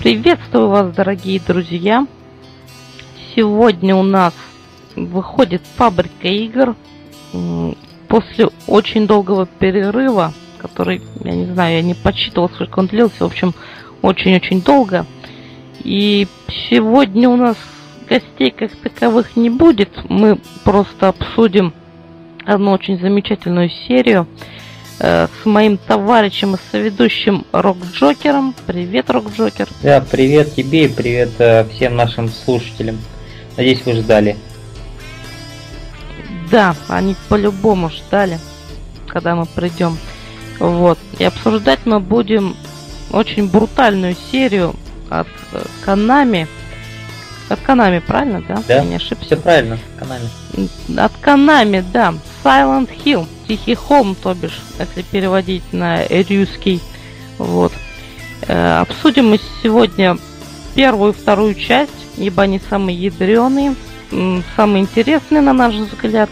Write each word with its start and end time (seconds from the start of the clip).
Приветствую 0.00 0.68
вас, 0.68 0.94
дорогие 0.94 1.38
друзья! 1.46 2.06
Сегодня 3.36 3.94
у 3.94 4.02
нас 4.02 4.32
выходит 4.96 5.60
фабрика 5.76 6.26
игр 6.26 6.74
после 8.08 8.48
очень 8.66 9.06
долгого 9.06 9.44
перерыва, 9.44 10.32
который, 10.56 11.02
я 11.22 11.32
не 11.32 11.44
знаю, 11.44 11.76
я 11.76 11.82
не 11.82 11.92
подсчитывал, 11.92 12.48
сколько 12.48 12.78
он 12.78 12.86
длился, 12.86 13.16
в 13.18 13.24
общем, 13.24 13.52
очень-очень 14.00 14.62
долго. 14.62 15.04
И 15.84 16.26
сегодня 16.70 17.28
у 17.28 17.36
нас 17.36 17.58
гостей 18.08 18.52
как 18.52 18.74
таковых 18.76 19.36
не 19.36 19.50
будет, 19.50 19.90
мы 20.08 20.38
просто 20.64 21.08
обсудим 21.08 21.74
одну 22.46 22.70
очень 22.70 22.98
замечательную 22.98 23.68
серию– 23.68 24.26
с 25.00 25.46
моим 25.46 25.78
товарищем 25.78 26.56
и 26.56 26.58
соведущим 26.70 27.46
Рок 27.52 27.78
Джокером. 27.92 28.54
Привет, 28.66 29.08
Рок 29.08 29.32
Джокер. 29.34 29.68
Да, 29.82 30.02
привет 30.02 30.54
тебе 30.54 30.84
и 30.84 30.88
привет 30.88 31.30
э, 31.38 31.64
всем 31.74 31.96
нашим 31.96 32.28
слушателям. 32.28 32.98
Надеюсь, 33.56 33.80
вы 33.86 33.94
ждали. 33.94 34.36
Да, 36.50 36.74
они 36.88 37.16
по-любому 37.28 37.88
ждали, 37.88 38.38
когда 39.06 39.34
мы 39.34 39.46
придем. 39.46 39.96
Вот. 40.58 40.98
И 41.18 41.24
обсуждать 41.24 41.80
мы 41.86 42.00
будем 42.00 42.54
очень 43.10 43.48
брутальную 43.48 44.16
серию 44.30 44.74
от 45.08 45.28
Канами. 45.84 46.46
От 47.48 47.60
Канами, 47.60 48.00
правильно, 48.00 48.42
да? 48.46 48.62
Да, 48.68 48.74
Я 48.74 48.84
не 48.84 48.96
ошибся. 48.96 49.24
Все 49.24 49.36
правильно, 49.36 49.78
Канами. 49.98 50.28
От 50.98 51.12
Канами, 51.20 51.84
да. 51.92 52.14
Silent 52.42 52.90
Hill, 53.04 53.26
Тихий 53.46 53.74
холм, 53.74 54.14
то 54.14 54.34
бишь, 54.34 54.60
если 54.78 55.02
переводить 55.02 55.72
на 55.72 56.02
русский. 56.06 56.80
Вот. 57.38 57.72
Э, 58.42 58.80
обсудим 58.80 59.30
мы 59.30 59.40
сегодня 59.62 60.16
первую 60.74 61.12
и 61.12 61.16
вторую 61.16 61.54
часть, 61.54 61.90
ибо 62.16 62.44
они 62.44 62.60
самые 62.70 62.96
ядреные, 62.96 63.74
самые 64.56 64.82
интересные, 64.82 65.40
на 65.40 65.52
наш 65.52 65.74
взгляд. 65.74 66.30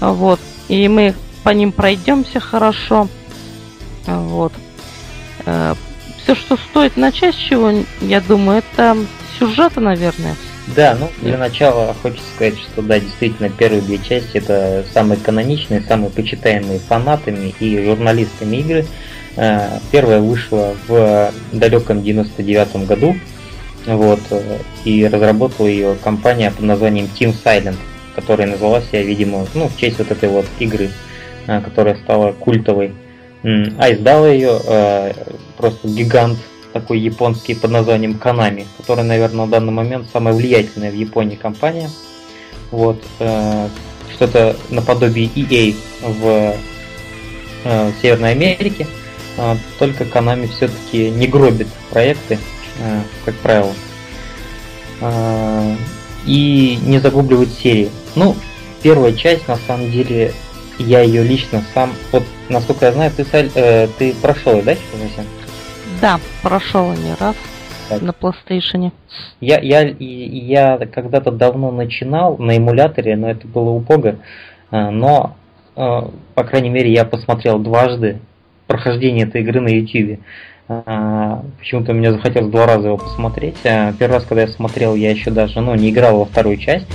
Вот. 0.00 0.40
И 0.68 0.88
мы 0.88 1.14
по 1.42 1.50
ним 1.50 1.72
пройдемся 1.72 2.40
хорошо. 2.40 3.08
Вот. 4.06 4.52
Э, 5.46 5.74
Все, 6.22 6.34
что 6.34 6.56
стоит 6.56 6.96
начать 6.96 7.36
чего, 7.36 7.70
я 8.00 8.20
думаю, 8.20 8.58
это 8.58 8.96
сюжета, 9.38 9.80
наверное. 9.80 10.36
Да, 10.68 10.96
ну 10.98 11.10
для 11.20 11.36
начала 11.36 11.94
хочется 12.02 12.24
сказать, 12.34 12.58
что 12.58 12.80
да, 12.80 12.98
действительно 12.98 13.50
первые 13.50 13.82
две 13.82 13.98
части 13.98 14.38
это 14.38 14.84
самые 14.94 15.18
каноничные, 15.18 15.82
самые 15.82 16.10
почитаемые 16.10 16.78
фанатами 16.78 17.54
и 17.60 17.84
журналистами 17.84 18.56
игры. 18.56 18.86
Э, 19.36 19.78
первая 19.92 20.20
вышла 20.20 20.74
в 20.88 21.32
далеком 21.52 22.02
99 22.02 22.86
году, 22.86 23.14
вот, 23.86 24.20
и 24.84 25.06
разработала 25.06 25.66
ее 25.66 25.96
компания 26.02 26.50
под 26.50 26.62
названием 26.64 27.10
Team 27.18 27.34
Silent, 27.44 27.76
которая 28.16 28.46
называлась 28.46 28.86
я, 28.92 29.02
видимо, 29.02 29.46
ну, 29.54 29.68
в 29.68 29.76
честь 29.76 29.98
вот 29.98 30.10
этой 30.10 30.30
вот 30.30 30.46
игры, 30.60 30.90
э, 31.46 31.60
которая 31.60 31.96
стала 31.96 32.32
культовой. 32.32 32.92
А 33.42 33.92
издала 33.92 34.26
ее 34.30 34.58
э, 34.66 35.12
просто 35.58 35.86
гигант 35.86 36.38
такой 36.74 36.98
японский 36.98 37.54
под 37.54 37.70
названием 37.70 38.20
Konami, 38.22 38.66
который, 38.76 39.04
наверное, 39.04 39.46
на 39.46 39.50
данный 39.50 39.72
момент 39.72 40.08
самая 40.12 40.34
влиятельная 40.34 40.90
в 40.90 40.94
Японии 40.94 41.36
компания. 41.36 41.88
Вот, 42.72 43.00
э, 43.20 43.68
что-то 44.12 44.56
наподобие 44.70 45.28
EA 45.28 45.76
в 46.02 46.56
э, 47.64 47.92
Северной 48.02 48.32
Америке. 48.32 48.88
Э, 49.38 49.56
только 49.78 50.02
Konami 50.04 50.48
все-таки 50.48 51.10
не 51.10 51.28
гробит 51.28 51.68
проекты, 51.90 52.38
э, 52.80 53.00
как 53.24 53.36
правило. 53.36 53.72
Э, 55.00 55.76
и 56.26 56.78
не 56.82 56.98
загубливает 56.98 57.52
серии. 57.52 57.90
Ну, 58.16 58.34
первая 58.82 59.12
часть, 59.12 59.46
на 59.46 59.58
самом 59.68 59.92
деле, 59.92 60.34
я 60.80 61.02
ее 61.02 61.22
лично 61.22 61.64
сам, 61.72 61.92
вот 62.10 62.24
насколько 62.48 62.86
я 62.86 62.92
знаю, 62.92 63.12
ты, 63.16 63.24
э, 63.32 63.88
ты 63.96 64.12
прошел, 64.14 64.60
да, 64.62 64.74
сейчас 64.74 65.24
да, 66.04 66.20
прошел 66.42 66.92
не 66.92 67.14
раз 67.18 67.34
так. 67.88 68.02
на 68.02 68.10
PlayStation. 68.10 68.92
Я, 69.40 69.58
я, 69.60 69.80
я 69.98 70.76
когда-то 70.76 71.30
давно 71.30 71.70
начинал 71.70 72.36
на 72.36 72.58
эмуляторе, 72.58 73.16
но 73.16 73.30
это 73.30 73.48
было 73.48 73.70
убого. 73.70 74.16
Э, 74.70 74.90
но, 74.90 75.34
э, 75.76 76.02
по 76.34 76.44
крайней 76.44 76.68
мере, 76.68 76.92
я 76.92 77.06
посмотрел 77.06 77.58
дважды 77.58 78.18
прохождение 78.66 79.26
этой 79.26 79.40
игры 79.40 79.62
на 79.62 79.68
YouTube. 79.68 80.20
Э, 80.68 81.38
почему-то 81.58 81.94
мне 81.94 82.12
захотелось 82.12 82.52
два 82.52 82.66
раза 82.66 82.88
его 82.88 82.98
посмотреть. 82.98 83.56
Первый 83.62 84.12
раз, 84.12 84.24
когда 84.24 84.42
я 84.42 84.48
смотрел, 84.48 84.94
я 84.94 85.10
еще 85.10 85.30
даже 85.30 85.62
ну, 85.62 85.74
не 85.74 85.88
играл 85.88 86.18
во 86.18 86.24
вторую 86.26 86.58
часть. 86.58 86.86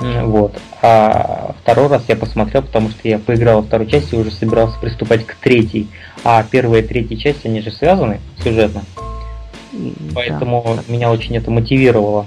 Вот. 0.00 0.58
А 0.80 1.54
второй 1.62 1.88
раз 1.88 2.04
я 2.08 2.16
посмотрел, 2.16 2.62
потому 2.62 2.88
что 2.88 3.06
я 3.06 3.18
поиграл 3.18 3.60
во 3.60 3.66
второй 3.66 3.86
части 3.86 4.14
и 4.14 4.18
уже 4.18 4.30
собирался 4.30 4.78
приступать 4.80 5.26
к 5.26 5.34
третьей. 5.34 5.88
А 6.28 6.42
первая 6.42 6.82
и 6.82 6.84
третья 6.84 7.14
часть, 7.14 7.46
они 7.46 7.60
же 7.60 7.70
связаны 7.70 8.18
сюжетно. 8.42 8.82
Поэтому 10.12 10.60
да. 10.66 10.92
меня 10.92 11.12
очень 11.12 11.36
это 11.36 11.52
мотивировало 11.52 12.26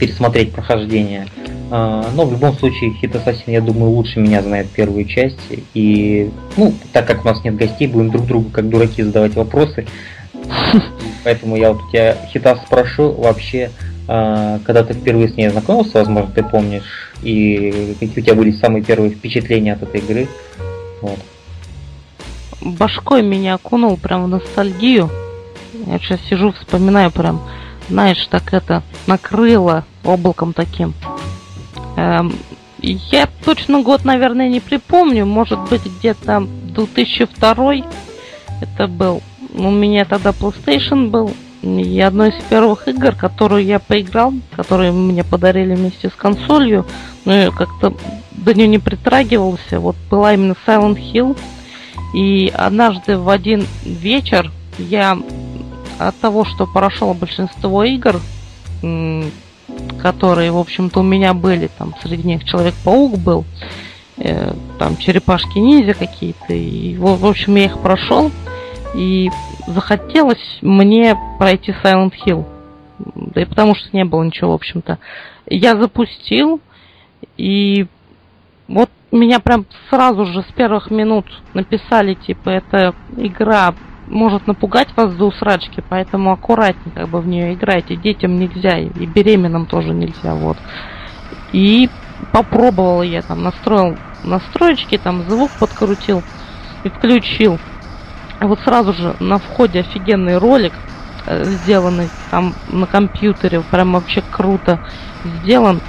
пересмотреть 0.00 0.50
прохождение. 0.50 1.28
А, 1.70 2.10
но 2.16 2.26
в 2.26 2.32
любом 2.32 2.58
случае 2.58 2.92
Хит 2.94 3.14
Ассасин, 3.14 3.52
я 3.52 3.60
думаю, 3.60 3.92
лучше 3.92 4.18
меня 4.18 4.42
знает 4.42 4.68
первую 4.70 5.04
часть. 5.04 5.38
И, 5.74 6.28
ну, 6.56 6.74
так 6.92 7.06
как 7.06 7.24
у 7.24 7.28
нас 7.28 7.44
нет 7.44 7.54
гостей, 7.54 7.86
будем 7.86 8.10
друг 8.10 8.26
другу 8.26 8.50
как 8.50 8.68
дураки 8.68 9.04
задавать 9.04 9.36
вопросы. 9.36 9.86
Поэтому 11.22 11.54
я 11.54 11.72
вот 11.72 11.84
у 11.84 11.90
тебя 11.92 12.16
Хитас 12.32 12.62
спрошу 12.66 13.12
вообще, 13.12 13.70
а, 14.08 14.58
когда 14.64 14.82
ты 14.82 14.92
впервые 14.92 15.28
с 15.28 15.36
ней 15.36 15.46
ознакомился, 15.46 15.98
возможно, 15.98 16.32
ты 16.34 16.42
помнишь, 16.42 17.14
и 17.22 17.94
какие 18.00 18.22
у 18.22 18.24
тебя 18.24 18.34
были 18.34 18.50
самые 18.50 18.82
первые 18.82 19.12
впечатления 19.12 19.74
от 19.74 19.84
этой 19.84 20.00
игры. 20.00 20.26
Вот. 21.00 21.20
Башкой 22.64 23.22
меня 23.22 23.54
окунул 23.54 23.96
прям 23.96 24.24
в 24.24 24.28
ностальгию. 24.28 25.10
Я 25.86 25.98
сейчас 25.98 26.20
сижу, 26.28 26.52
вспоминаю 26.52 27.10
прям, 27.10 27.40
знаешь, 27.88 28.26
так 28.30 28.54
это 28.54 28.82
накрыло 29.06 29.84
облаком 30.02 30.52
таким. 30.52 30.94
Эм, 31.96 32.34
я 32.80 33.28
точно 33.44 33.82
год, 33.82 34.04
наверное, 34.04 34.48
не 34.48 34.60
припомню. 34.60 35.26
Может 35.26 35.60
быть, 35.68 35.84
где-то 35.84 36.40
2002 36.40 37.74
это 38.60 38.86
был. 38.86 39.22
У 39.54 39.70
меня 39.70 40.04
тогда 40.04 40.30
PlayStation 40.30 41.08
был. 41.08 41.32
И 41.62 41.98
одной 42.00 42.28
из 42.28 42.42
первых 42.44 42.88
игр, 42.88 43.14
которую 43.14 43.64
я 43.64 43.78
поиграл, 43.78 44.34
которую 44.54 44.92
мне 44.92 45.24
подарили 45.24 45.74
вместе 45.74 46.10
с 46.10 46.12
консолью, 46.12 46.84
но 47.24 47.32
я 47.32 47.50
как-то 47.50 47.94
до 48.32 48.52
нее 48.52 48.68
не 48.68 48.78
притрагивался, 48.78 49.80
вот 49.80 49.96
была 50.10 50.34
именно 50.34 50.54
Silent 50.66 50.96
Hill. 50.96 51.38
И 52.14 52.48
однажды 52.54 53.18
в 53.18 53.28
один 53.28 53.66
вечер 53.84 54.52
я 54.78 55.18
от 55.98 56.16
того, 56.20 56.44
что 56.44 56.66
прошел 56.66 57.12
большинство 57.12 57.82
игр, 57.82 58.20
которые, 60.00 60.52
в 60.52 60.58
общем-то, 60.58 61.00
у 61.00 61.02
меня 61.02 61.34
были, 61.34 61.68
там 61.76 61.94
среди 62.02 62.26
них 62.28 62.44
Человек-паук 62.44 63.18
был, 63.18 63.44
э, 64.18 64.52
там 64.78 64.96
черепашки-ниндзя 64.96 65.94
какие-то, 65.94 66.52
и, 66.52 66.96
в, 66.96 67.26
общем, 67.26 67.56
я 67.56 67.64
их 67.64 67.80
прошел, 67.80 68.30
и 68.94 69.30
захотелось 69.66 70.58
мне 70.60 71.16
пройти 71.38 71.74
Silent 71.82 72.12
Hill. 72.24 72.44
Да 73.16 73.42
и 73.42 73.44
потому 73.44 73.74
что 73.74 73.88
не 73.92 74.04
было 74.04 74.22
ничего, 74.22 74.52
в 74.52 74.54
общем-то. 74.54 74.98
Я 75.46 75.76
запустил, 75.76 76.60
и 77.36 77.86
вот 78.68 78.90
меня 79.16 79.40
прям 79.40 79.66
сразу 79.90 80.26
же 80.26 80.42
с 80.42 80.52
первых 80.52 80.90
минут 80.90 81.26
написали, 81.54 82.14
типа, 82.14 82.50
эта 82.50 82.94
игра 83.16 83.74
может 84.06 84.46
напугать 84.46 84.88
вас 84.96 85.14
до 85.14 85.26
усрачки, 85.26 85.82
поэтому 85.88 86.32
аккуратнее 86.32 86.94
как 86.94 87.08
бы 87.08 87.20
в 87.20 87.26
нее 87.26 87.54
играйте. 87.54 87.96
Детям 87.96 88.38
нельзя, 88.38 88.78
и 88.78 89.06
беременным 89.06 89.66
тоже 89.66 89.94
нельзя, 89.94 90.34
вот. 90.34 90.58
И 91.52 91.88
попробовал 92.32 93.02
я 93.02 93.22
там, 93.22 93.42
настроил 93.42 93.96
настроечки, 94.24 94.98
там 94.98 95.22
звук 95.28 95.50
подкрутил 95.58 96.22
и 96.82 96.88
включил. 96.88 97.58
Вот 98.40 98.60
сразу 98.60 98.92
же 98.92 99.14
на 99.20 99.38
входе 99.38 99.80
офигенный 99.80 100.38
ролик, 100.38 100.72
э, 101.26 101.44
сделанный 101.44 102.08
там 102.30 102.54
на 102.68 102.86
компьютере, 102.86 103.62
прям 103.70 103.92
вообще 103.92 104.22
круто 104.30 104.80
сделан. 105.24 105.80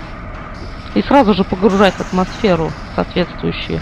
И 0.96 1.02
сразу 1.04 1.34
же 1.34 1.44
погружать 1.44 1.94
атмосферу 2.00 2.72
соответствующую. 2.96 3.82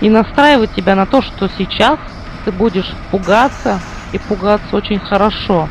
И 0.00 0.10
настраивать 0.10 0.74
тебя 0.74 0.94
на 0.96 1.06
то, 1.06 1.22
что 1.22 1.48
сейчас 1.48 1.98
ты 2.44 2.52
будешь 2.52 2.90
пугаться, 3.10 3.80
и 4.12 4.18
пугаться 4.18 4.76
очень 4.76 4.98
хорошо. 4.98 5.68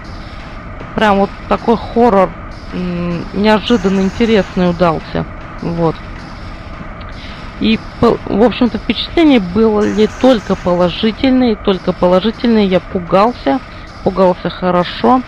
Прям 0.95 1.19
вот 1.19 1.29
такой 1.47 1.77
хоррор 1.77 2.29
неожиданно 2.73 3.99
интересный 4.01 4.69
удался. 4.69 5.25
Вот. 5.61 5.95
И, 7.59 7.79
в 8.01 8.43
общем-то, 8.43 8.77
впечатление 8.77 9.39
было 9.39 9.81
ли 9.81 10.09
только 10.19 10.55
положительное, 10.55 11.55
только 11.55 11.93
положительное. 11.93 12.65
Я 12.65 12.79
пугался, 12.79 13.59
пугался 14.03 14.49
хорошо. 14.49 15.21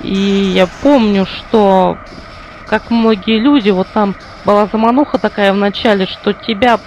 И 0.00 0.14
я 0.14 0.66
помню, 0.82 1.26
что 1.26 1.98
как 2.72 2.90
многие 2.90 3.38
люди, 3.38 3.68
вот 3.68 3.86
там 3.92 4.14
была 4.46 4.64
замануха 4.64 5.18
такая 5.18 5.52
в 5.52 5.56
начале, 5.56 6.06
что 6.06 6.32
тебя 6.32 6.80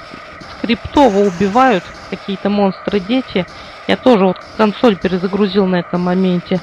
скриптово 0.58 1.20
убивают 1.20 1.84
какие-то 2.10 2.50
монстры 2.50 3.00
дети. 3.00 3.46
Я 3.88 3.96
тоже 3.96 4.26
вот 4.26 4.38
консоль 4.58 4.96
перезагрузил 4.96 5.68
на 5.68 5.76
этом 5.76 6.02
моменте. 6.02 6.60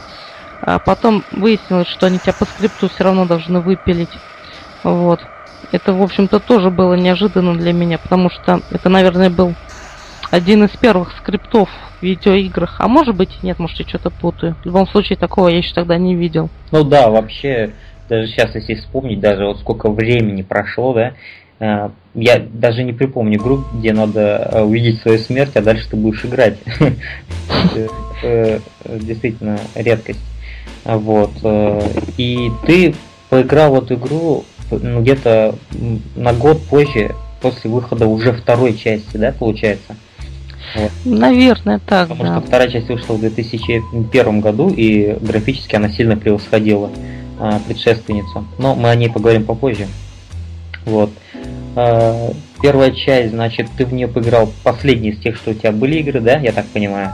А 0.61 0.81
потом 0.81 1.23
выяснилось, 1.31 1.87
что 1.87 2.07
они 2.07 2.19
тебя 2.19 2.33
по 2.33 2.47
скрипту 2.47 2.89
все 2.89 3.05
равно 3.05 3.25
должны 3.25 3.61
выпилить. 3.61 4.11
Вот. 4.83 5.21
Это, 5.71 5.93
в 5.93 6.03
общем-то, 6.03 6.41
тоже 6.41 6.71
было 6.71 6.95
неожиданно 6.95 7.55
для 7.55 7.73
меня, 7.73 7.99
потому 7.99 8.29
что 8.29 8.61
это, 8.73 8.89
наверное, 8.89 9.31
был 9.31 9.55
один 10.33 10.65
из 10.65 10.71
первых 10.71 11.13
скриптов 11.19 11.69
в 12.01 12.03
видеоиграх. 12.03 12.81
А 12.81 12.89
может 12.89 13.15
быть, 13.15 13.41
нет, 13.45 13.61
может, 13.61 13.79
я 13.79 13.87
что-то 13.87 14.11
путаю. 14.11 14.57
В 14.63 14.67
любом 14.67 14.89
случае, 14.89 15.17
такого 15.17 15.47
я 15.47 15.59
еще 15.59 15.75
тогда 15.75 15.97
не 15.97 16.17
видел. 16.17 16.51
Ну 16.73 16.83
да, 16.83 17.09
вообще, 17.09 17.75
даже 18.12 18.29
сейчас, 18.29 18.55
если 18.55 18.75
вспомнить, 18.75 19.20
даже 19.20 19.47
вот 19.47 19.59
сколько 19.61 19.91
времени 19.91 20.43
прошло, 20.43 20.93
да, 20.93 21.12
э, 21.61 21.88
я 22.12 22.38
даже 22.38 22.85
не 22.85 22.93
припомню 22.93 23.38
игру, 23.38 23.64
где 23.73 23.94
надо 23.94 24.50
э, 24.53 24.62
увидеть 24.62 25.00
свою 25.00 25.19
смерть, 25.19 25.53
а 25.55 25.62
дальше 25.62 25.88
ты 25.88 25.97
будешь 25.97 26.25
играть. 26.25 26.59
Э, 28.25 28.61
действительно 28.85 29.59
редкость. 29.75 30.20
Вот. 30.85 31.32
И 32.17 32.50
ты 32.64 32.94
поиграл 33.31 33.75
в 33.75 33.82
эту 33.82 33.94
игру 33.94 34.44
ну, 34.70 35.00
где-то 35.00 35.56
на 36.14 36.32
год 36.32 36.62
позже, 36.62 37.14
после 37.41 37.69
выхода 37.69 38.06
уже 38.06 38.32
второй 38.32 38.76
части, 38.76 39.17
да, 39.17 39.32
получается? 39.37 39.97
Вот. 40.76 40.91
Наверное, 41.05 41.81
так. 41.81 42.09
Потому 42.09 42.29
да. 42.29 42.38
что 42.38 42.47
вторая 42.47 42.69
часть 42.69 42.88
вышла 42.88 43.14
в 43.14 43.20
2001 43.20 44.41
году, 44.41 44.69
и 44.69 45.17
графически 45.20 45.75
она 45.75 45.88
сильно 45.88 46.17
превосходила 46.17 46.91
а, 46.94 47.12
предшественницу. 47.67 48.47
Но 48.59 48.75
мы 48.75 48.91
о 48.91 48.94
ней 48.94 49.09
поговорим 49.09 49.44
попозже. 49.44 49.87
Вот. 50.85 51.11
А, 51.77 52.31
первая 52.61 52.91
часть, 52.91 53.31
значит, 53.31 53.69
ты 53.77 53.87
в 53.87 53.93
нее 53.93 54.09
поиграл 54.09 54.53
последний 54.62 55.11
из 55.11 55.19
тех, 55.21 55.37
что 55.37 55.50
у 55.50 55.55
тебя 55.55 55.73
были 55.73 55.97
игры, 55.97 56.21
да, 56.21 56.39
я 56.39 56.53
так 56.53 56.67
понимаю? 56.67 57.11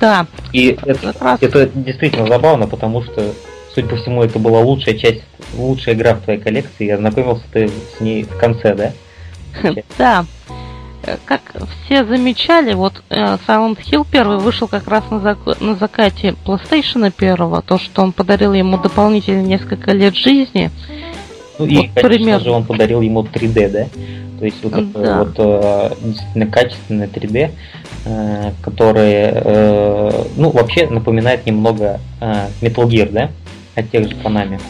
Да. 0.00 0.26
И 0.52 0.76
это, 0.84 1.14
раз... 1.20 1.42
это 1.42 1.68
действительно 1.74 2.26
забавно, 2.26 2.66
потому 2.66 3.02
что, 3.02 3.32
судя 3.74 3.88
по 3.88 3.96
всему, 3.96 4.22
это 4.22 4.38
была 4.38 4.60
лучшая 4.60 4.96
часть, 4.96 5.22
лучшая 5.56 5.94
игра 5.94 6.14
в 6.14 6.20
твоей 6.20 6.40
коллекции, 6.40 6.86
и 6.86 6.90
ознакомился 6.90 7.44
ты 7.52 7.68
с 7.68 8.00
ней 8.00 8.24
в 8.24 8.36
конце, 8.36 8.74
да? 8.74 8.92
Да. 9.98 10.26
Э, 11.06 11.16
как 11.24 11.40
все 11.84 12.04
замечали, 12.04 12.74
вот 12.74 13.02
э, 13.10 13.36
Silent 13.46 13.78
Hill 13.78 14.06
первый 14.10 14.38
вышел 14.38 14.68
как 14.68 14.88
раз 14.88 15.04
на, 15.10 15.16
зак- 15.16 15.62
на 15.62 15.74
закате 15.74 16.34
PlayStation 16.44 17.10
первого, 17.10 17.62
то, 17.62 17.78
что 17.78 18.02
он 18.02 18.12
подарил 18.12 18.52
ему 18.52 18.78
дополнительные 18.78 19.44
несколько 19.44 19.92
лет 19.92 20.14
жизни. 20.16 20.70
Ну 21.58 21.66
и, 21.66 21.76
вот, 21.76 21.86
конечно 21.94 22.08
пример... 22.08 22.40
же, 22.40 22.50
он 22.50 22.64
подарил 22.64 23.00
ему 23.00 23.22
3D, 23.22 23.68
да? 23.70 23.86
То 24.38 24.44
есть 24.44 24.62
вот 24.62 24.72
да. 24.72 24.78
такое 24.78 25.18
вот 25.18 25.34
э, 25.38 25.90
действительно 26.02 26.46
качественное 26.46 27.08
3D, 27.08 27.50
которое, 28.62 30.12
ну, 30.36 30.50
вообще 30.50 30.86
напоминает 30.88 31.46
немного 31.46 32.00
Metal 32.20 32.86
Gear, 32.86 33.10
да? 33.10 33.30
От 33.76 33.90
тех 33.90 34.08
же 34.08 34.14
Konami. 34.16 34.60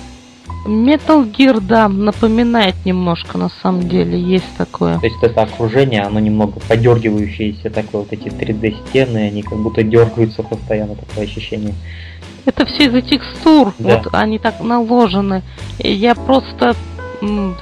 Metal 0.64 1.30
Gear, 1.30 1.60
да, 1.60 1.88
напоминает 1.88 2.74
немножко, 2.84 3.36
на 3.36 3.50
самом 3.62 3.88
деле, 3.88 4.18
есть 4.18 4.56
такое. 4.56 4.98
То 4.98 5.06
есть 5.06 5.22
это 5.22 5.42
окружение, 5.42 6.02
оно 6.02 6.20
немного 6.20 6.58
подергивающееся, 6.68 7.70
такое 7.70 8.02
вот 8.02 8.12
эти 8.12 8.28
3D 8.28 8.88
стены, 8.88 9.28
они 9.28 9.42
как 9.42 9.58
будто 9.58 9.82
дергаются 9.82 10.42
постоянно, 10.42 10.94
такое 10.94 11.24
ощущение. 11.24 11.74
Это 12.46 12.66
все 12.66 12.86
из-за 12.86 13.02
текстур, 13.02 13.72
да. 13.78 13.98
вот 13.98 14.14
они 14.14 14.38
так 14.38 14.60
наложены. 14.60 15.42
Я 15.78 16.14
просто 16.14 16.74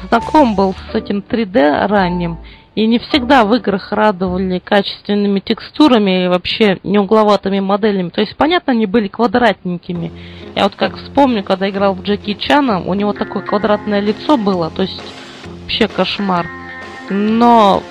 знаком 0.09 0.55
был 0.55 0.75
с 0.91 0.95
этим 0.95 1.23
3D 1.29 1.87
ранним, 1.87 2.39
и 2.75 2.87
не 2.87 2.99
всегда 2.99 3.45
в 3.45 3.55
играх 3.55 3.93
радовали 3.93 4.59
качественными 4.59 5.41
текстурами 5.41 6.25
и 6.25 6.29
вообще 6.29 6.79
неугловатыми 6.83 7.61
моделями. 7.61 8.09
То 8.09 8.21
есть, 8.21 8.37
понятно, 8.37 8.73
они 8.73 8.87
были 8.87 9.09
квадратненькими. 9.09 10.11
Я 10.55 10.65
вот 10.65 10.75
как 10.75 10.97
вспомню, 10.97 11.45
когда 11.45 11.69
играл 11.69 11.95
в 11.95 12.03
Джеки 12.03 12.35
Чана, 12.35 12.81
у 12.81 12.95
него 12.95 13.13
такое 13.13 13.43
квадратное 13.43 14.01
лицо 14.01 14.37
было, 14.37 14.71
то 14.71 14.83
есть 14.83 15.03
вообще 15.63 15.87
кошмар. 15.87 16.47
Но 17.11 17.83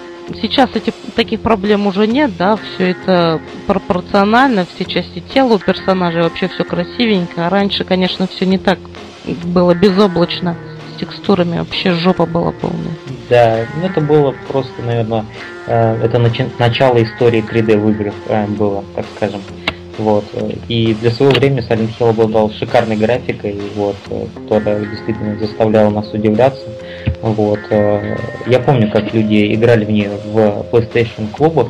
сейчас 0.42 0.76
этих 0.76 0.94
таких 1.16 1.42
проблем 1.42 1.86
уже 1.86 2.08
нет, 2.08 2.32
да, 2.38 2.56
все 2.58 2.92
это 2.92 3.40
пропорционально, 3.68 4.66
все 4.66 4.86
части 4.86 5.20
тела 5.20 5.54
у 5.54 5.60
персонажей, 5.60 6.24
вообще 6.24 6.48
все 6.48 6.64
красивенько. 6.64 7.46
А 7.46 7.50
раньше, 7.50 7.84
конечно, 7.84 8.26
все 8.26 8.48
не 8.48 8.58
так 8.58 8.80
было 9.46 9.76
безоблачно 9.76 10.58
текстурами 11.02 11.58
вообще 11.58 11.94
жопа 11.94 12.26
была 12.26 12.52
полная. 12.52 12.94
Да, 13.30 13.66
ну 13.76 13.88
это 13.88 14.02
было 14.02 14.34
просто, 14.48 14.82
наверное, 14.82 15.26
э, 15.68 16.04
это 16.04 16.20
начало 16.60 17.04
истории 17.04 17.44
3D 17.44 17.78
в 17.78 17.90
играх 17.90 18.14
э, 18.28 18.46
было, 18.48 18.84
так 18.96 19.06
скажем. 19.16 19.42
Вот. 19.98 20.24
И 20.68 20.96
для 21.02 21.12
своего 21.12 21.34
времени 21.34 21.68
Silent 21.68 21.90
Hill 22.00 22.10
обладал 22.10 22.50
шикарной 22.52 22.96
графикой, 22.96 23.60
вот, 23.76 23.98
которая 24.36 24.86
действительно 24.86 25.38
заставляла 25.38 25.90
нас 25.90 26.12
удивляться. 26.14 26.64
Вот. 27.22 27.60
Я 28.48 28.60
помню, 28.60 28.90
как 28.90 29.14
люди 29.14 29.54
играли 29.54 29.86
в 29.86 29.92
нее 29.92 30.12
в 30.26 30.66
PlayStation 30.72 31.30
клубах. 31.36 31.68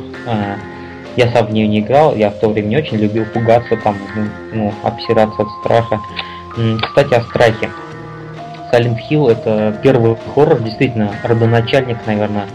Я 1.16 1.30
сам 1.32 1.48
в 1.48 1.52
нее 1.52 1.66
не 1.66 1.80
играл, 1.80 2.14
я 2.16 2.30
в 2.30 2.38
то 2.38 2.48
время 2.48 2.68
не 2.68 2.76
очень 2.78 2.96
любил 2.96 3.26
пугаться, 3.26 3.76
там, 3.76 3.98
ну, 4.14 4.24
ну 4.54 4.74
обсираться 4.82 5.42
от 5.42 5.48
страха. 5.60 6.00
Кстати, 6.80 7.14
о 7.14 7.22
страхе. 7.22 7.68
Silent 8.72 8.98
Hill 9.08 9.30
это 9.30 9.76
первый 9.82 10.16
хоррор, 10.34 10.60
действительно 10.60 11.14
родоначальник, 11.22 11.98
наверное, 12.06 12.46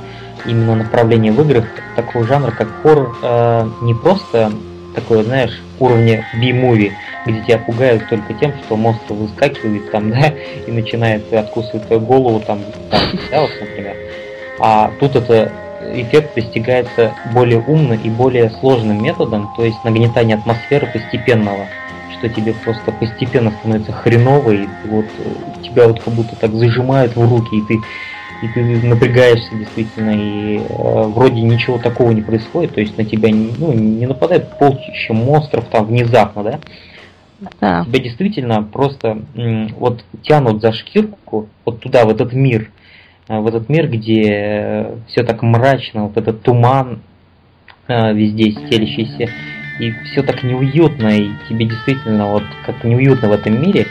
именно 0.46 0.76
направления 0.76 1.32
в 1.32 1.40
играх 1.42 1.66
такого 1.96 2.26
жанра, 2.26 2.52
как 2.52 2.68
хоррор, 2.82 3.16
э, 3.22 3.70
не 3.84 3.94
просто 3.94 4.52
такое, 4.96 5.24
знаешь, 5.24 5.62
уровня 5.80 6.26
B-movie, 6.34 6.92
где 7.28 7.42
тебя 7.42 7.60
пугают 7.60 8.10
только 8.10 8.34
тем, 8.34 8.52
что 8.66 8.76
монстр 8.76 9.14
выскакивает 9.14 9.92
там, 9.92 10.10
да, 10.12 10.34
и 10.66 10.72
начинает 10.72 11.32
откусывать 11.32 11.86
твою 11.86 12.02
голову 12.02 12.40
там, 12.40 12.62
там 12.90 13.02
да, 13.30 13.42
вот, 13.42 13.52
например. 13.62 13.96
А 14.60 14.92
тут 15.00 15.16
это 15.16 15.52
эффект 15.94 16.34
достигается 16.36 17.14
более 17.32 17.60
умно 17.60 17.94
и 17.94 18.10
более 18.10 18.50
сложным 18.50 19.04
методом, 19.04 19.54
то 19.56 19.64
есть 19.64 19.84
нагнетание 19.84 20.38
атмосферы 20.38 20.88
постепенного 20.88 21.68
что 22.18 22.30
тебе 22.30 22.54
просто 22.54 22.92
постепенно 22.92 23.52
становится 23.52 23.92
хреново, 23.92 24.52
и 24.52 24.68
вот 24.86 25.06
э, 25.20 25.30
тебя 25.70 25.88
вот 25.88 26.02
как 26.02 26.14
будто 26.14 26.36
так 26.36 26.54
зажимают 26.54 27.16
в 27.16 27.30
руки, 27.30 27.58
и 27.58 27.62
ты 27.62 27.80
и 28.42 28.48
ты 28.50 28.62
напрягаешься 28.88 29.56
действительно, 29.56 30.12
и 30.12 30.58
э, 30.58 30.62
вроде 31.08 31.42
ничего 31.42 31.80
такого 31.80 32.12
не 32.12 32.22
происходит, 32.22 32.76
то 32.76 32.82
есть 32.82 32.98
на 32.98 33.04
тебя 33.04 33.30
ну, 33.30 33.74
не 33.74 34.06
нападает 34.06 34.60
полчища 34.60 35.14
монстров 35.14 35.66
там 35.70 35.86
внезапно, 35.86 36.44
да? 36.44 36.60
Да. 37.60 37.86
Тебя 37.86 38.00
действительно 38.00 38.64
просто 38.64 39.24
м, 39.36 39.68
вот 39.78 40.04
тянут 40.24 40.62
за 40.62 40.72
шкирку 40.72 41.48
вот 41.66 41.80
туда, 41.80 42.06
в 42.06 42.10
этот 42.10 42.34
мир, 42.34 42.72
э, 43.28 43.40
в 43.40 43.48
этот 43.48 43.70
мир, 43.70 43.88
где 43.90 44.24
э, 44.26 44.96
все 45.08 45.24
так 45.24 45.42
мрачно, 45.42 46.06
вот 46.06 46.18
этот 46.18 46.42
туман 46.42 47.02
э, 47.88 48.14
везде 48.14 48.52
стелящийся, 48.52 49.30
и 49.80 49.92
все 50.12 50.24
так 50.24 50.44
неуютно, 50.44 51.08
и 51.08 51.30
тебе 51.50 51.66
действительно 51.66 52.28
вот 52.28 52.44
как 52.66 52.84
неуютно 52.84 53.30
в 53.30 53.32
этом 53.32 53.62
мире, 53.62 53.88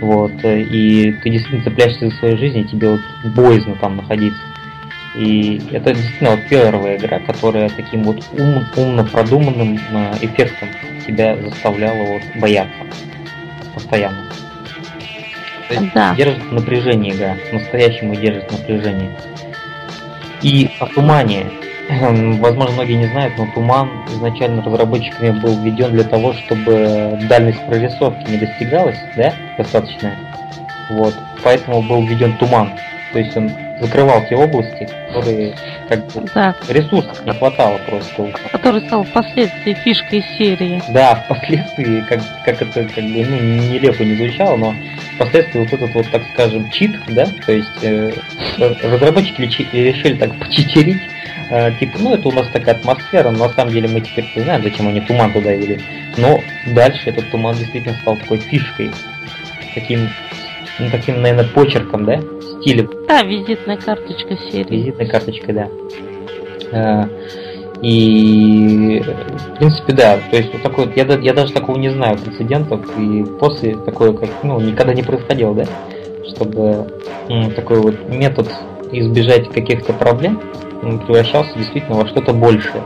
вот, 0.00 0.32
и 0.44 1.12
ты 1.22 1.30
действительно 1.30 1.62
цепляешься 1.62 2.08
за 2.08 2.16
свою 2.16 2.38
жизнь, 2.38 2.58
и 2.58 2.64
тебе 2.64 2.90
вот 2.90 3.00
боязно 3.24 3.76
там 3.76 3.96
находиться. 3.96 4.40
И 5.14 5.60
это 5.72 5.92
действительно 5.92 6.30
вот 6.30 6.40
первая 6.48 6.96
игра, 6.96 7.18
которая 7.18 7.68
таким 7.68 8.04
вот 8.04 8.24
ум, 8.32 8.64
умно 8.76 9.04
продуманным 9.04 9.76
э, 9.76 10.12
эффектом 10.22 10.68
тебя 11.06 11.36
заставляла 11.36 12.04
вот 12.04 12.22
бояться 12.36 12.84
постоянно. 13.74 14.24
да. 15.94 16.14
Держит 16.14 16.50
напряжение 16.52 17.14
игра, 17.14 17.36
настоящему 17.52 18.14
держит 18.14 18.50
напряжение. 18.50 19.10
И 20.42 20.70
о 20.78 20.86
тумане 20.86 21.46
Возможно, 22.38 22.74
многие 22.74 22.94
не 22.94 23.06
знают, 23.06 23.36
но 23.36 23.46
туман 23.54 23.90
изначально 24.12 24.62
разработчиками 24.62 25.30
был 25.40 25.56
введен 25.60 25.92
для 25.92 26.04
того, 26.04 26.32
чтобы 26.34 27.18
дальность 27.28 27.60
прорисовки 27.66 28.30
не 28.30 28.38
достигалась, 28.38 28.98
да, 29.16 29.32
достаточная. 29.58 30.16
Вот. 30.90 31.14
Поэтому 31.42 31.82
был 31.82 32.02
введен 32.02 32.36
туман. 32.38 32.72
То 33.12 33.18
есть 33.18 33.36
он 33.36 33.50
закрывал 33.80 34.24
те 34.28 34.36
области, 34.36 34.88
которые 35.08 35.54
как 35.88 36.06
бы 36.12 36.24
да. 36.32 36.54
ресурсов 36.68 37.24
не 37.24 37.32
хватало 37.32 37.78
просто. 37.88 38.32
Который 38.52 38.82
стал 38.82 39.02
впоследствии 39.02 39.74
фишкой 39.74 40.24
серии. 40.38 40.80
Да, 40.90 41.14
впоследствии, 41.24 42.02
как, 42.02 42.20
как 42.44 42.62
это 42.62 42.84
как 42.84 43.04
бы 43.04 43.24
ну, 43.24 43.36
нелепо 43.72 44.02
не 44.04 44.14
звучало, 44.14 44.56
но 44.56 44.74
впоследствии 45.16 45.60
вот 45.60 45.72
этот 45.72 45.92
вот, 45.92 46.10
так 46.10 46.22
скажем, 46.34 46.70
чит, 46.70 46.92
да, 47.08 47.26
то 47.44 47.52
есть 47.52 47.82
э, 47.82 48.12
разработчики 48.58 49.66
решили 49.72 50.16
так 50.16 50.38
почитерить 50.38 51.02
типа, 51.80 51.98
ну 51.98 52.14
это 52.14 52.28
у 52.28 52.32
нас 52.32 52.46
такая 52.52 52.76
атмосфера, 52.76 53.30
но 53.30 53.46
на 53.46 53.52
самом 53.52 53.72
деле 53.72 53.88
мы 53.88 54.00
теперь 54.00 54.24
знаем, 54.36 54.62
зачем 54.62 54.86
они 54.86 55.00
туман 55.00 55.32
туда 55.32 55.52
вели. 55.52 55.80
Но 56.16 56.40
дальше 56.74 57.10
этот 57.10 57.30
туман 57.30 57.56
действительно 57.56 57.96
стал 58.02 58.16
такой 58.16 58.38
фишкой. 58.38 58.90
таким, 59.74 60.08
ну, 60.78 60.90
таким, 60.90 61.20
наверное, 61.20 61.48
почерком, 61.52 62.04
да, 62.04 62.20
стилем. 62.60 62.88
Да, 63.08 63.22
визитная 63.22 63.76
карточка 63.76 64.36
серии. 64.50 64.76
Визитной 64.76 65.06
карточкой, 65.06 65.54
да. 65.54 65.68
Э, 66.72 67.08
и, 67.82 69.02
в 69.02 69.58
принципе, 69.58 69.92
да, 69.92 70.18
то 70.30 70.36
есть 70.36 70.52
вот 70.52 70.62
такой, 70.62 70.92
я, 70.94 71.04
я 71.04 71.32
даже 71.32 71.52
такого 71.52 71.78
не 71.78 71.88
знаю 71.88 72.18
прецедентов, 72.18 72.80
и 72.98 73.24
после 73.40 73.74
такое, 73.74 74.12
как, 74.12 74.28
ну, 74.42 74.60
никогда 74.60 74.92
не 74.92 75.02
происходило, 75.02 75.54
да, 75.54 75.64
чтобы 76.28 76.86
м, 77.28 77.50
такой 77.52 77.80
вот 77.80 78.08
метод 78.08 78.48
избежать 78.92 79.48
каких-то 79.50 79.94
проблем 79.94 80.40
превращался 80.80 81.56
действительно 81.56 81.96
во 81.96 82.06
что-то 82.06 82.32
большее. 82.32 82.82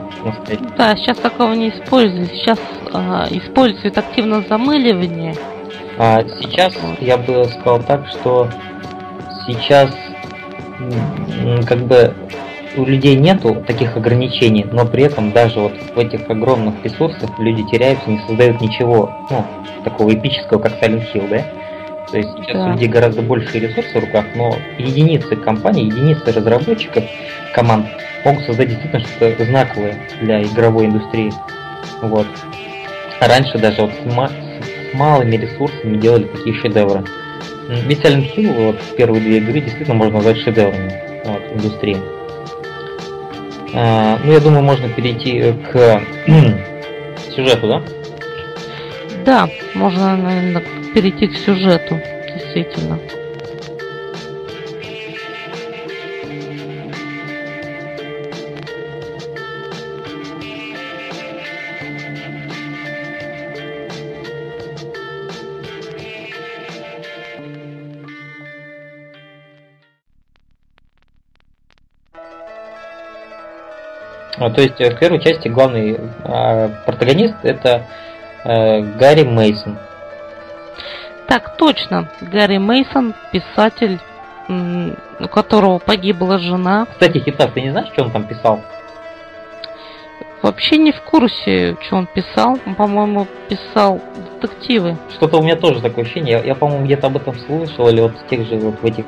Да, 0.77 0.97
сейчас 0.97 1.19
такого 1.19 1.53
не 1.53 1.71
используют. 1.71 2.31
Сейчас 2.31 2.59
э, 2.93 2.99
используют 3.31 3.97
активно 3.97 4.43
замыливание. 4.49 5.35
А 5.99 6.25
сейчас 6.41 6.77
я 7.01 7.17
бы 7.17 7.45
сказал 7.45 7.81
так, 7.81 8.07
что 8.09 8.49
сейчас 9.47 9.91
как 11.69 11.79
бы 11.87 12.15
у 12.77 12.85
людей 12.85 13.17
нету 13.17 13.63
таких 13.67 13.97
ограничений, 13.97 14.67
но 14.71 14.85
при 14.85 15.05
этом 15.05 15.31
даже 15.33 15.61
вот 15.61 15.75
в 15.95 15.99
этих 15.99 16.29
огромных 16.29 16.75
ресурсах 16.83 17.31
люди 17.39 17.63
теряются, 17.71 18.11
не 18.11 18.19
создают 18.27 18.61
ничего, 18.61 19.13
ну, 19.31 19.45
такого 19.85 20.13
эпического, 20.13 20.59
как 20.59 20.83
Silent 20.83 21.05
Hill, 21.13 21.29
да? 21.29 21.45
То 22.15 22.19
есть 22.19 22.31
сейчас 22.37 22.57
да. 22.59 22.67
у 22.67 22.73
людей 22.75 22.87
гораздо 22.87 23.23
больше 23.23 23.59
ресурсов 23.59 23.93
в 23.93 23.99
руках, 23.99 24.25
но 24.37 24.57
единицы 24.79 25.35
компаний, 25.35 25.87
единицы 25.87 26.31
разработчиков, 26.31 27.03
команд 27.53 27.87
могут 28.25 28.45
создать 28.45 28.69
действительно 28.69 29.01
что-то 29.05 29.45
знаковое 29.45 29.99
для 30.21 30.45
игровой 30.45 30.87
индустрии. 30.87 31.33
Вот. 32.03 32.29
А 33.19 33.27
раньше 33.27 33.59
даже 33.59 33.83
вот 33.83 33.91
с, 33.91 34.15
ма- 34.15 34.31
с 34.31 34.95
малыми 34.95 35.35
ресурсами 35.35 35.97
делали 35.97 36.23
такие 36.27 36.55
шедевры. 36.61 37.03
Ведь 37.69 37.99
Silent 37.99 38.33
Hill, 38.37 38.67
вот 38.67 38.81
первые 38.97 39.21
две 39.21 39.39
игры 39.39 39.61
действительно 39.61 39.97
можно 39.97 40.19
назвать 40.19 40.39
шедеврами 40.39 40.93
вот, 41.25 41.43
индустрии. 41.53 41.97
А, 43.75 44.21
ну, 44.23 44.31
я 44.31 44.39
думаю, 44.39 44.63
можно 44.63 44.89
перейти 44.89 45.53
к 45.73 46.01
сюжету, 47.35 47.67
да? 47.67 47.83
Да, 49.25 49.49
можно, 49.75 50.17
наверное, 50.17 50.63
перейти 50.95 51.27
к 51.27 51.37
сюжету, 51.37 52.01
действительно. 52.33 52.99
А, 74.37 74.51
то 74.51 74.61
есть 74.61 74.81
э, 74.81 74.91
в 74.91 74.99
первой 74.99 75.21
части 75.21 75.49
главный 75.49 75.97
э, 75.97 76.69
протагонист 76.87 77.37
это 77.43 77.87
э, 78.45 78.81
Гарри 78.99 79.25
Мейсон. 79.25 79.79
Так 81.35 81.57
точно, 81.57 82.09
Гарри 82.21 82.59
Мейсон, 82.59 83.13
писатель, 83.33 83.99
у 84.49 85.27
которого 85.27 85.81
погибла 85.81 86.39
жена. 86.39 86.87
Кстати, 86.93 87.19
Хитас, 87.19 87.51
ты 87.53 87.61
не 87.61 87.71
знаешь, 87.71 87.89
что 87.93 88.05
он 88.05 88.13
там 88.13 88.23
писал? 88.23 88.61
Вообще 90.43 90.77
не 90.77 90.93
в 90.93 91.01
курсе, 91.01 91.77
что 91.81 91.97
он 91.97 92.07
писал. 92.07 92.57
Он, 92.65 92.77
по-моему, 92.77 93.27
писал 93.49 94.01
детективы. 94.41 94.97
Что-то 95.17 95.39
у 95.39 95.43
меня 95.43 95.57
тоже 95.57 95.81
такое 95.81 96.05
ощущение. 96.05 96.39
Я, 96.39 96.45
я 96.45 96.55
по-моему, 96.55 96.85
где-то 96.85 97.09
об 97.09 97.17
этом 97.17 97.35
слышал, 97.35 97.89
или 97.89 98.01
вот 98.01 98.17
в 98.17 98.29
тех 98.29 98.47
же 98.47 98.55
вот 98.55 98.81
в 98.81 98.85
этих 98.85 99.05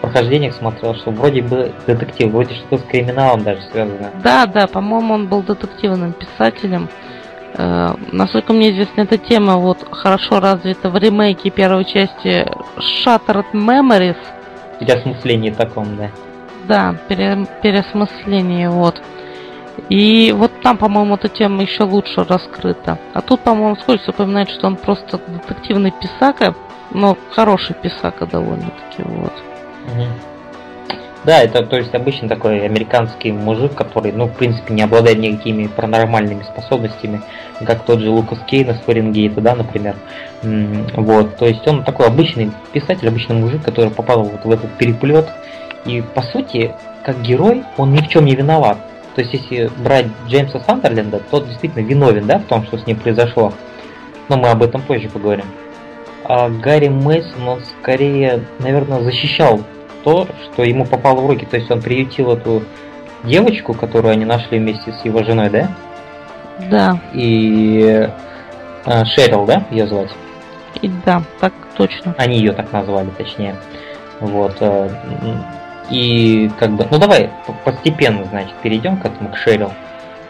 прохождениях 0.00 0.54
смотрел, 0.54 0.94
что 0.94 1.10
вроде 1.10 1.42
бы 1.42 1.72
детектив, 1.84 2.30
вроде 2.30 2.54
что-то 2.54 2.78
с 2.78 2.82
криминалом 2.84 3.42
даже 3.42 3.62
связано. 3.72 4.12
Да, 4.22 4.46
да, 4.46 4.68
по-моему, 4.68 5.14
он 5.14 5.26
был 5.26 5.42
детективным 5.42 6.12
писателем. 6.12 6.88
Э, 7.54 7.94
насколько 8.12 8.52
мне 8.52 8.70
известно, 8.72 9.02
эта 9.02 9.18
тема 9.18 9.56
вот 9.56 9.86
хорошо 9.90 10.40
развита 10.40 10.90
в 10.90 10.96
ремейке 10.96 11.50
первой 11.50 11.84
части 11.84 12.46
Shattered 12.76 13.52
Memories. 13.52 14.16
Переосмысление 14.80 15.54
таком, 15.54 15.96
да. 15.96 16.10
Да, 16.68 16.96
пере, 17.08 17.46
переосмысление, 17.62 18.70
вот. 18.70 19.00
И 19.88 20.34
вот 20.36 20.50
там, 20.62 20.78
по-моему, 20.78 21.14
эта 21.14 21.28
тема 21.28 21.62
еще 21.62 21.84
лучше 21.84 22.24
раскрыта. 22.24 22.98
А 23.14 23.20
тут, 23.20 23.40
по-моему, 23.40 23.76
Скользь 23.76 24.08
упоминает, 24.08 24.50
что 24.50 24.66
он 24.66 24.76
просто 24.76 25.20
детективный 25.26 25.92
писака, 25.92 26.54
но 26.90 27.16
хороший 27.30 27.74
писака 27.74 28.26
довольно-таки, 28.26 29.02
вот. 29.02 29.32
Да, 31.26 31.42
это 31.42 31.66
то 31.66 31.76
есть 31.76 31.92
обычно 31.92 32.28
такой 32.28 32.64
американский 32.64 33.32
мужик, 33.32 33.74
который, 33.74 34.12
ну, 34.12 34.26
в 34.26 34.32
принципе, 34.32 34.72
не 34.72 34.82
обладает 34.82 35.18
никакими 35.18 35.66
паранормальными 35.66 36.44
способностями, 36.44 37.20
как 37.64 37.84
тот 37.84 37.98
же 37.98 38.10
Лукас 38.10 38.38
Кейн 38.46 38.70
из 38.70 38.76
Фаренгейта, 38.82 39.40
да, 39.40 39.56
например. 39.56 39.96
Вот, 40.42 41.36
то 41.36 41.46
есть 41.46 41.66
он 41.66 41.82
такой 41.82 42.06
обычный 42.06 42.52
писатель, 42.72 43.08
обычный 43.08 43.34
мужик, 43.34 43.64
который 43.64 43.90
попал 43.90 44.22
вот 44.22 44.44
в 44.44 44.50
этот 44.52 44.70
переплет. 44.78 45.28
И, 45.84 46.00
по 46.00 46.22
сути, 46.22 46.72
как 47.04 47.20
герой, 47.22 47.64
он 47.76 47.92
ни 47.92 47.98
в 47.98 48.08
чем 48.08 48.24
не 48.24 48.36
виноват. 48.36 48.78
То 49.16 49.22
есть, 49.22 49.34
если 49.34 49.68
брать 49.78 50.06
Джеймса 50.28 50.60
Сандерленда, 50.60 51.20
тот 51.28 51.48
действительно 51.48 51.84
виновен, 51.84 52.26
да, 52.28 52.38
в 52.38 52.44
том, 52.44 52.64
что 52.66 52.78
с 52.78 52.86
ним 52.86 52.98
произошло. 52.98 53.52
Но 54.28 54.36
мы 54.36 54.50
об 54.50 54.62
этом 54.62 54.80
позже 54.80 55.08
поговорим. 55.08 55.46
А 56.22 56.48
Гарри 56.50 56.86
Мейсон, 56.86 57.48
он 57.48 57.60
скорее, 57.80 58.44
наверное, 58.60 59.00
защищал 59.00 59.60
то, 60.06 60.28
что 60.44 60.62
ему 60.62 60.84
попало 60.84 61.20
в 61.20 61.26
руки. 61.26 61.44
То 61.50 61.56
есть 61.56 61.68
он 61.68 61.82
приютил 61.82 62.30
эту 62.30 62.62
девочку, 63.24 63.74
которую 63.74 64.12
они 64.12 64.24
нашли 64.24 64.60
вместе 64.60 64.92
с 64.92 65.04
его 65.04 65.24
женой, 65.24 65.50
да? 65.50 65.68
Да. 66.70 67.00
И 67.12 68.08
а, 68.84 69.04
Шерил, 69.04 69.44
да, 69.46 69.64
ее 69.72 69.88
звать? 69.88 70.10
И 70.80 70.88
да, 71.04 71.24
так 71.40 71.52
точно. 71.76 72.14
Они 72.18 72.38
ее 72.38 72.52
так 72.52 72.70
назвали, 72.70 73.10
точнее. 73.18 73.56
Вот. 74.20 74.56
Э, 74.60 74.88
и 75.90 76.52
как 76.56 76.70
бы, 76.70 76.86
ну 76.88 76.98
давай 76.98 77.28
постепенно, 77.64 78.24
значит, 78.26 78.54
перейдем 78.62 78.98
к 78.98 79.06
этому, 79.06 79.30
к 79.30 79.36
Шерил. 79.36 79.72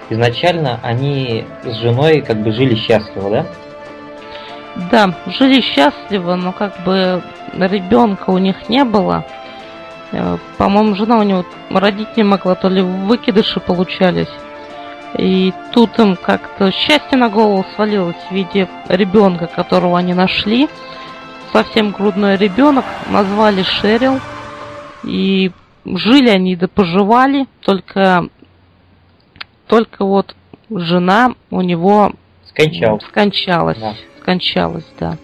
Изначально 0.09 0.80
они 0.83 1.45
с 1.64 1.75
женой 1.75 2.23
как 2.23 2.38
бы 2.38 2.50
жили 2.52 2.76
счастливо, 2.76 3.28
да? 3.30 3.47
Да, 4.90 5.14
жили 5.26 5.61
счастливо, 5.61 6.35
но 6.37 6.52
как 6.52 6.83
бы 6.83 7.23
ребенка 7.59 8.30
у 8.30 8.38
них 8.38 8.71
не 8.71 8.83
было. 8.85 9.26
Э, 10.12 10.38
по-моему, 10.58 10.94
жена 10.94 11.18
у 11.18 11.22
него 11.22 11.44
родить 11.70 12.16
не 12.16 12.22
могла, 12.22 12.54
то 12.54 12.68
ли 12.68 12.82
выкидыши 12.82 13.60
получались. 13.60 14.30
И 15.18 15.52
тут 15.72 15.98
им 15.98 16.16
как-то 16.16 16.70
счастье 16.70 17.16
на 17.16 17.28
голову 17.28 17.64
свалилось 17.75 18.16
в 18.28 18.34
виде 18.34 18.68
ребенка, 18.88 19.46
которого 19.46 19.98
они 19.98 20.14
нашли. 20.14 20.68
Совсем 21.52 21.92
грудной 21.92 22.36
ребенок, 22.36 22.84
назвали 23.08 23.62
Шерил. 23.62 24.20
И 25.04 25.52
жили 25.84 26.28
они 26.28 26.56
да 26.56 26.68
поживали, 26.68 27.46
только, 27.60 28.28
только 29.66 30.04
вот 30.04 30.34
жена 30.68 31.34
у 31.50 31.60
него 31.60 32.12
скончалась. 32.48 33.02
Скончалась, 33.04 33.78
да. 33.78 33.94
скончалась, 34.20 34.86
да. 34.98 35.16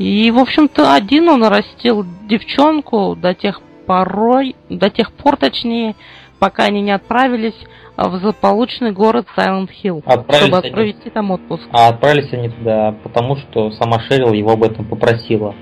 И, 0.00 0.30
в 0.30 0.38
общем-то, 0.38 0.94
один 0.94 1.28
он 1.28 1.44
растил 1.44 2.06
девчонку 2.26 3.14
до 3.14 3.34
тех 3.34 3.60
порой, 3.86 4.56
до 4.70 4.88
тех 4.88 5.12
пор, 5.12 5.36
точнее, 5.36 5.94
пока 6.38 6.64
они 6.64 6.80
не 6.80 6.90
отправились 6.90 7.54
в 7.98 8.16
злополучный 8.16 8.92
город 8.92 9.26
Сайлент 9.36 9.70
Хилл, 9.70 10.02
чтобы 10.02 10.56
они... 10.56 10.70
провести 10.70 11.10
там 11.10 11.30
отпуск. 11.32 11.64
А 11.70 11.88
отправились 11.88 12.32
они 12.32 12.48
туда, 12.48 12.94
потому 13.02 13.36
что 13.36 13.72
сама 13.72 14.00
Шерил 14.00 14.32
его 14.32 14.52
об 14.52 14.62
этом 14.62 14.86
попросила. 14.86 15.54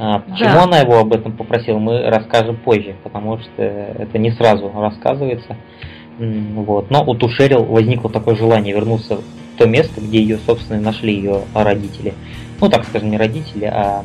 А, 0.00 0.18
почему 0.18 0.54
да. 0.54 0.64
она 0.64 0.78
его 0.80 0.98
об 0.98 1.12
этом 1.12 1.36
попросила, 1.36 1.78
мы 1.78 2.10
расскажем 2.10 2.56
позже, 2.56 2.96
потому 3.04 3.38
что 3.38 3.62
это 3.62 4.18
не 4.18 4.32
сразу 4.32 4.68
рассказывается. 4.74 5.56
Вот. 6.18 6.90
Но 6.90 7.04
у 7.04 7.14
Тушерил 7.14 7.62
возникло 7.62 8.10
такое 8.10 8.34
желание 8.34 8.74
вернуться 8.74 9.18
в 9.18 9.58
то 9.58 9.68
место, 9.68 10.00
где 10.00 10.18
ее, 10.18 10.38
собственно, 10.38 10.80
нашли 10.80 11.14
ее 11.14 11.42
родители 11.54 12.14
ну 12.60 12.68
так 12.68 12.84
скажем, 12.86 13.10
не 13.10 13.16
родители, 13.16 13.64
а, 13.64 14.04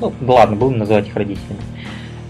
ну 0.00 0.12
ладно, 0.20 0.56
будем 0.56 0.78
называть 0.78 1.08
их 1.08 1.16
родителями. 1.16 1.60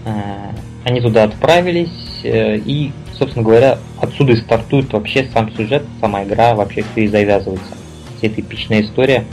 Э, 0.05 0.51
они 0.83 1.01
туда 1.01 1.23
отправились, 1.23 2.21
э, 2.23 2.57
и, 2.57 2.91
собственно 3.13 3.43
говоря, 3.43 3.77
отсюда 4.01 4.33
и 4.33 4.35
стартует 4.35 4.91
вообще 4.93 5.27
сам 5.33 5.51
сюжет, 5.55 5.83
сама 5.99 6.23
игра, 6.23 6.55
вообще 6.55 6.83
все 6.91 7.05
и 7.05 7.07
завязывается. 7.07 7.73
Вся 8.17 8.27
эта 8.27 8.41
эпичная 8.41 8.81
история, 8.81 9.25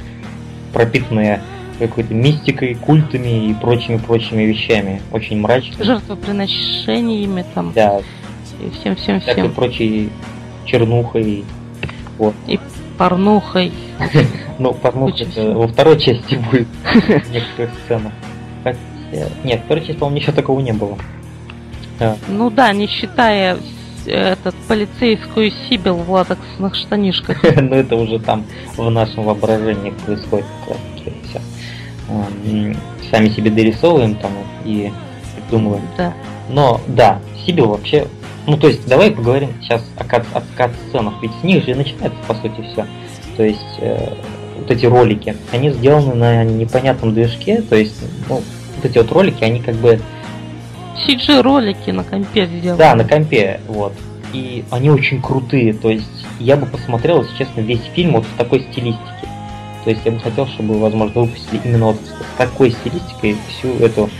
пропитанная 0.72 1.40
какой-то 1.78 2.14
мистикой, 2.14 2.74
культами 2.74 3.50
и 3.50 3.54
прочими-прочими 3.54 4.42
вещами. 4.42 5.02
Очень 5.12 5.40
мрачно. 5.40 5.84
Жертвоприношениями 5.84 7.44
там. 7.54 7.72
Да. 7.74 8.00
И 8.60 8.70
всем-всем-всем. 8.70 9.46
И 9.46 9.48
прочей 9.50 10.10
чернухой. 10.64 11.44
Вот. 12.18 12.34
И 12.46 12.58
порнухой. 12.96 13.72
Ну, 14.58 14.72
посмотрим, 14.72 15.28
во 15.52 15.68
второй 15.68 16.00
части 16.00 16.36
будет 16.36 16.66
в 16.94 17.30
некоторых 17.30 17.70
сценах. 17.84 18.12
Хотя... 18.64 18.78
Нет, 19.44 19.60
второй 19.66 19.84
части, 19.84 19.98
по-моему, 19.98 20.16
ничего 20.16 20.32
такого 20.32 20.60
не 20.60 20.72
было. 20.72 20.96
Ну 22.28 22.48
да, 22.48 22.72
не 22.72 22.86
считая 22.86 23.58
этот 24.06 24.54
полицейскую 24.68 25.50
Сибил 25.50 25.96
в 25.96 26.10
латексных 26.10 26.74
штанишках. 26.74 27.42
Ну 27.60 27.74
это 27.74 27.96
уже 27.96 28.18
там 28.18 28.44
в 28.76 28.88
нашем 28.90 29.24
воображении 29.24 29.90
происходит 29.90 30.46
как 30.66 30.76
раз 30.76 31.42
Сами 33.10 33.28
себе 33.28 33.50
дорисовываем 33.50 34.14
там 34.16 34.32
и 34.64 34.92
придумываем. 35.34 35.84
Да. 35.96 36.14
Но 36.48 36.80
да, 36.86 37.20
Сибил 37.44 37.68
вообще... 37.68 38.06
Ну 38.46 38.56
то 38.56 38.68
есть 38.68 38.86
давай 38.86 39.10
поговорим 39.10 39.50
сейчас 39.60 39.82
о, 39.96 40.04
кат, 40.04 40.24
о 40.32 40.42
кат-сценах, 40.56 41.14
ведь 41.20 41.32
с 41.40 41.42
них 41.42 41.64
же 41.64 41.74
начинается 41.74 42.18
по 42.26 42.34
сути 42.34 42.64
все. 42.72 42.86
То 43.36 43.42
есть 43.42 43.60
э, 43.78 44.14
вот 44.56 44.70
эти 44.70 44.86
ролики, 44.86 45.36
они 45.52 45.70
сделаны 45.70 46.14
на 46.14 46.44
непонятном 46.44 47.12
движке, 47.12 47.60
то 47.62 47.74
есть 47.74 47.96
ну, 48.28 48.36
вот 48.76 48.84
эти 48.84 48.98
вот 48.98 49.10
ролики, 49.10 49.42
они 49.42 49.60
как 49.60 49.74
бы 49.76 50.00
CG 51.06 51.42
ролики 51.42 51.90
на 51.90 52.04
компе 52.04 52.46
сделаны. 52.46 52.78
Да, 52.78 52.94
на 52.94 53.04
компе, 53.04 53.60
вот. 53.66 53.92
И 54.32 54.64
они 54.70 54.90
очень 54.90 55.20
крутые, 55.20 55.72
то 55.74 55.90
есть 55.90 56.06
я 56.38 56.56
бы 56.56 56.66
посмотрел, 56.66 57.22
если 57.22 57.36
честно, 57.36 57.60
весь 57.60 57.82
фильм 57.94 58.12
вот 58.12 58.24
в 58.24 58.36
такой 58.36 58.60
стилистике. 58.70 59.28
То 59.84 59.90
есть 59.90 60.02
я 60.04 60.12
бы 60.12 60.20
хотел, 60.20 60.46
чтобы, 60.48 60.78
возможно, 60.78 61.20
выпустили 61.20 61.60
именно 61.64 61.86
вот 61.86 61.96
с 61.96 62.38
такой 62.38 62.72
стилистикой 62.72 63.36
всю 63.48 63.68
эту 63.84 64.10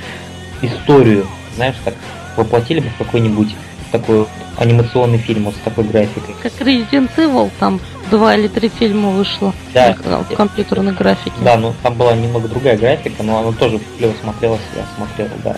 историю, 0.62 1.26
знаешь, 1.56 1.74
так 1.84 1.94
воплотили 2.36 2.80
бы 2.80 2.88
в 2.88 2.98
какой-нибудь 2.98 3.54
такой 3.90 4.26
анимационный 4.58 5.18
фильм 5.18 5.44
вот 5.44 5.54
с 5.54 5.58
такой 5.58 5.84
графикой. 5.84 6.34
Как 6.42 6.52
Resident 6.60 7.10
Evil, 7.16 7.50
там 7.58 7.80
два 8.10 8.36
или 8.36 8.48
три 8.48 8.68
фильма 8.68 9.10
вышло 9.10 9.52
да, 9.74 9.94
в 9.94 10.34
компьютерной 10.34 10.92
графике. 10.92 11.36
Да, 11.42 11.56
ну 11.56 11.74
там 11.82 11.94
была 11.94 12.14
немного 12.14 12.48
другая 12.48 12.76
графика, 12.76 13.22
но 13.22 13.38
она 13.38 13.52
тоже 13.52 13.80
клево 13.98 14.14
смотрелась, 14.22 14.60
я 14.74 14.84
смотрел, 14.96 15.28
да. 15.44 15.56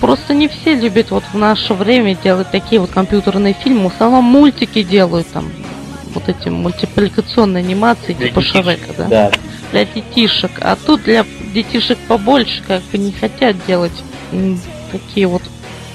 Просто 0.00 0.32
не 0.34 0.48
все 0.48 0.74
любят 0.74 1.10
вот 1.10 1.24
в 1.24 1.36
наше 1.36 1.74
время 1.74 2.14
делать 2.14 2.50
такие 2.50 2.80
вот 2.80 2.90
компьютерные 2.90 3.52
фильмы. 3.52 3.90
В 3.90 3.94
основном 3.94 4.24
мультики 4.24 4.82
делают 4.82 5.26
там 5.28 5.50
вот 6.14 6.28
эти 6.28 6.48
мультипликационные 6.48 7.62
анимации 7.64 8.14
для 8.14 8.28
типа 8.28 8.40
детишек, 8.40 8.64
Шрека, 8.64 8.92
да? 8.96 9.08
да? 9.08 9.32
Для 9.72 9.84
детишек. 9.84 10.52
А 10.60 10.76
тут 10.76 11.02
для 11.02 11.26
детишек 11.52 11.98
побольше 12.06 12.62
как 12.66 12.82
бы 12.84 12.98
не 12.98 13.12
хотят 13.12 13.56
делать 13.66 13.92
такие 14.92 15.26
вот 15.26 15.42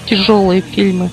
тяжелые 0.06 0.62
фильмы. 0.62 1.10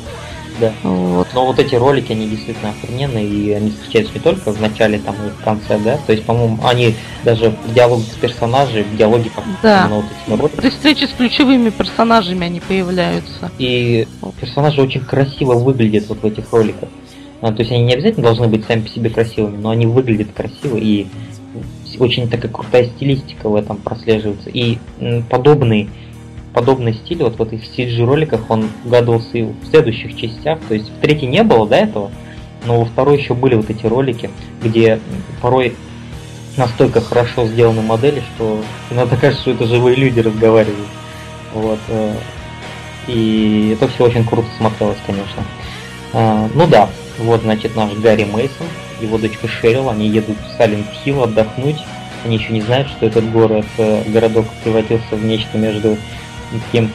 Да. 0.61 0.73
Вот. 0.83 1.29
Но 1.35 1.47
вот 1.47 1.59
эти 1.59 1.75
ролики, 1.75 2.13
они 2.13 2.29
действительно 2.29 2.71
охрененные, 2.71 3.27
и 3.27 3.53
они 3.53 3.71
встречаются 3.71 4.15
не 4.15 4.21
только 4.21 4.53
в 4.53 4.61
начале, 4.61 4.99
там 4.99 5.15
и 5.27 5.31
в 5.31 5.45
конце, 5.45 5.79
да? 5.79 5.99
То 6.07 6.13
есть, 6.13 6.25
по-моему, 6.25 6.59
они 6.65 6.95
даже 7.25 7.51
в 7.51 7.75
диалоге 7.75 8.05
с 8.05 8.17
персонажей, 8.17 8.83
в 8.83 8.97
диалоге 8.97 9.31
как 9.35 9.45
да. 9.63 9.89
вот 9.89 10.05
этими 10.05 10.37
роликами. 10.37 10.61
При 10.61 10.71
встрече 10.71 11.07
с 11.07 11.11
ключевыми 11.11 11.71
персонажами 11.71 12.47
они 12.47 12.61
появляются. 12.61 13.51
И 13.59 14.07
персонажи 14.41 14.83
очень 14.83 15.01
красиво 15.01 15.55
выглядят 15.55 16.09
вот 16.09 16.23
в 16.23 16.27
этих 16.27 16.53
роликах. 16.53 16.89
А, 17.41 17.53
то 17.53 17.61
есть 17.61 17.71
они 17.71 17.85
не 17.85 17.93
обязательно 17.95 18.25
должны 18.25 18.49
быть 18.49 18.65
сами 18.67 18.81
по 18.81 18.89
себе 18.89 19.11
красивыми, 19.11 19.57
но 19.59 19.71
они 19.71 19.87
выглядят 19.87 20.29
красиво 20.33 20.77
и 20.77 21.07
очень 21.99 22.29
такая 22.29 22.51
крутая 22.51 22.87
стилистика 22.87 23.49
в 23.49 23.55
этом 23.57 23.77
прослеживается. 23.79 24.51
И 24.51 24.79
подобный 25.31 25.89
подобный 26.53 26.95
стиль 26.95 27.23
вот 27.23 27.39
в 27.39 27.43
этих 27.43 27.65
CG 27.65 28.05
роликах 28.05 28.41
он 28.49 28.69
угадывался 28.85 29.39
и 29.39 29.43
в 29.43 29.67
следующих 29.71 30.17
частях. 30.17 30.59
То 30.69 30.75
есть 30.75 30.91
в 30.91 31.01
третьей 31.01 31.29
не 31.29 31.43
было 31.43 31.67
до 31.67 31.77
этого, 31.77 32.11
но 32.67 32.81
во 32.81 32.85
второй 32.85 33.19
еще 33.19 33.35
были 33.35 33.55
вот 33.55 33.71
эти 33.71 33.87
ролики, 33.87 34.31
где 34.63 35.01
порой 35.41 35.75
настолько 36.57 37.01
хорошо 37.01 37.47
сделаны 37.47 37.83
модели, 37.83 38.23
что 38.35 38.61
иногда 38.91 39.17
кажется, 39.17 39.43
что 39.43 39.51
это 39.53 39.67
живые 39.67 39.97
люди 39.97 40.21
разговаривают. 40.21 40.89
Вот. 41.55 41.79
Э, 41.89 42.15
и 43.07 43.75
это 43.75 43.89
все 43.89 44.05
очень 44.05 44.25
круто 44.25 44.49
смотрелось, 44.59 44.99
конечно. 45.07 45.45
А, 46.13 46.49
ну 46.55 46.67
да, 46.67 46.89
вот, 47.19 47.43
значит, 47.43 47.75
наш 47.77 47.93
Гарри 47.95 48.25
Мейсон, 48.25 48.67
его 49.01 49.19
дочка 49.19 49.49
Шерил, 49.49 49.89
они 49.89 50.09
едут 50.09 50.37
в 50.37 50.57
Салент 50.57 50.87
Хилл 51.05 51.23
отдохнуть. 51.23 51.79
Они 52.25 52.37
еще 52.37 52.53
не 52.53 52.61
знают, 52.61 52.89
что 52.89 53.07
этот 53.07 53.31
город, 53.31 53.67
э, 53.79 54.03
городок 54.09 54.47
превратился 54.65 55.15
в 55.15 55.25
нечто 55.25 55.57
между 55.57 55.97
таким 56.53 56.91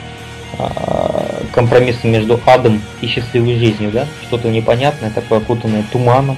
э, 0.57 1.43
компромиссом 1.51 2.11
между 2.11 2.39
адом 2.45 2.81
и 3.01 3.07
счастливой 3.07 3.57
жизнью, 3.57 3.91
да? 3.91 4.07
Что-то 4.27 4.49
непонятное, 4.49 5.11
такое 5.11 5.39
окутанное 5.39 5.83
туманом, 5.91 6.37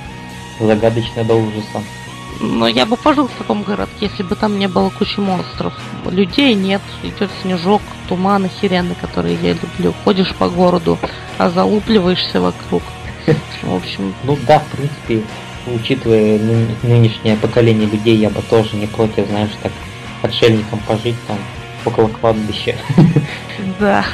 загадочное 0.60 1.23
до 1.23 1.36
ужаса. 1.36 1.82
Но 2.39 2.67
я 2.67 2.86
бы 2.86 2.97
пожил 2.97 3.28
в 3.28 3.32
таком 3.32 3.63
городке, 3.63 4.08
если 4.08 4.23
бы 4.23 4.36
там 4.36 4.60
не 4.60 4.67
было 4.67 4.89
кучи 4.89 5.19
монстров. 5.19 5.73
Людей 6.10 6.54
нет, 6.54 6.82
идет 7.04 7.30
снежок, 7.41 7.82
туман, 8.10 8.49
сирены, 8.62 8.95
которые 8.99 9.36
я 9.41 9.54
люблю. 9.54 9.93
Ходишь 10.04 10.34
по 10.36 10.49
городу, 10.49 10.97
а 11.38 11.49
залупливаешься 11.49 12.41
вокруг. 12.41 12.84
В 13.63 13.73
общем... 13.73 14.13
Ну 14.23 14.38
да, 14.45 14.60
в 14.60 14.67
принципе, 14.67 15.23
учитывая 15.73 16.38
нынешнее 16.84 17.38
поколение 17.38 17.88
людей, 17.88 18.17
я 18.17 18.30
бы 18.30 18.41
тоже 18.41 18.75
не 18.75 18.88
против, 18.88 19.28
знаешь, 19.28 19.51
так 19.63 19.71
отшельником 20.21 20.80
пожить 20.80 21.15
там 21.28 21.38
около 21.86 22.08
кладбища. 22.08 22.76
Да. 23.80 24.06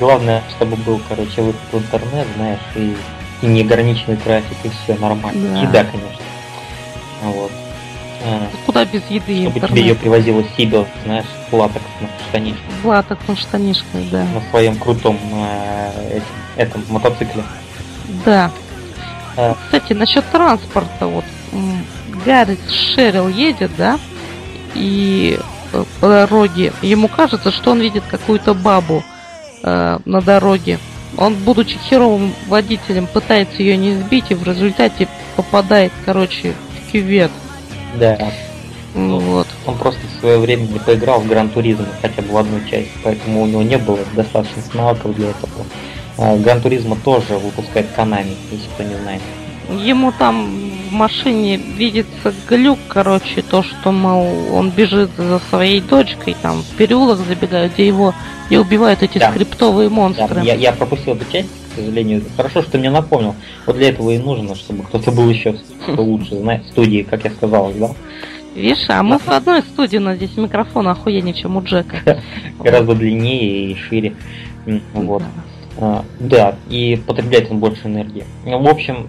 Главное, 0.00 0.42
чтобы 0.56 0.76
был, 0.76 1.00
короче, 1.08 1.42
выход 1.42 1.60
в 1.70 1.78
интернет, 1.78 2.26
знаешь, 2.36 2.60
и, 2.74 2.96
и 3.42 3.46
неограниченный 3.46 4.16
трафик, 4.16 4.56
и 4.64 4.68
все 4.68 4.96
нормально. 4.98 5.54
Да. 5.54 5.60
Еда, 5.60 5.84
конечно. 5.84 6.24
Вот. 7.22 7.52
А, 8.24 8.48
Куда 8.64 8.84
без 8.84 9.02
еды 9.10 9.42
Чтобы 9.42 9.58
интернет? 9.58 9.70
тебе 9.70 9.80
ее 9.82 9.94
привозила 9.94 10.42
Сибил, 10.56 10.86
знаешь, 11.04 11.26
в 11.50 11.54
латексных 11.54 12.10
штанишках. 12.28 12.64
В 12.82 12.86
латексных 12.86 13.38
штанишках, 13.38 14.00
да. 14.10 14.24
На 14.24 14.40
своем 14.50 14.76
крутом 14.76 15.18
э, 15.32 16.20
этом 16.56 16.82
мотоцикле. 16.88 17.44
Да. 18.24 18.50
А. 19.36 19.54
Кстати, 19.66 19.92
насчет 19.92 20.24
транспорта, 20.30 21.06
вот 21.06 21.24
Гарри 22.24 22.58
Шерил 22.70 23.28
едет, 23.28 23.70
да, 23.76 23.98
и 24.74 25.38
дороге. 26.00 26.72
Ему 26.82 27.08
кажется, 27.08 27.50
что 27.50 27.72
он 27.72 27.80
видит 27.80 28.04
какую-то 28.08 28.54
бабу 28.54 29.02
э, 29.62 29.98
на 30.04 30.20
дороге. 30.20 30.78
Он, 31.18 31.34
будучи 31.34 31.78
херовым 31.78 32.34
водителем, 32.48 33.06
пытается 33.06 33.62
ее 33.62 33.76
не 33.76 33.94
сбить 33.94 34.30
и 34.30 34.34
в 34.34 34.44
результате 34.44 35.08
попадает, 35.34 35.92
короче, 36.04 36.52
в 36.52 36.92
кювет. 36.92 37.30
Да. 37.94 38.18
Ну, 38.94 39.18
вот. 39.18 39.46
Он 39.66 39.76
просто 39.76 40.00
в 40.06 40.20
свое 40.20 40.38
время 40.38 40.66
не 40.66 40.78
поиграл 40.78 41.20
в 41.20 41.26
Гран 41.26 41.48
Туризм 41.50 41.86
хотя 42.00 42.22
бы 42.22 42.32
в 42.32 42.36
одну 42.36 42.60
часть, 42.68 42.90
поэтому 43.02 43.42
у 43.42 43.46
него 43.46 43.62
не 43.62 43.78
было 43.78 43.98
достаточно 44.14 44.62
навыков 44.74 45.14
для 45.14 45.30
этого. 45.30 46.38
Гран 46.38 46.62
Туризма 46.62 46.96
тоже 46.96 47.34
выпускает 47.34 47.88
Канами, 47.94 48.34
если 48.50 48.66
кто 48.74 48.82
не 48.82 48.94
знает. 48.96 49.22
Ему 49.68 50.12
там 50.12 50.48
в 50.88 50.92
машине 50.92 51.56
видится 51.56 52.32
глюк, 52.48 52.78
короче, 52.88 53.42
то, 53.42 53.62
что, 53.62 53.90
мол, 53.90 54.54
он 54.54 54.70
бежит 54.70 55.10
за 55.16 55.40
своей 55.50 55.80
дочкой, 55.80 56.36
там, 56.40 56.62
в 56.62 56.76
переулок 56.76 57.18
забегают, 57.18 57.74
где 57.74 57.86
его 57.86 58.14
и 58.48 58.56
убивают 58.56 59.02
эти 59.02 59.18
да. 59.18 59.30
скриптовые 59.30 59.88
монстры. 59.88 60.36
Да, 60.36 60.42
я, 60.42 60.54
я 60.54 60.72
пропустил 60.72 61.14
эту 61.14 61.30
часть, 61.30 61.48
к 61.72 61.76
сожалению. 61.76 62.22
Хорошо, 62.36 62.62
что 62.62 62.72
ты 62.72 62.78
мне 62.78 62.90
напомнил. 62.90 63.34
Вот 63.66 63.76
для 63.76 63.88
этого 63.88 64.10
и 64.10 64.18
нужно, 64.18 64.54
чтобы 64.54 64.84
кто-то 64.84 65.10
был 65.10 65.28
еще 65.28 65.56
лучше, 65.88 66.36
знаешь, 66.36 66.62
в 66.62 66.68
студии, 66.68 67.02
как 67.02 67.24
я 67.24 67.30
сказал, 67.30 67.72
да? 67.72 67.90
Видишь, 68.54 68.86
а 68.88 69.02
мы 69.02 69.18
в 69.18 69.28
одной 69.28 69.62
студии, 69.62 69.98
но 69.98 70.14
здесь 70.14 70.34
микрофон 70.36 70.88
охуеннее, 70.88 71.34
чем 71.34 71.56
у 71.56 71.62
Джека. 71.62 72.22
Гораздо 72.60 72.94
длиннее 72.94 73.72
и 73.72 73.74
шире. 73.74 74.14
Вот. 74.94 75.22
А, 75.78 76.04
да, 76.18 76.56
и 76.70 76.98
потребляет 77.06 77.50
он 77.50 77.58
больше 77.58 77.86
энергии. 77.86 78.24
Ну, 78.46 78.62
в 78.62 78.68
общем, 78.68 79.08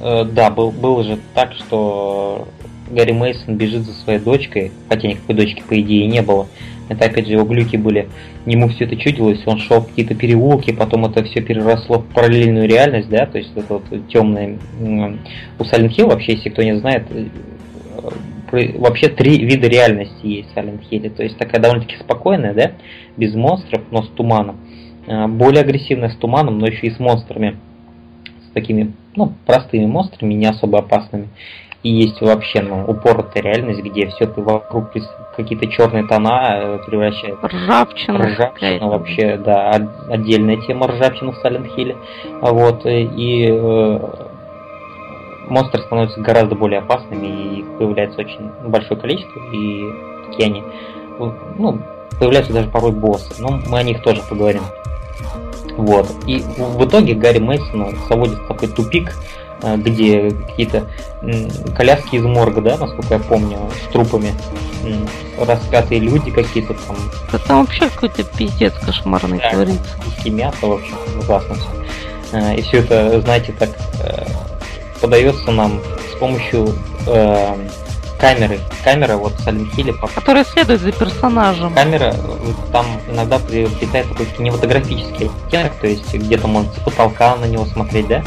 да, 0.00 0.50
был, 0.50 0.70
было 0.70 1.04
же 1.04 1.18
так, 1.34 1.52
что 1.54 2.48
Гарри 2.90 3.12
Мейсон 3.12 3.56
бежит 3.56 3.82
за 3.82 3.92
своей 3.92 4.18
дочкой, 4.18 4.72
хотя 4.88 5.08
никакой 5.08 5.34
дочки 5.34 5.62
по 5.66 5.78
идее 5.80 6.06
не 6.06 6.22
было. 6.22 6.46
Это 6.88 7.06
опять 7.06 7.26
же 7.26 7.32
его 7.32 7.44
глюки 7.44 7.76
были. 7.76 8.08
Ему 8.44 8.68
все 8.68 8.84
это 8.84 8.96
чудилось, 8.96 9.42
он 9.46 9.58
шел 9.58 9.80
в 9.80 9.88
какие-то 9.88 10.14
переулки, 10.14 10.72
потом 10.72 11.04
это 11.04 11.24
все 11.24 11.40
переросло 11.40 11.98
в 11.98 12.06
параллельную 12.06 12.68
реальность, 12.68 13.08
да, 13.08 13.26
то 13.26 13.38
есть 13.38 13.50
это 13.56 13.74
вот 13.74 14.08
темное. 14.08 14.58
У 14.78 15.62
Silent 15.64 15.96
Hill 15.96 16.06
вообще, 16.06 16.34
если 16.34 16.50
кто 16.50 16.62
не 16.62 16.78
знает, 16.78 17.04
э, 17.10 18.78
вообще 18.78 19.08
три 19.08 19.44
вида 19.44 19.66
реальности 19.66 20.26
есть 20.26 20.52
в 20.52 20.56
Silent 20.56 20.80
Hill. 20.88 21.10
То 21.10 21.24
есть 21.24 21.36
такая 21.38 21.60
довольно-таки 21.60 21.96
спокойная, 21.96 22.54
да, 22.54 22.72
без 23.16 23.34
монстров, 23.34 23.82
но 23.90 24.04
с 24.04 24.08
туманом. 24.10 24.58
Э, 25.08 25.26
более 25.26 25.62
агрессивная 25.62 26.10
с 26.10 26.16
туманом, 26.16 26.58
но 26.60 26.66
еще 26.66 26.86
и 26.86 26.90
с 26.90 27.00
монстрами 27.00 27.56
такими, 28.54 28.92
ну, 29.16 29.32
простыми 29.46 29.86
монстрами, 29.86 30.34
не 30.34 30.46
особо 30.46 30.78
опасными. 30.80 31.28
И 31.82 31.90
есть 31.90 32.20
вообще, 32.20 32.62
ну, 32.62 32.84
упоротая 32.84 33.42
реальность, 33.42 33.80
где 33.80 34.08
все 34.08 34.26
вокруг 34.26 34.90
какие-то 35.36 35.66
черные 35.68 36.04
тона 36.04 36.58
э, 36.58 36.78
превращает. 36.86 37.36
Ржавчина. 37.42 38.18
Ржавчина 38.18 38.88
вообще, 38.88 39.36
да, 39.36 39.70
отдельная 40.08 40.56
тема 40.56 40.88
ржавчина 40.88 41.32
в 41.32 41.44
Silent 41.44 41.76
Hill. 41.76 41.96
Вот, 42.40 42.86
э, 42.86 43.02
и 43.02 43.48
э, 43.50 43.98
монстры 45.48 45.82
становятся 45.82 46.20
гораздо 46.20 46.54
более 46.54 46.80
опасными, 46.80 47.26
и 47.26 47.60
их 47.60 47.78
появляется 47.78 48.20
очень 48.20 48.50
большое 48.64 48.98
количество, 48.98 49.38
и 49.52 49.84
такие 50.26 50.46
они, 50.46 50.62
ну, 51.58 51.78
появляются 52.18 52.52
даже 52.52 52.68
порой 52.68 52.92
боссы, 52.92 53.40
но 53.40 53.60
мы 53.68 53.78
о 53.78 53.82
них 53.82 54.02
тоже 54.02 54.22
поговорим. 54.28 54.62
Вот. 55.76 56.10
И 56.26 56.38
в 56.38 56.84
итоге 56.84 57.14
Гарри 57.14 57.38
Мейсон 57.38 57.96
заводит 58.08 58.46
такой 58.48 58.68
тупик, 58.68 59.14
э, 59.62 59.76
где 59.76 60.30
какие-то 60.30 60.86
коляски 61.76 62.16
из 62.16 62.24
морга, 62.24 62.60
да, 62.60 62.76
насколько 62.78 63.14
я 63.14 63.20
помню, 63.20 63.58
с 63.84 63.92
трупами, 63.92 64.32
распятые 65.38 66.00
люди 66.00 66.30
какие-то 66.30 66.74
там. 66.74 66.96
Да 67.32 67.38
там 67.38 67.60
вообще 67.60 67.88
какой-то 67.90 68.24
пиздец 68.24 68.74
кошмарный 68.74 69.38
да, 69.38 69.50
творится. 69.50 69.96
мясо, 70.26 70.66
в 70.66 70.72
общем, 70.72 70.96
ужасно 71.18 71.54
все. 71.54 71.68
Э, 72.32 72.56
и 72.56 72.62
все 72.62 72.78
это, 72.78 73.20
знаете, 73.20 73.54
так 73.58 73.70
э, 74.02 74.26
подается 75.00 75.50
нам 75.50 75.80
с 76.12 76.18
помощью 76.18 76.74
камеры. 78.18 78.60
Камера 78.84 79.16
вот 79.16 79.32
в 79.32 79.46
Silent 79.46 79.74
Hill. 79.74 79.94
Которая 80.14 80.44
следует 80.44 80.80
за 80.80 80.92
персонажем. 80.92 81.74
Камера, 81.74 82.14
там 82.72 82.86
иногда 83.08 83.38
приобретает 83.38 84.08
такой 84.08 84.26
кинематографический 84.26 85.30
оттенок, 85.46 85.72
то 85.80 85.86
есть 85.86 86.12
где-то 86.12 86.46
можно 86.46 86.72
с 86.72 86.78
потолка 86.80 87.36
на 87.36 87.46
него 87.46 87.66
смотреть, 87.66 88.08
да? 88.08 88.24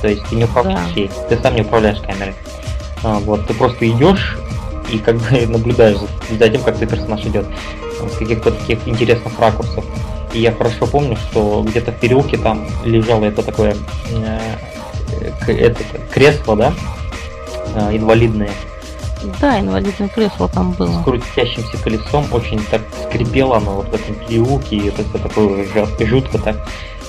То 0.00 0.08
есть 0.08 0.24
ты 0.28 0.36
не 0.36 0.44
управляешь 0.44 0.94
да. 0.94 1.28
ты 1.28 1.42
сам 1.42 1.54
не 1.54 1.62
управляешь 1.62 2.00
камерой. 2.00 2.34
А, 3.02 3.18
вот, 3.18 3.46
ты 3.46 3.54
просто 3.54 3.88
идешь 3.88 4.36
и 4.90 4.98
как 4.98 5.16
бы 5.16 5.46
наблюдаешь 5.46 5.98
за, 5.98 6.36
за 6.36 6.48
тем, 6.48 6.62
как 6.62 6.76
твой 6.76 6.88
персонаж 6.88 7.24
идет 7.24 7.46
с 8.08 8.16
каких-то 8.16 8.50
таких 8.50 8.86
интересных 8.88 9.38
ракурсов. 9.38 9.84
И 10.32 10.40
я 10.40 10.52
хорошо 10.52 10.86
помню, 10.86 11.16
что 11.16 11.64
где-то 11.66 11.92
в 11.92 11.96
переулке 11.96 12.38
там 12.38 12.66
лежало 12.84 13.24
это 13.24 13.42
такое 13.42 13.76
э, 14.12 14.38
это, 15.46 15.82
кресло, 16.12 16.56
да, 16.56 16.72
э, 17.74 17.96
инвалидное, 17.96 18.50
да, 19.40 19.60
инвалидное 19.60 20.08
кресло 20.08 20.48
там 20.48 20.72
было. 20.72 21.00
С 21.00 21.04
крутящимся 21.04 21.76
колесом 21.82 22.24
очень 22.32 22.60
так 22.70 22.82
скрипело 23.04 23.56
оно 23.56 23.76
вот 23.76 23.88
в 23.88 23.94
этом 23.94 24.14
переулке, 24.14 24.76
и 24.76 24.88
это 24.88 25.02
все 25.04 25.18
такое 25.18 25.66
жутко 26.06 26.38
так. 26.38 26.56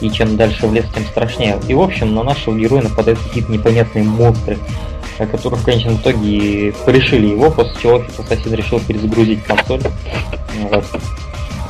И 0.02 0.10
чем 0.10 0.36
дальше 0.36 0.68
в 0.68 0.74
лес, 0.74 0.86
тем 0.94 1.06
страшнее. 1.06 1.60
И 1.68 1.74
в 1.74 1.82
общем, 1.82 2.14
на 2.16 2.24
нашего 2.24 2.58
героя 2.58 2.82
нападают 2.82 3.20
какие-то 3.20 3.52
непонятные 3.52 4.04
монстры, 4.04 4.58
которые 5.18 5.60
в 5.60 5.64
конечном 5.64 5.96
итоге 5.96 6.74
порешили 6.86 7.28
его, 7.28 7.52
после 7.52 7.74
чего 7.82 8.04
ассасин 8.18 8.54
решил 8.54 8.80
перезагрузить 8.80 9.44
консоль. 9.44 9.82
Вот. 10.70 10.86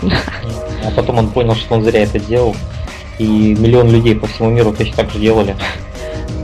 А 0.02 0.92
потом 0.96 1.20
он 1.20 1.30
понял, 1.30 1.56
что 1.56 1.76
он 1.76 1.84
зря 1.84 2.04
это 2.04 2.20
делал. 2.20 2.56
И 3.20 3.56
миллион 3.60 3.92
людей 3.92 4.16
по 4.16 4.28
всему 4.28 4.50
миру 4.50 4.74
точно 4.74 4.96
так 4.96 5.12
же 5.12 5.20
делали. 5.20 5.56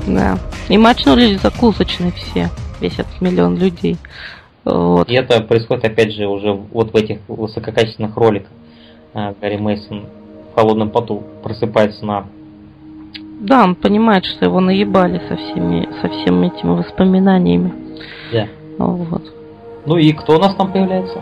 Да. 0.05 0.37
И 0.67 0.77
мочнулись 0.77 1.41
закусочные 1.41 2.11
все 2.11 2.51
весь 2.79 2.99
этот 2.99 3.21
миллион 3.21 3.57
людей. 3.57 3.97
Вот. 4.65 5.09
И 5.09 5.13
это 5.13 5.41
происходит, 5.41 5.85
опять 5.85 6.13
же, 6.13 6.27
уже 6.27 6.51
вот 6.51 6.91
в 6.91 6.95
этих 6.95 7.19
высококачественных 7.27 8.15
роликах. 8.17 8.49
А, 9.13 9.33
Гарри 9.39 9.57
Мейсон 9.57 10.05
в 10.51 10.55
холодном 10.55 10.89
поту 10.89 11.23
просыпается 11.43 12.05
на... 12.05 12.25
Да, 13.39 13.63
он 13.63 13.75
понимает, 13.75 14.25
что 14.25 14.45
его 14.45 14.59
наебали 14.59 15.21
со 15.29 15.37
всеми, 15.37 15.87
со 16.01 16.09
всеми 16.09 16.47
этими 16.47 16.71
воспоминаниями. 16.71 17.73
Да. 18.33 18.47
Вот. 18.77 19.21
Ну 19.85 19.95
и 19.95 20.11
кто 20.11 20.35
у 20.35 20.39
нас 20.39 20.53
там 20.55 20.71
появляется? 20.71 21.19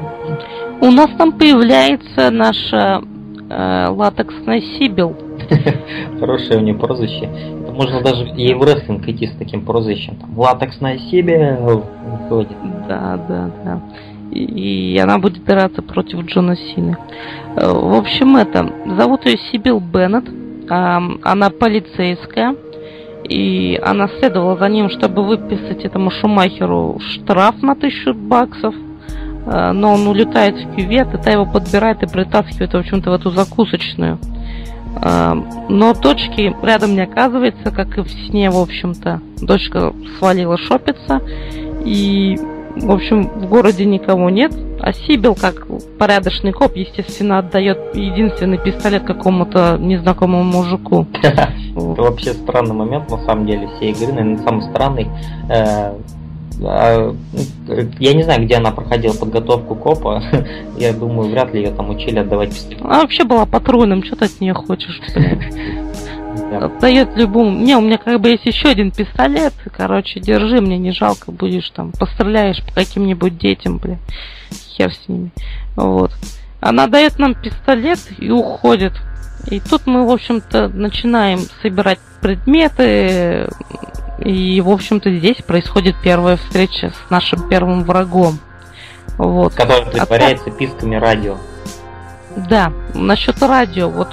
У 0.82 0.92
нас 0.92 1.10
там 1.18 1.32
появляется 1.34 2.32
наша 2.32 3.02
э, 3.50 3.88
латексная 3.90 4.60
Сибил. 4.62 5.16
Хорошее 6.20 6.60
у 6.60 6.62
нее 6.62 6.74
прозвище. 6.74 7.30
Можно 7.76 8.02
даже 8.02 8.26
и 8.30 8.54
в 8.54 8.64
рестлинг 8.64 9.08
идти 9.08 9.28
с 9.28 9.36
таким 9.36 9.66
прозвищем. 9.66 10.16
Там, 10.16 10.38
латексная 10.38 10.98
себе 10.98 11.58
выходит. 11.60 12.58
Да, 12.88 13.20
да, 13.28 13.52
да. 13.64 13.82
И, 14.32 14.94
и 14.94 14.98
она 14.98 15.20
будет 15.20 15.44
драться 15.44 15.82
против 15.82 16.26
Джона 16.26 16.56
Сины. 16.56 16.98
Э, 17.58 17.70
в 17.70 17.94
общем, 17.96 18.38
это. 18.38 18.72
Зовут 18.98 19.26
ее 19.26 19.38
Сибил 19.52 19.80
Беннет. 19.80 20.26
Она 20.70 21.50
полицейская. 21.50 22.56
И 23.28 23.80
она 23.84 24.08
следовала 24.08 24.56
за 24.58 24.70
ним, 24.70 24.90
чтобы 24.90 25.26
выписать 25.26 25.84
этому 25.84 26.12
Шумахеру 26.12 27.00
штраф 27.00 27.62
на 27.62 27.76
тысячу 27.76 28.14
баксов. 28.14 28.74
Э, 29.48 29.72
но 29.74 29.94
он 29.96 30.08
улетает 30.08 30.56
в 30.56 30.76
кювет, 30.76 31.14
и 31.14 31.18
та 31.18 31.32
его 31.32 31.46
подбирает 31.46 32.04
и 32.04 32.08
притаскивает, 32.08 32.74
в 32.74 32.78
общем-то, 32.78 33.12
в 33.12 33.14
эту 33.14 33.32
закусочную. 33.32 34.18
Но 35.02 35.94
дочки 35.94 36.56
рядом 36.64 36.96
не 36.96 37.02
оказывается, 37.02 37.72
как 37.72 37.98
и 37.98 38.02
в 38.02 38.10
сне, 38.10 38.50
в 38.50 38.58
общем-то. 38.58 39.22
Дочка 39.42 39.94
свалила 40.18 40.58
шопиться, 40.58 41.22
и, 41.84 42.38
в 42.76 42.92
общем, 42.92 43.28
в 43.28 43.48
городе 43.48 43.86
никого 43.86 44.30
нет. 44.30 44.54
А 44.80 44.94
Сибил, 44.94 45.36
как 45.36 45.68
порядочный 45.98 46.52
коп, 46.52 46.76
естественно, 46.76 47.40
отдает 47.40 47.96
единственный 47.96 48.58
пистолет 48.58 49.04
какому-то 49.04 49.78
незнакомому 49.80 50.44
мужику. 50.44 51.08
Это 51.22 52.02
вообще 52.02 52.34
странный 52.34 52.76
момент, 52.76 53.10
на 53.10 53.18
самом 53.26 53.46
деле, 53.46 53.68
всей 53.76 53.92
игры, 53.92 54.14
наверное, 54.14 54.44
самый 54.44 54.70
странный. 54.70 55.08
А, 56.64 57.16
я 58.00 58.14
не 58.14 58.24
знаю, 58.24 58.46
где 58.46 58.56
она 58.56 58.72
проходила 58.72 59.14
подготовку 59.14 59.76
копа. 59.76 60.24
Я 60.78 60.94
думаю, 60.94 61.30
вряд 61.30 61.54
ли 61.54 61.64
ее 61.64 61.72
там 61.72 61.90
учили 61.90 62.20
отдавать 62.20 62.54
пистолет. 62.54 62.82
Она 62.82 63.02
вообще 63.02 63.24
была 63.24 63.46
патрульным, 63.46 64.04
что 64.04 64.16
ты 64.16 64.26
от 64.26 64.40
нее 64.40 64.54
хочешь? 64.54 65.02
Дает 66.82 67.16
любому. 67.18 67.58
Не, 67.58 67.76
у 67.76 67.82
меня 67.82 67.98
как 67.98 68.22
бы 68.22 68.30
есть 68.30 68.46
еще 68.46 68.70
один 68.70 68.92
пистолет. 68.92 69.54
Короче, 69.76 70.20
держи, 70.20 70.62
мне 70.62 70.78
не 70.78 70.92
жалко 70.92 71.32
будешь 71.32 71.70
там. 71.70 71.92
Постреляешь 71.92 72.64
по 72.64 72.74
каким-нибудь 72.74 73.38
детям, 73.38 73.78
бля. 73.78 73.98
Хер 74.52 74.94
с 74.94 75.10
ними. 75.10 75.32
Вот. 75.76 76.12
Она 76.62 76.88
дает 76.88 77.20
нам 77.20 77.36
пистолет 77.36 78.00
и 78.20 78.30
уходит. 78.30 78.94
И 79.50 79.60
тут 79.60 79.86
мы, 79.86 80.08
в 80.08 80.12
общем-то, 80.12 80.70
начинаем 80.70 81.40
собирать 81.62 82.00
предметы, 82.22 83.48
и, 84.20 84.62
в 84.62 84.70
общем-то, 84.70 85.14
здесь 85.14 85.38
происходит 85.38 85.96
первая 86.02 86.38
встреча 86.38 86.92
с 86.92 87.10
нашим 87.10 87.48
первым 87.50 87.84
врагом. 87.84 88.40
Вот. 89.18 89.54
Который 89.54 89.86
притворяется 89.86 90.50
а 90.50 90.52
писками 90.52 90.96
радио. 90.96 91.38
Да, 92.36 92.72
насчет 92.94 93.42
радио, 93.42 93.90
вот 93.90 94.10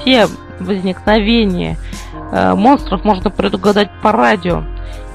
все 0.00 0.28
возникновения 0.60 1.78
э, 2.32 2.54
монстров 2.54 3.04
можно 3.04 3.30
предугадать 3.30 3.90
по 4.02 4.12
радио, 4.12 4.64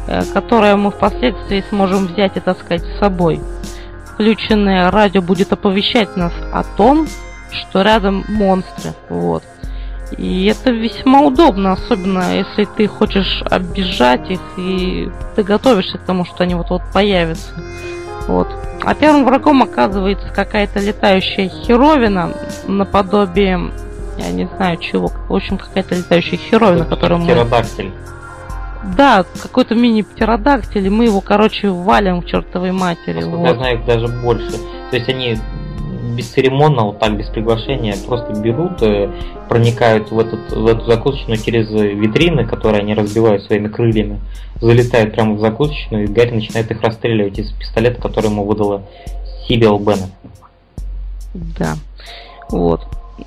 э, 0.08 0.24
которое 0.34 0.76
мы 0.76 0.92
впоследствии 0.92 1.64
сможем 1.70 2.08
взять 2.08 2.38
и 2.38 2.40
таскать 2.40 2.84
с 2.84 3.00
собой. 3.00 3.40
Включенное 4.14 4.90
радио 4.90 5.22
будет 5.22 5.54
оповещать 5.54 6.16
нас 6.16 6.34
о 6.52 6.64
том, 6.64 7.08
что 7.52 7.82
рядом 7.82 8.24
монстры. 8.28 8.94
Вот. 9.10 9.44
И 10.18 10.46
это 10.46 10.72
весьма 10.72 11.22
удобно, 11.22 11.74
особенно 11.74 12.36
если 12.36 12.66
ты 12.66 12.88
хочешь 12.88 13.44
обижать 13.50 14.30
их 14.30 14.40
и 14.58 15.10
ты 15.36 15.44
готовишься 15.44 15.98
к 15.98 16.04
тому, 16.04 16.26
что 16.26 16.44
они 16.44 16.56
вот-вот 16.56 16.82
появятся. 16.94 17.54
Вот. 18.28 18.48
А 18.84 18.94
первым 18.96 19.26
врагом 19.26 19.64
оказывается 19.64 20.30
какая-то 20.30 20.80
летающая 20.80 21.50
херовина 21.50 22.32
наподобие, 22.68 23.72
я 24.18 24.32
не 24.32 24.48
знаю 24.58 24.78
чего, 24.78 25.08
в 25.08 25.34
общем 25.34 25.58
какая-то 25.58 25.96
летающая 25.96 26.38
херовина, 26.38 26.86
которую 26.86 27.20
мы... 27.20 27.26
Птеродактиль. 27.26 27.92
Да, 28.98 29.24
какой-то 29.42 29.76
мини-птеродактиль, 29.76 30.86
и 30.86 30.90
мы 30.90 31.06
его, 31.06 31.22
короче, 31.22 31.70
валим 31.70 32.22
к 32.22 32.26
чертовой 32.26 32.74
матери. 32.74 33.24
вот. 33.24 33.48
Я 33.48 33.56
знаю 33.56 33.80
их 33.80 33.86
даже 33.86 34.08
больше. 34.08 34.52
То 34.92 34.98
есть 34.98 35.08
они 35.08 35.38
бесцеремонно, 36.16 36.84
вот 36.84 37.00
так, 37.00 37.18
без 37.18 37.28
приглашения, 37.28 37.96
просто 38.06 38.34
берут, 38.34 38.82
э, 38.82 39.10
проникают 39.50 40.12
в, 40.12 40.20
этот, 40.20 40.52
в 40.52 40.68
эту 40.68 40.86
закусочную 40.86 41.38
через 41.38 41.70
витрины, 41.70 42.46
которые 42.46 42.82
они 42.82 42.94
разбивают 42.94 43.44
своими 43.44 43.68
крыльями, 43.68 44.20
залетают 44.62 45.14
прямо 45.14 45.36
в 45.36 45.40
закусочную, 45.40 46.06
и 46.06 46.08
Гарри 46.08 46.32
начинает 46.32 46.70
их 46.72 46.82
расстреливать 46.82 47.40
из 47.40 47.52
пистолета, 47.52 48.02
который 48.02 48.30
ему 48.30 48.46
выдала 48.46 48.84
Сибил 49.48 49.78
Беннет. 49.80 50.12
Да, 51.34 51.76
вот. 52.50 52.82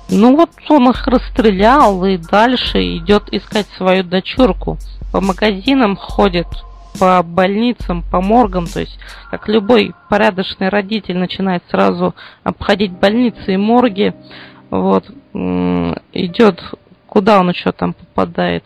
Ну 0.09 0.35
вот 0.35 0.49
он 0.69 0.89
их 0.89 1.07
расстрелял 1.07 2.03
и 2.05 2.17
дальше 2.17 2.97
идет 2.97 3.23
искать 3.31 3.67
свою 3.77 4.03
дочурку. 4.03 4.77
По 5.11 5.21
магазинам 5.21 5.95
ходит, 5.95 6.47
по 6.99 7.23
больницам, 7.23 8.03
по 8.09 8.21
моргам, 8.21 8.65
то 8.65 8.79
есть 8.79 8.97
как 9.31 9.47
любой 9.47 9.93
порядочный 10.09 10.69
родитель 10.69 11.17
начинает 11.17 11.63
сразу 11.69 12.15
обходить 12.43 12.91
больницы 12.91 13.53
и 13.53 13.57
морги, 13.57 14.13
вот, 14.69 15.05
идет, 16.13 16.61
куда 17.07 17.39
он 17.39 17.49
еще 17.49 17.71
там 17.71 17.93
попадает? 17.93 18.63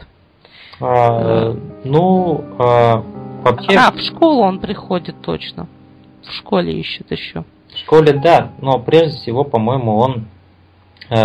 А, 0.80 1.56
ну, 1.84 2.44
а, 2.58 3.04
вообще... 3.44 3.78
А, 3.78 3.91
в 3.91 4.00
школу 4.00 4.41
он 4.41 4.60
приходит 4.60 5.15
точно. 5.22 5.67
В 6.24 6.32
школе 6.32 6.80
ищет 6.80 7.12
еще. 7.12 7.44
В 7.74 7.78
школе, 7.78 8.13
да, 8.13 8.52
но 8.60 8.80
прежде 8.80 9.17
всего, 9.17 9.44
по-моему, 9.44 9.98
он 9.98 10.26
э, 11.10 11.15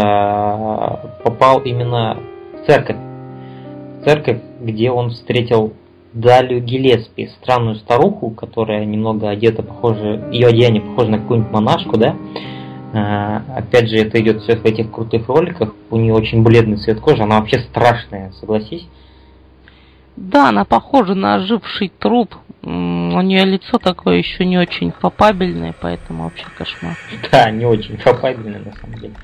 попал 1.24 1.60
именно 1.60 2.18
в 2.52 2.66
церковь. 2.66 2.96
В 2.96 4.04
церковь, 4.04 4.40
где 4.60 4.90
он 4.90 5.10
встретил 5.10 5.72
Далю 6.16 6.60
Гелеспи, 6.60 7.28
странную 7.42 7.76
старуху, 7.76 8.30
которая 8.30 8.86
немного 8.86 9.28
одета 9.28 9.62
похоже, 9.62 10.26
ее 10.32 10.46
одеяние 10.46 10.80
похоже 10.80 11.10
на 11.10 11.18
какую-нибудь 11.18 11.52
монашку, 11.52 11.98
да? 11.98 12.16
А, 12.94 13.42
опять 13.54 13.90
же, 13.90 13.98
это 13.98 14.18
идет 14.18 14.40
все 14.40 14.56
в 14.56 14.64
этих 14.64 14.90
крутых 14.90 15.28
роликах. 15.28 15.74
У 15.90 15.98
нее 15.98 16.14
очень 16.14 16.42
бледный 16.42 16.78
цвет 16.78 17.00
кожи, 17.00 17.22
она 17.22 17.38
вообще 17.38 17.58
страшная, 17.58 18.32
согласись. 18.40 18.88
Да, 20.16 20.48
она 20.48 20.64
похожа 20.64 21.14
на 21.14 21.34
оживший 21.34 21.92
труп. 21.98 22.34
У 22.62 22.70
нее 23.20 23.44
лицо 23.44 23.76
такое 23.76 24.16
еще 24.16 24.46
не 24.46 24.56
очень 24.56 24.92
попабельное, 24.92 25.74
поэтому 25.78 26.24
вообще 26.24 26.46
кошмар. 26.56 26.96
Да, 27.30 27.50
не 27.50 27.66
очень 27.66 27.98
попабельное 27.98 28.60
на 28.60 28.72
самом 28.72 28.98
деле. 28.98 29.14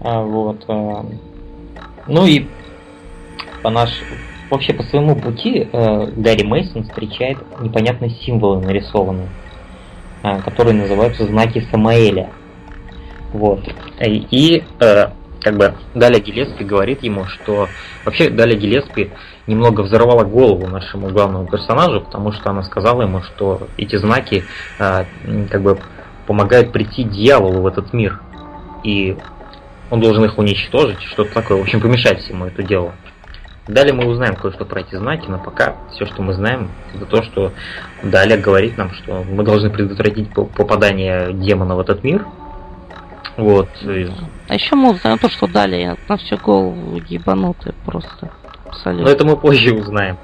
А, 0.00 0.22
вот. 0.22 0.64
А, 0.68 1.04
ну 2.06 2.26
и 2.26 2.46
по 3.62 3.68
наш... 3.68 3.90
Вообще 4.50 4.74
по 4.74 4.82
своему 4.82 5.14
пути 5.14 5.68
э, 5.72 6.06
Гарри 6.16 6.44
Мейсон 6.44 6.82
встречает 6.82 7.38
непонятные 7.60 8.10
символы 8.10 8.60
нарисованные, 8.60 9.28
э, 10.24 10.40
которые 10.42 10.74
называются 10.74 11.24
знаки 11.24 11.64
Самаэля. 11.70 12.30
Вот. 13.32 13.60
И 14.00 14.64
э, 14.80 15.06
как 15.40 15.56
бы 15.56 15.74
Даля 15.94 16.18
Гелеспи 16.18 16.64
говорит 16.64 17.04
ему, 17.04 17.26
что 17.26 17.68
вообще 18.04 18.28
Даля 18.28 18.56
Гелеспи 18.56 19.10
немного 19.46 19.82
взорвала 19.82 20.24
голову 20.24 20.66
нашему 20.66 21.10
главному 21.10 21.46
персонажу, 21.46 22.00
потому 22.00 22.32
что 22.32 22.50
она 22.50 22.64
сказала 22.64 23.02
ему, 23.02 23.22
что 23.22 23.68
эти 23.76 23.96
знаки 23.96 24.44
э, 24.80 25.04
как 25.48 25.62
бы 25.62 25.78
помогают 26.26 26.72
прийти 26.72 27.04
дьяволу 27.04 27.62
в 27.62 27.66
этот 27.66 27.92
мир. 27.92 28.20
И 28.82 29.16
он 29.90 30.00
должен 30.00 30.24
их 30.24 30.38
уничтожить, 30.38 31.00
что-то 31.02 31.32
такое. 31.34 31.58
В 31.58 31.62
общем, 31.62 31.80
помешать 31.80 32.20
всему 32.20 32.46
это 32.46 32.62
дело. 32.64 32.94
Далее 33.70 33.92
мы 33.94 34.06
узнаем 34.06 34.34
кое-что 34.36 34.64
про 34.64 34.80
эти 34.80 34.96
знаки, 34.96 35.26
но 35.28 35.38
пока 35.38 35.76
все, 35.92 36.06
что 36.06 36.22
мы 36.22 36.34
знаем, 36.34 36.70
это 36.94 37.06
то, 37.06 37.22
что 37.22 37.52
Далее 38.02 38.36
говорит 38.36 38.76
нам, 38.76 38.92
что 38.92 39.24
мы 39.24 39.44
должны 39.44 39.70
предотвратить 39.70 40.32
попадание 40.32 41.32
демона 41.32 41.76
в 41.76 41.80
этот 41.80 42.02
мир. 42.02 42.26
Вот. 43.36 43.68
А 44.48 44.54
еще 44.54 44.74
мы 44.74 44.90
узнаем 44.90 45.18
то, 45.18 45.28
что 45.28 45.46
Далее 45.46 45.96
на 46.08 46.16
всю 46.16 46.36
голову 46.36 47.00
ебанутый 47.08 47.72
просто. 47.84 48.30
Абсолютно. 48.66 49.06
Но 49.06 49.10
это 49.10 49.24
мы 49.24 49.36
позже 49.36 49.74
узнаем. 49.74 50.18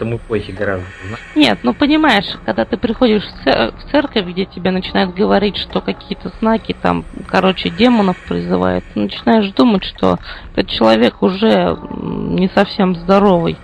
Мы 0.00 0.18
позже 0.18 0.52
гораздо 0.52 0.86
Нет, 1.34 1.58
ну 1.62 1.74
понимаешь, 1.74 2.26
когда 2.44 2.64
ты 2.64 2.76
приходишь 2.76 3.22
в 3.44 3.90
церковь, 3.90 4.26
где 4.26 4.44
тебе 4.44 4.70
начинают 4.70 5.14
говорить, 5.14 5.56
что 5.56 5.80
какие-то 5.80 6.30
знаки 6.40 6.74
там, 6.80 7.04
короче, 7.26 7.70
демонов 7.70 8.16
призывают, 8.28 8.84
ты 8.94 9.00
начинаешь 9.00 9.52
думать, 9.52 9.84
что 9.84 10.18
этот 10.54 10.70
человек 10.70 11.22
уже 11.22 11.78
не 12.00 12.48
совсем 12.54 12.94
здоровый. 12.96 13.56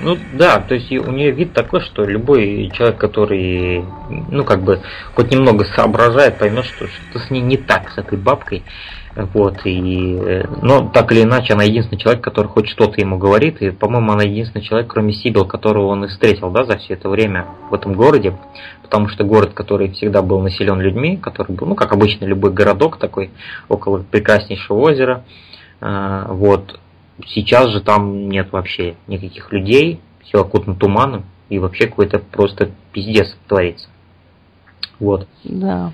Ну 0.00 0.16
да, 0.34 0.60
то 0.60 0.74
есть 0.74 0.92
у 0.92 1.10
нее 1.10 1.32
вид 1.32 1.52
такой, 1.52 1.80
что 1.80 2.04
любой 2.04 2.70
человек, 2.72 2.98
который, 2.98 3.84
ну 4.30 4.44
как 4.44 4.62
бы, 4.62 4.80
хоть 5.14 5.32
немного 5.32 5.64
соображает, 5.64 6.38
поймет, 6.38 6.66
что 6.66 6.86
что-то 6.86 7.18
с 7.18 7.30
ней 7.30 7.40
не 7.40 7.56
так, 7.56 7.90
с 7.90 7.98
этой 7.98 8.16
бабкой. 8.16 8.62
Вот, 9.16 9.64
и, 9.64 10.14
э, 10.14 10.44
но 10.62 10.88
так 10.90 11.10
или 11.12 11.22
иначе, 11.22 11.54
она 11.54 11.64
единственный 11.64 11.98
человек, 11.98 12.22
который 12.22 12.46
хоть 12.46 12.68
что-то 12.68 13.00
ему 13.00 13.18
говорит, 13.18 13.60
и, 13.62 13.70
по-моему, 13.70 14.12
она 14.12 14.22
единственный 14.22 14.62
человек, 14.62 14.88
кроме 14.88 15.12
Сибил, 15.12 15.44
которого 15.44 15.86
он 15.86 16.04
и 16.04 16.08
встретил, 16.08 16.50
да, 16.50 16.64
за 16.64 16.78
все 16.78 16.94
это 16.94 17.08
время 17.08 17.46
в 17.70 17.74
этом 17.74 17.94
городе, 17.94 18.36
потому 18.82 19.08
что 19.08 19.24
город, 19.24 19.54
который 19.54 19.90
всегда 19.90 20.22
был 20.22 20.40
населен 20.40 20.80
людьми, 20.80 21.16
который 21.16 21.52
был, 21.52 21.66
ну, 21.66 21.74
как 21.74 21.92
обычно, 21.92 22.26
любой 22.26 22.52
городок 22.52 22.98
такой, 22.98 23.30
около 23.68 23.98
прекраснейшего 23.98 24.78
озера, 24.78 25.24
а, 25.80 26.32
вот, 26.32 26.78
сейчас 27.26 27.70
же 27.70 27.80
там 27.80 28.28
нет 28.28 28.52
вообще 28.52 28.94
никаких 29.06 29.52
людей, 29.52 30.00
все 30.22 30.40
окутано 30.40 30.76
туманом, 30.76 31.24
и 31.48 31.58
вообще 31.58 31.86
какой-то 31.86 32.18
просто 32.18 32.70
пиздец 32.92 33.36
творится. 33.46 33.88
Вот. 35.00 35.26
Да. 35.44 35.92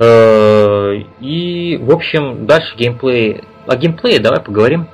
И, 0.00 1.78
в 1.80 1.90
общем, 1.90 2.46
дальше 2.46 2.76
геймплей. 2.76 3.42
О 3.66 3.76
геймплее 3.76 4.18
давай 4.18 4.40
поговорим. 4.40 4.88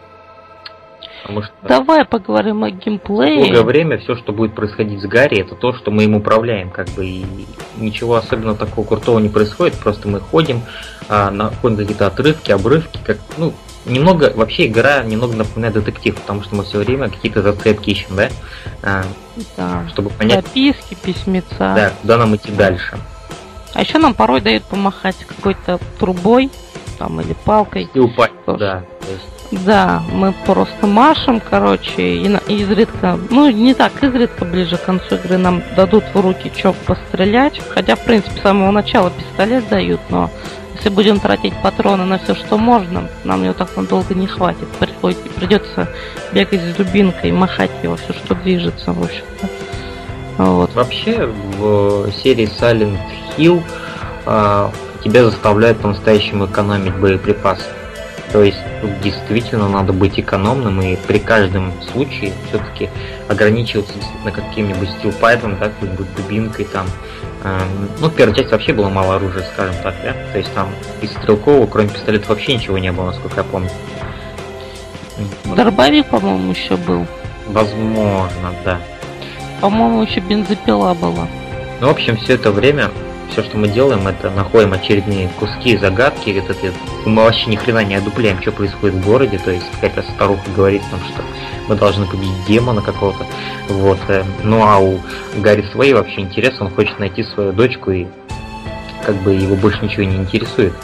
Потому 1.22 1.42
что 1.42 1.52
давай 1.62 2.04
поговорим 2.04 2.64
о 2.64 2.70
геймплее. 2.70 3.44
Долгое 3.44 3.62
время 3.62 3.98
все, 3.98 4.16
что 4.16 4.32
будет 4.32 4.54
происходить 4.54 5.00
с 5.00 5.06
Гарри, 5.06 5.40
это 5.40 5.54
то, 5.54 5.72
что 5.74 5.90
мы 5.90 6.04
им 6.04 6.14
управляем, 6.14 6.70
как 6.70 6.88
бы, 6.90 7.06
и 7.06 7.24
ничего 7.76 8.16
особенно 8.16 8.54
такого 8.54 8.86
крутого 8.86 9.18
не 9.18 9.28
происходит, 9.28 9.78
просто 9.78 10.08
мы 10.08 10.20
ходим, 10.20 10.62
а, 11.08 11.30
находим 11.30 11.76
какие-то 11.76 12.06
отрывки, 12.06 12.52
обрывки, 12.52 12.98
как, 13.04 13.18
ну, 13.36 13.52
немного, 13.84 14.32
вообще 14.34 14.66
игра 14.66 15.02
немного 15.02 15.36
напоминает 15.36 15.74
детектив, 15.74 16.16
потому 16.16 16.42
что 16.42 16.54
мы 16.54 16.64
все 16.64 16.78
время 16.78 17.08
какие-то 17.10 17.42
зацепки 17.42 17.90
ищем, 17.90 18.16
да? 18.16 18.28
А, 18.82 19.04
да. 19.56 19.84
Чтобы 19.90 20.10
понять... 20.10 20.44
Записки, 20.46 20.94
письмеца. 20.94 21.58
Да, 21.58 21.92
куда 22.00 22.16
нам 22.16 22.34
идти 22.34 22.50
дальше. 22.52 22.98
А 23.74 23.80
еще 23.82 23.98
нам 23.98 24.14
порой 24.14 24.40
дают 24.40 24.64
помахать 24.64 25.16
какой-то 25.26 25.78
трубой 25.98 26.50
там 26.98 27.20
или 27.20 27.34
палкой. 27.44 27.88
И 27.94 27.98
упасть, 27.98 28.32
да. 28.46 28.84
Да, 29.50 30.02
мы 30.12 30.32
просто 30.46 30.86
машем, 30.86 31.40
короче, 31.40 32.14
и, 32.14 32.28
на, 32.28 32.36
и 32.46 32.60
изредка, 32.62 33.18
ну 33.30 33.50
не 33.50 33.74
так, 33.74 34.00
изредка 34.00 34.44
ближе 34.44 34.76
к 34.76 34.84
концу 34.84 35.16
игры 35.16 35.38
нам 35.38 35.60
дадут 35.74 36.04
в 36.14 36.20
руки 36.20 36.52
чок 36.54 36.76
пострелять, 36.86 37.60
хотя 37.70 37.96
в 37.96 38.04
принципе 38.04 38.38
с 38.38 38.42
самого 38.42 38.70
начала 38.70 39.10
пистолет 39.10 39.68
дают, 39.68 40.00
но 40.08 40.30
если 40.76 40.88
будем 40.88 41.18
тратить 41.18 41.52
патроны 41.62 42.04
на 42.04 42.18
все, 42.18 42.36
что 42.36 42.58
можно, 42.58 43.08
нам 43.24 43.42
его 43.42 43.52
так 43.52 43.76
надолго 43.76 44.14
не 44.14 44.26
хватит. 44.26 44.68
Приходит, 44.78 45.18
придется 45.32 45.88
бегать 46.32 46.60
с 46.60 46.76
дубинкой, 46.76 47.32
махать 47.32 47.72
его, 47.82 47.96
все, 47.96 48.12
что 48.12 48.34
движется, 48.36 48.92
в 48.92 49.02
общем-то. 49.02 49.48
Вот. 50.38 50.74
Вообще 50.74 51.26
в 51.26 52.10
серии 52.12 52.48
Silent 52.48 52.98
Hill 53.40 53.62
а, 54.26 54.70
тебя 55.02 55.24
заставляют 55.24 55.78
по-настоящему 55.78 56.46
экономить 56.46 56.94
боеприпасы. 56.96 57.64
То 58.32 58.44
есть 58.44 58.58
тут 58.80 59.00
действительно 59.00 59.68
надо 59.68 59.92
быть 59.92 60.20
экономным 60.20 60.80
и 60.82 60.94
при 60.94 61.18
каждом 61.18 61.72
случае 61.90 62.32
все-таки 62.48 62.88
ограничиваться 63.28 63.94
действительно 63.94 64.30
каким-нибудь 64.30 64.88
стилпайпом, 64.98 65.58
да, 65.58 65.66
какой-нибудь 65.66 66.14
дубинкой 66.14 66.64
там. 66.66 66.86
Эм, 67.42 67.88
ну, 67.98 68.08
первая 68.08 68.36
часть 68.36 68.52
вообще 68.52 68.72
было 68.72 68.88
мало 68.88 69.16
оружия, 69.16 69.42
скажем 69.52 69.74
так, 69.82 69.94
да? 70.04 70.14
То 70.32 70.38
есть 70.38 70.52
там 70.54 70.68
из 71.00 71.10
стрелкового, 71.10 71.66
кроме 71.66 71.88
пистолета, 71.88 72.28
вообще 72.28 72.54
ничего 72.54 72.78
не 72.78 72.92
было, 72.92 73.06
насколько 73.06 73.38
я 73.38 73.44
помню. 73.44 73.70
Дробовик, 75.44 76.06
по-моему, 76.06 76.52
еще 76.52 76.76
был. 76.76 77.06
Возможно, 77.48 78.54
да. 78.64 78.78
По-моему, 79.60 80.02
еще 80.02 80.20
бензопила 80.20 80.94
была. 80.94 81.26
Ну, 81.80 81.88
в 81.88 81.90
общем, 81.90 82.16
все 82.16 82.34
это 82.34 82.52
время, 82.52 82.90
все, 83.30 83.42
что 83.42 83.56
мы 83.56 83.68
делаем, 83.68 84.06
это 84.06 84.30
находим 84.30 84.72
очередные 84.72 85.28
куски, 85.38 85.76
загадки. 85.76 86.30
Это, 86.30 86.52
это, 86.52 86.74
мы 87.06 87.24
вообще 87.24 87.48
ни 87.50 87.56
хрена 87.56 87.84
не 87.84 87.94
одупляем, 87.94 88.40
что 88.40 88.52
происходит 88.52 88.96
в 88.96 89.04
городе. 89.04 89.38
То 89.38 89.50
есть 89.50 89.66
какая-то 89.72 90.02
старуха 90.14 90.42
говорит 90.54 90.82
нам, 90.90 91.00
что 91.04 91.22
мы 91.68 91.76
должны 91.76 92.06
победить 92.06 92.44
демона 92.46 92.82
какого-то. 92.82 93.24
Вот. 93.68 93.98
Э, 94.08 94.24
ну 94.42 94.62
а 94.62 94.78
у 94.78 95.00
Гарри 95.36 95.64
Свей 95.72 95.94
вообще 95.94 96.20
интерес, 96.20 96.60
он 96.60 96.70
хочет 96.70 96.98
найти 96.98 97.22
свою 97.22 97.52
дочку 97.52 97.90
и 97.90 98.06
как 99.04 99.16
бы 99.16 99.32
его 99.32 99.56
больше 99.56 99.84
ничего 99.84 100.04
не 100.04 100.16
интересует. 100.16 100.74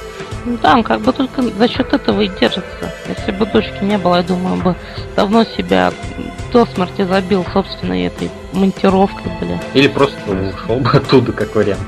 Да, 0.63 0.75
он 0.75 0.85
как 0.85 1.01
бы 1.01 1.13
только 1.13 1.43
за 1.43 1.69
счет 1.69 1.93
этого 1.93 2.21
и 2.21 2.29
держится. 2.29 2.93
Если 3.09 3.33
бы 3.33 3.47
дочки 3.47 3.83
не 3.83 3.99
было, 3.99 4.17
я 4.17 4.23
думаю, 4.23 4.63
бы 4.63 4.77
давно 5.17 5.45
себя 5.45 5.93
до 6.53 6.65
смерти 6.67 7.03
забил 7.03 7.45
собственной 7.53 8.05
этой 8.05 8.31
монтировкой, 8.53 9.33
бля. 9.41 9.61
Или 9.75 9.89
просто 9.89 10.17
ушел 10.31 10.77
бы 10.79 10.91
оттуда, 10.91 11.33
как 11.33 11.55
вариант. 11.57 11.83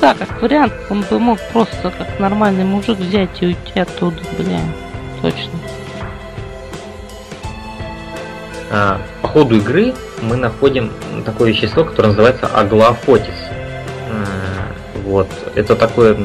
Да, 0.00 0.14
как 0.14 0.40
вариант, 0.40 0.72
он 0.90 1.02
бы 1.02 1.18
мог 1.18 1.38
просто 1.52 1.90
как 1.90 2.20
нормальный 2.20 2.64
мужик 2.64 2.98
взять 2.98 3.30
и 3.40 3.46
уйти 3.46 3.80
оттуда, 3.80 4.20
бля. 4.38 4.60
Точно. 5.22 5.58
А, 8.70 9.00
по 9.22 9.28
ходу 9.28 9.56
игры 9.56 9.94
мы 10.22 10.36
находим 10.36 10.92
такое 11.24 11.50
вещество, 11.50 11.84
которое 11.84 12.08
называется 12.08 12.46
аглофотис. 12.46 13.34
А, 14.10 14.72
вот. 15.04 15.28
Это 15.54 15.74
такое 15.74 16.16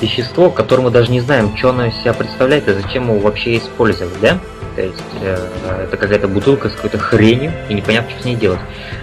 вещество, 0.00 0.50
которое 0.50 0.82
мы 0.82 0.90
даже 0.90 1.10
не 1.10 1.20
знаем, 1.20 1.56
что 1.56 1.70
оно 1.70 1.86
из 1.86 1.94
себя 2.00 2.12
представляет 2.12 2.68
и 2.68 2.74
зачем 2.74 3.04
его 3.04 3.18
вообще 3.18 3.56
использовать, 3.56 4.20
да? 4.20 4.38
То 4.74 4.82
есть 4.82 5.02
э, 5.20 5.82
это 5.84 5.96
какая-то 5.96 6.28
бутылка 6.28 6.68
с 6.68 6.74
какой-то 6.74 6.98
хренью, 6.98 7.52
и 7.68 7.74
непонятно, 7.74 8.10
что 8.10 8.22
с 8.22 8.24
ней 8.24 8.36
делать. 8.36 8.60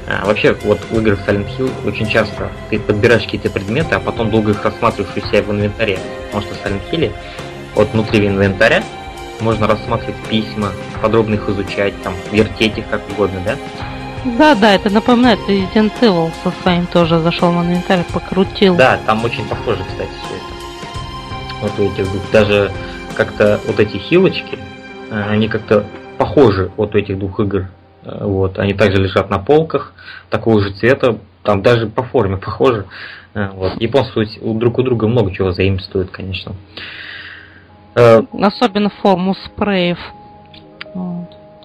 А, 0.08 0.26
вообще, 0.26 0.56
вот 0.64 0.80
в 0.90 1.00
играх 1.00 1.20
Silent 1.28 1.48
Hill 1.58 1.72
очень 1.88 2.08
часто 2.08 2.50
ты 2.70 2.80
подбираешь 2.80 3.24
какие-то 3.24 3.50
предметы, 3.50 3.96
а 3.96 4.00
потом 4.00 4.32
долго 4.32 4.52
их 4.52 4.64
рассматриваешь 4.64 5.16
у 5.16 5.28
себя 5.28 5.44
в 5.44 5.52
инвентаре. 5.52 6.00
Потому 6.32 6.44
что 6.44 6.56
в 6.56 6.66
Silent 6.66 6.82
Hill 6.92 7.14
вот 7.76 7.90
внутри 7.94 8.28
инвентаря 8.28 8.84
можно 9.40 9.68
рассматривать 9.68 10.18
письма, 10.30 10.72
подробно 11.02 11.36
их 11.36 11.48
изучать, 11.48 11.94
там, 12.02 12.14
вертеть 12.32 12.78
их 12.78 12.90
как 12.90 13.02
угодно, 13.10 13.42
да? 13.46 13.56
Да, 14.26 14.56
да, 14.56 14.74
это 14.74 14.90
напоминает 14.90 15.40
Resident 15.48 15.94
Evil 16.02 16.32
со 16.44 16.52
своим 16.62 16.86
тоже 16.88 17.20
зашел 17.20 17.52
в 17.52 17.62
инвентарь, 17.64 18.04
покрутил. 18.12 18.76
Да, 18.76 19.00
там 19.06 19.24
очень 19.24 19.46
похоже, 19.46 19.84
кстати, 19.88 20.10
все 20.26 20.36
это. 20.36 20.60
Вот 21.62 21.80
у 21.80 21.94
этих. 21.94 22.32
Даже 22.32 22.72
как-то 23.16 23.60
вот 23.66 23.80
эти 23.80 23.98
хилочки, 23.98 24.60
они 25.12 25.48
как-то 25.48 25.86
похожи 26.18 26.72
от 26.78 26.96
этих 26.96 27.18
двух 27.18 27.40
игр. 27.40 27.68
Э, 28.04 28.26
вот, 28.26 28.60
они 28.60 28.74
также 28.74 29.02
лежат 29.02 29.30
на 29.30 29.40
полках, 29.40 29.94
такого 30.30 30.62
же 30.62 30.74
цвета, 30.74 31.18
там 31.44 31.62
даже 31.62 31.88
по 31.88 32.04
форме 32.04 32.38
похожи. 32.46 32.86
Э, 33.34 33.50
вот. 33.54 33.80
Японцы 33.82 34.26
друг 34.42 34.78
у 34.78 34.84
друга 34.84 35.08
много 35.08 35.34
чего 35.34 35.52
заимствуют, 35.52 36.12
конечно. 36.12 36.54
Особенно 37.96 38.90
форму 39.02 39.36
спреев 39.46 39.98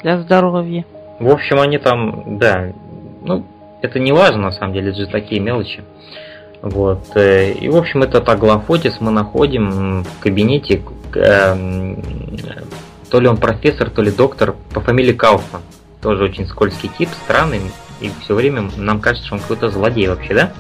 для 0.03 0.19
здоровья. 0.21 0.85
В 1.21 1.31
общем, 1.31 1.61
они 1.61 1.79
там, 1.79 2.39
да, 2.39 2.73
ну, 3.23 3.47
это 3.83 4.01
не 4.01 4.13
важно, 4.13 4.43
на 4.43 4.53
самом 4.53 4.73
деле, 4.75 4.91
это 4.91 5.01
же 5.01 5.07
такие 5.07 5.41
мелочи. 5.41 5.85
Вот. 6.63 7.15
Э, 7.15 7.53
и, 7.53 7.69
в 7.69 7.77
общем, 7.77 8.03
этот 8.03 8.29
аглофотис 8.29 9.01
мы 9.01 9.11
находим 9.11 10.03
в 10.03 10.21
кабинете, 10.21 10.83
э, 11.15 11.95
то 13.15 13.21
ли 13.21 13.29
он 13.29 13.37
профессор, 13.37 13.91
то 13.91 14.03
ли 14.03 14.11
доктор, 14.11 14.57
по 14.73 14.81
фамилии 14.81 15.13
Кауфман. 15.13 15.63
Тоже 16.03 16.25
очень 16.25 16.49
скользкий 16.49 16.91
тип, 16.99 17.09
странный, 17.23 17.61
и 18.01 18.11
все 18.21 18.35
время 18.35 18.69
нам 18.77 19.01
кажется, 19.01 19.27
что 19.27 19.37
он 19.37 19.41
какой-то 19.41 19.71
злодей 19.71 20.09
вообще, 20.09 20.35
да? 20.35 20.53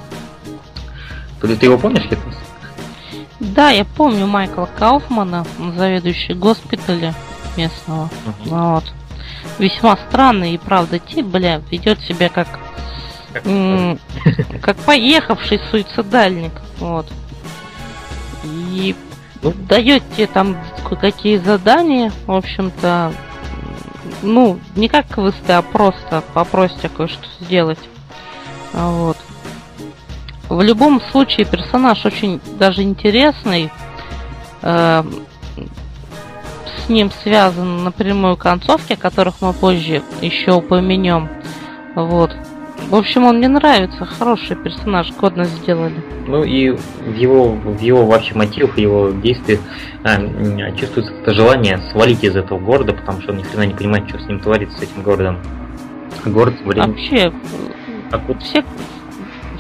То 1.40 1.48
ли 1.48 1.56
ты 1.56 1.66
его 1.66 1.78
помнишь, 1.78 2.04
Хитмус? 2.04 2.36
Да, 3.40 3.70
я 3.70 3.84
помню 3.84 4.28
Майкла 4.28 4.68
Кауфмана, 4.78 5.44
заведующий 5.76 6.34
госпиталя 6.34 7.12
местного. 7.56 8.08
Uh-huh. 8.24 8.74
Вот 8.74 8.84
весьма 9.58 9.96
странный 10.08 10.54
и 10.54 10.58
правда 10.58 11.00
тип, 11.00 11.26
бля, 11.26 11.60
ведет 11.72 11.98
себя 12.02 12.28
как 12.28 12.46
как 14.62 14.76
поехавший 14.86 15.60
суицидальник, 15.72 16.52
вот. 16.78 17.10
И 18.44 18.94
ну. 19.44 19.52
дает 19.68 20.02
тебе 20.16 20.26
там 20.26 20.56
какие 21.00 21.36
задания, 21.36 22.12
в 22.26 22.32
общем-то, 22.32 23.12
ну, 24.22 24.58
не 24.74 24.88
как 24.88 25.06
квесты, 25.06 25.52
а 25.52 25.62
просто 25.62 26.22
попросите 26.32 26.88
кое-что 26.88 27.26
сделать. 27.40 27.78
Вот. 28.72 29.16
В 30.48 30.60
любом 30.62 31.00
случае 31.00 31.46
персонаж 31.46 32.04
очень 32.04 32.40
даже 32.58 32.82
интересный. 32.82 33.70
Э, 34.62 35.04
с 36.84 36.88
ним 36.88 37.10
связаны 37.22 37.82
напрямую 37.82 38.36
концовки, 38.36 38.92
о 38.92 38.96
которых 38.96 39.36
мы 39.40 39.52
позже 39.52 40.02
еще 40.20 40.52
упомянем. 40.52 41.28
Вот. 41.94 42.34
В 42.88 42.94
общем, 42.94 43.24
он 43.24 43.38
мне 43.38 43.48
нравится, 43.48 44.04
хороший 44.04 44.56
персонаж, 44.56 45.12
годно 45.12 45.44
сделали. 45.44 46.02
Ну 46.26 46.44
и 46.44 46.70
в 46.70 47.14
его, 47.14 47.50
в 47.52 47.80
его 47.80 48.06
вообще 48.06 48.34
мотивах, 48.34 48.78
его 48.78 49.10
действиях 49.10 49.60
э, 50.04 50.76
чувствуется 50.76 51.12
это 51.14 51.34
желание 51.34 51.78
свалить 51.90 52.22
из 52.22 52.36
этого 52.36 52.58
города, 52.58 52.92
потому 52.92 53.20
что 53.20 53.32
он 53.32 53.38
ни 53.38 53.42
хрена 53.42 53.66
не 53.66 53.74
понимает, 53.74 54.08
что 54.08 54.18
с 54.18 54.26
ним 54.26 54.40
творится, 54.40 54.78
с 54.78 54.82
этим 54.82 55.02
городом. 55.02 55.38
Город 56.24 56.54
время... 56.64 56.88
Вообще, 56.88 57.32
а 58.12 58.18
вот... 58.18 58.42
все, 58.42 58.64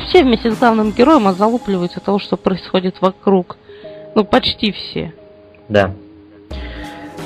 все 0.06 0.22
вместе 0.22 0.52
с 0.52 0.58
главным 0.58 0.92
героем 0.92 1.32
залупливаются 1.34 2.00
того, 2.00 2.18
что 2.18 2.36
происходит 2.36 2.96
вокруг. 3.00 3.56
Ну, 4.14 4.24
почти 4.24 4.70
все. 4.70 5.12
Да. 5.68 5.92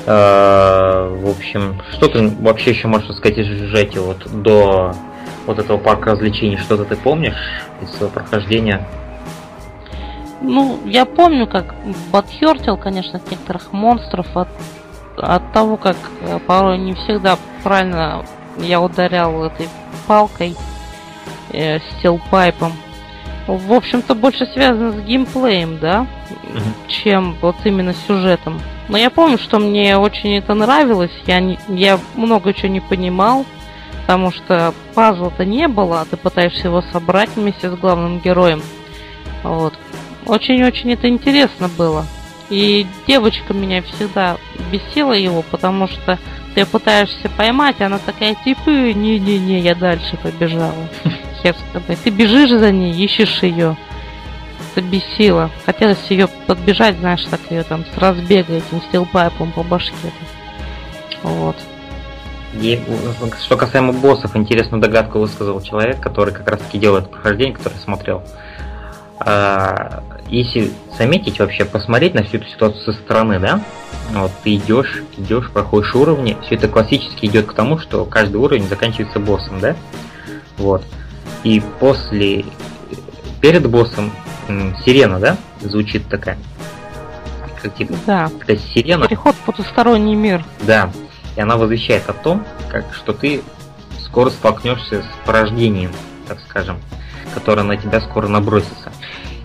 Э, 0.05 1.07
в 1.21 1.29
общем, 1.29 1.81
что 1.91 2.07
ты 2.07 2.29
вообще 2.39 2.71
еще 2.71 2.87
можешь 2.87 3.15
сказать 3.15 3.37
из 3.37 3.45
сюжете 3.45 3.99
вот 3.99 4.25
до 4.41 4.95
вот 5.49 5.59
этого 5.59 5.77
парка 5.77 6.11
развлечений? 6.11 6.57
Что-то 6.57 6.85
ты 6.85 6.95
помнишь 6.95 7.35
из 7.81 7.89
своего 7.91 8.13
прохождения? 8.13 8.87
Ну, 10.41 10.79
я 10.85 11.05
помню, 11.05 11.47
как 11.47 11.75
подхертил, 12.11 12.77
конечно, 12.77 13.17
от 13.17 13.29
некоторых 13.29 13.73
монстров, 13.73 14.27
от, 14.37 14.47
от 15.17 15.51
того, 15.51 15.75
как 15.75 15.97
э, 16.21 16.39
порой 16.45 16.77
не 16.77 16.93
всегда 16.93 17.37
правильно 17.63 18.23
я 18.57 18.79
ударял 18.79 19.43
этой 19.43 19.67
палкой, 20.07 20.55
э, 21.51 21.79
стилпайпом. 21.79 22.73
В 23.47 23.73
общем-то, 23.73 24.13
больше 24.13 24.45
связано 24.45 24.91
с 24.91 25.01
геймплеем, 25.01 25.79
да, 25.79 26.05
mm-hmm. 26.29 26.87
чем 26.87 27.35
вот 27.41 27.55
именно 27.63 27.93
сюжетом. 28.07 28.61
Но 28.87 28.97
я 28.97 29.09
помню, 29.09 29.39
что 29.39 29.59
мне 29.59 29.97
очень 29.97 30.37
это 30.37 30.53
нравилось. 30.53 31.11
Я, 31.25 31.39
не, 31.39 31.57
я 31.67 31.99
много 32.15 32.53
чего 32.53 32.71
не 32.71 32.79
понимал, 32.79 33.45
потому 34.09 34.31
что 34.31 34.73
пазла-то 34.95 35.45
не 35.45 35.67
было, 35.67 36.01
а 36.01 36.05
ты 36.05 36.17
пытаешься 36.17 36.69
его 36.69 36.81
собрать 36.81 37.29
вместе 37.35 37.69
с 37.69 37.75
главным 37.75 38.17
героем. 38.17 38.63
Вот. 39.43 39.75
Очень-очень 40.25 40.93
это 40.93 41.07
интересно 41.07 41.69
было. 41.77 42.07
И 42.49 42.87
девочка 43.05 43.53
меня 43.53 43.83
всегда 43.83 44.37
бесила 44.71 45.13
его, 45.13 45.43
потому 45.43 45.87
что 45.87 46.17
ты 46.55 46.65
пытаешься 46.65 47.29
поймать, 47.37 47.81
она 47.81 47.99
такая, 47.99 48.33
типа, 48.33 48.71
не-не-не, 48.71 49.59
я 49.59 49.75
дальше 49.75 50.17
побежала. 50.17 50.73
Хер 51.43 51.53
с 51.53 51.71
тобой. 51.71 51.95
Ты 52.03 52.09
бежишь 52.09 52.49
за 52.49 52.71
ней, 52.71 52.91
ищешь 52.93 53.43
ее 53.43 53.77
это 54.71 54.81
бесило. 54.81 55.51
Хотелось 55.67 56.03
ее 56.09 56.27
подбежать, 56.47 56.97
знаешь, 56.97 57.25
так 57.29 57.41
ее 57.51 57.61
там 57.61 57.85
с 57.85 57.95
разбега 57.95 58.53
этим 58.53 58.81
стилпайпом 58.89 59.51
по 59.51 59.61
башке. 59.61 59.93
Вот. 61.21 61.57
И, 62.53 62.81
что 63.43 63.57
касаемо 63.57 63.93
боссов, 63.93 64.35
интересную 64.35 64.81
догадку 64.81 65.19
высказал 65.19 65.61
человек, 65.61 65.99
который 65.99 66.33
как 66.33 66.49
раз 66.49 66.59
таки 66.59 66.79
делает 66.79 67.09
прохождение, 67.09 67.55
который 67.55 67.77
смотрел. 67.77 68.23
А, 69.19 70.03
если 70.27 70.71
заметить 70.97 71.39
вообще, 71.39 71.65
посмотреть 71.65 72.13
на 72.13 72.23
всю 72.23 72.37
эту 72.37 72.47
ситуацию 72.47 72.83
со 72.83 72.93
стороны, 72.93 73.39
да, 73.39 73.61
вот 74.13 74.31
ты 74.43 74.55
идешь, 74.55 75.03
идешь, 75.17 75.51
проходишь 75.51 75.93
уровни, 75.93 76.37
все 76.45 76.55
это 76.55 76.67
классически 76.67 77.25
идет 77.25 77.45
к 77.45 77.53
тому, 77.53 77.77
что 77.77 78.05
каждый 78.05 78.37
уровень 78.37 78.67
заканчивается 78.67 79.19
боссом, 79.19 79.59
да, 79.59 79.75
вот. 80.57 80.83
И 81.43 81.61
после, 81.79 82.45
перед 83.41 83.69
боссом 83.69 84.11
сирена, 84.83 85.19
да, 85.19 85.37
звучит 85.61 86.07
такая. 86.07 86.37
Как 87.61 87.75
типа, 87.75 87.93
да. 88.05 88.29
Такая 88.39 88.57
сирена. 88.57 89.07
Переход 89.07 89.35
в 89.35 89.39
потусторонний 89.39 90.15
мир. 90.15 90.43
Да. 90.61 90.91
И 91.39 91.41
она 91.41 91.55
возвещает 91.55 92.09
о 92.09 92.13
том, 92.13 92.45
как, 92.69 92.93
что 92.93 93.13
ты 93.13 93.41
скоро 94.01 94.29
столкнешься 94.29 95.03
с 95.03 95.25
порождением, 95.25 95.93
так 96.27 96.37
скажем, 96.41 96.81
которое 97.33 97.63
на 97.63 97.77
тебя 97.77 98.01
скоро 98.01 98.27
набросится. 98.27 98.91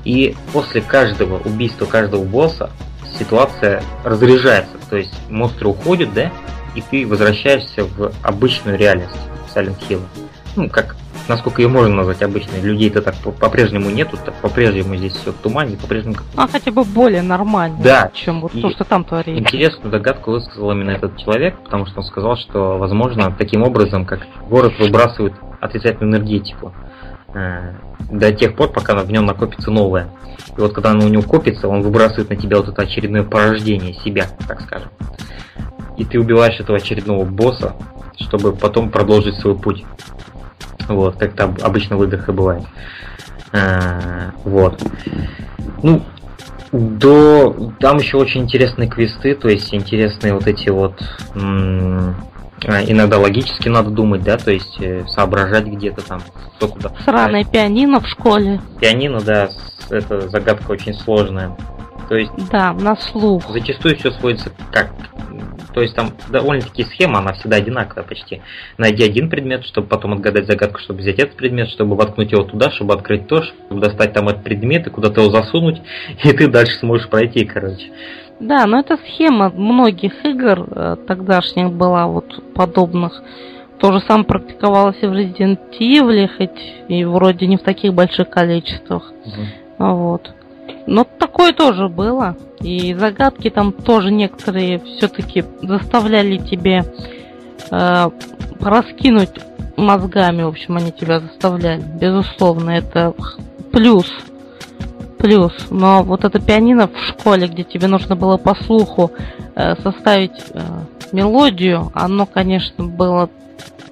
И 0.02 0.34
после 0.52 0.80
каждого 0.80 1.38
убийства 1.38 1.86
каждого 1.86 2.24
босса 2.24 2.72
ситуация 3.16 3.80
разряжается. 4.02 4.76
То 4.90 4.96
есть 4.96 5.14
монстры 5.30 5.68
уходят, 5.68 6.12
да, 6.12 6.32
и 6.74 6.80
ты 6.80 7.06
возвращаешься 7.06 7.84
в 7.84 8.12
обычную 8.24 8.76
реальность 8.76 9.14
Silent 9.54 9.78
Hill. 9.88 10.02
Ну, 10.56 10.68
как 10.68 10.96
насколько 11.28 11.62
ее 11.62 11.68
можно 11.68 11.94
назвать 11.94 12.22
обычной. 12.22 12.60
Людей-то 12.60 13.02
так 13.02 13.14
по-прежнему 13.16 13.90
нету, 13.90 14.16
так 14.22 14.34
по-прежнему 14.34 14.96
здесь 14.96 15.12
все 15.12 15.32
в 15.32 15.36
тумане, 15.36 15.76
по-прежнему... 15.76 16.16
А 16.36 16.46
хотя 16.46 16.70
бы 16.70 16.84
более 16.84 17.22
нормально, 17.22 17.78
да. 17.82 18.10
чем 18.14 18.40
вот 18.40 18.54
и 18.54 18.60
то, 18.60 18.70
что 18.70 18.84
там 18.84 19.04
творится. 19.04 19.40
Интересную 19.40 19.90
догадку 19.90 20.32
высказал 20.32 20.70
именно 20.72 20.90
этот 20.90 21.16
человек, 21.18 21.56
потому 21.62 21.86
что 21.86 22.00
он 22.00 22.04
сказал, 22.04 22.36
что, 22.36 22.78
возможно, 22.78 23.34
таким 23.36 23.62
образом, 23.62 24.04
как 24.04 24.20
город 24.48 24.74
выбрасывает 24.78 25.34
отрицательную 25.60 26.18
энергетику 26.18 26.72
э, 27.34 27.74
до 28.10 28.32
тех 28.32 28.54
пор, 28.56 28.70
пока 28.72 28.94
в 28.94 29.10
нем 29.10 29.26
накопится 29.26 29.70
новое. 29.70 30.08
И 30.56 30.60
вот 30.60 30.72
когда 30.72 30.90
оно 30.90 31.06
у 31.06 31.08
него 31.08 31.22
копится, 31.22 31.68
он 31.68 31.82
выбрасывает 31.82 32.30
на 32.30 32.36
тебя 32.36 32.58
вот 32.58 32.68
это 32.68 32.82
очередное 32.82 33.22
порождение 33.22 33.94
себя, 33.94 34.26
так 34.46 34.60
скажем. 34.60 34.90
И 35.96 36.04
ты 36.04 36.18
убиваешь 36.18 36.58
этого 36.60 36.78
очередного 36.78 37.24
босса, 37.24 37.74
чтобы 38.18 38.52
потом 38.52 38.90
продолжить 38.90 39.36
свой 39.36 39.56
путь. 39.56 39.84
Вот, 40.88 41.16
как 41.16 41.34
там 41.34 41.56
обычно 41.62 41.96
в 41.96 42.04
играх 42.04 42.28
и 42.28 42.32
бывает. 42.32 42.64
А, 43.52 44.32
вот. 44.44 44.82
Ну, 45.82 46.02
до... 46.72 47.72
Там 47.80 47.98
еще 47.98 48.16
очень 48.16 48.42
интересные 48.42 48.88
квесты, 48.88 49.34
то 49.34 49.48
есть 49.48 49.72
интересные 49.72 50.34
вот 50.34 50.46
эти 50.46 50.68
вот... 50.70 51.00
М- 51.34 52.16
а, 52.66 52.82
иногда 52.82 53.18
логически 53.18 53.68
надо 53.68 53.90
думать, 53.90 54.22
да, 54.22 54.38
то 54.38 54.50
есть 54.50 54.80
э, 54.80 55.04
соображать 55.08 55.66
где-то 55.66 56.06
там, 56.06 56.22
кто 56.56 56.68
куда. 56.68 56.92
Сраное 57.04 57.44
пианино 57.44 58.00
в 58.00 58.06
школе. 58.06 58.60
Пианино, 58.80 59.20
да, 59.20 59.50
это 59.90 60.28
загадка 60.28 60.70
очень 60.70 60.94
сложная. 60.94 61.56
То 62.08 62.16
есть... 62.16 62.32
Да, 62.50 62.72
на 62.72 62.96
слух. 62.96 63.44
Зачастую 63.48 63.96
все 63.96 64.10
сводится 64.12 64.50
как 64.72 64.90
то 65.74 65.80
есть 65.80 65.96
там 65.96 66.10
довольно-таки 66.30 66.84
схема, 66.84 67.18
она 67.18 67.32
всегда 67.32 67.56
одинаковая 67.56 68.04
почти. 68.04 68.40
Найди 68.78 69.02
один 69.02 69.28
предмет, 69.28 69.64
чтобы 69.64 69.88
потом 69.88 70.12
отгадать 70.12 70.46
загадку, 70.46 70.78
чтобы 70.78 71.00
взять 71.00 71.18
этот 71.18 71.34
предмет, 71.34 71.68
чтобы 71.68 71.96
воткнуть 71.96 72.30
его 72.30 72.44
туда, 72.44 72.70
чтобы 72.70 72.94
открыть 72.94 73.26
то, 73.26 73.42
чтобы 73.42 73.80
достать 73.80 74.12
там 74.12 74.28
этот 74.28 74.44
предмет 74.44 74.86
и 74.86 74.90
куда-то 74.90 75.20
его 75.20 75.32
засунуть, 75.32 75.82
и 76.22 76.32
ты 76.32 76.46
дальше 76.46 76.78
сможешь 76.78 77.08
пройти, 77.08 77.44
короче. 77.44 77.90
Да, 78.38 78.66
но 78.66 78.80
это 78.80 78.96
схема 78.98 79.50
многих 79.50 80.24
игр 80.24 80.66
э, 80.70 80.96
тогдашних 81.08 81.72
была 81.72 82.06
вот 82.06 82.54
подобных. 82.54 83.22
То 83.80 83.92
же 83.92 84.00
самое 84.00 84.26
практиковалось 84.26 84.96
и 85.02 85.06
в 85.06 85.12
Resident 85.12 85.58
Evil, 85.80 86.28
хоть 86.36 86.74
и 86.88 87.04
вроде 87.04 87.48
не 87.48 87.56
в 87.56 87.62
таких 87.62 87.92
больших 87.92 88.30
количествах. 88.30 89.12
Угу. 89.24 89.86
Вот. 89.86 90.34
Но 90.86 91.04
такое 91.04 91.52
тоже 91.52 91.88
было. 91.88 92.36
И 92.60 92.94
загадки 92.94 93.50
там 93.50 93.72
тоже 93.72 94.10
некоторые 94.10 94.78
все-таки 94.80 95.44
заставляли 95.62 96.38
тебе 96.38 96.84
э, 97.70 98.10
раскинуть 98.60 99.30
мозгами, 99.76 100.42
в 100.42 100.48
общем, 100.48 100.76
они 100.76 100.92
тебя 100.92 101.20
заставляли. 101.20 101.82
Безусловно, 102.00 102.70
это 102.70 103.14
плюс. 103.72 104.10
Плюс. 105.18 105.52
Но 105.70 106.02
вот 106.02 106.24
это 106.24 106.38
пианино 106.38 106.88
в 106.88 106.98
школе, 106.98 107.48
где 107.48 107.64
тебе 107.64 107.88
нужно 107.88 108.16
было 108.16 108.36
по 108.36 108.54
слуху 108.54 109.10
э, 109.54 109.74
составить 109.82 110.32
э, 110.52 110.60
мелодию, 111.12 111.90
оно, 111.94 112.26
конечно, 112.26 112.84
было 112.84 113.30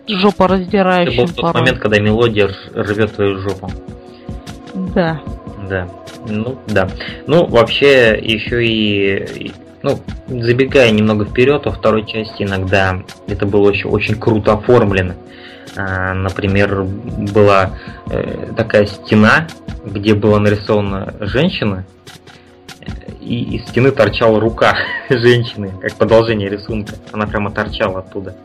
жопа 0.07 0.49
раздирающим. 0.49 1.25
Это 1.25 1.35
был 1.35 1.43
тот 1.43 1.55
момент, 1.55 1.79
когда 1.79 1.99
мелодия 2.01 2.51
рвет 2.75 3.15
твою 3.15 3.39
жопу. 3.39 3.71
Да. 4.95 5.21
Да. 5.69 5.89
Ну, 6.27 6.59
да. 6.69 6.89
Ну, 7.27 7.47
вообще, 7.47 8.19
еще 8.21 8.65
и, 8.65 9.53
ну, 9.83 9.99
забегая 10.29 10.91
немного 10.91 11.25
вперед, 11.25 11.65
во 11.65 11.73
второй 11.73 12.07
части 12.07 12.43
иногда 12.43 13.03
это 13.27 13.47
было 13.47 13.69
очень, 13.69 13.89
очень 13.89 14.15
круто 14.15 14.55
оформлено. 14.55 15.15
А, 15.75 16.15
например, 16.15 16.85
была 16.85 17.79
э, 18.11 18.53
такая 18.57 18.87
стена, 18.87 19.47
где 19.85 20.15
была 20.15 20.39
нарисована 20.39 21.15
женщина, 21.21 21.85
и 23.21 23.57
из 23.57 23.69
стены 23.69 23.91
торчала 23.91 24.41
рука 24.41 24.77
женщины, 25.09 25.73
как 25.81 25.95
продолжение 25.95 26.49
рисунка. 26.49 26.95
Она 27.13 27.27
прямо 27.27 27.51
торчала 27.51 28.01
оттуда. 28.01 28.37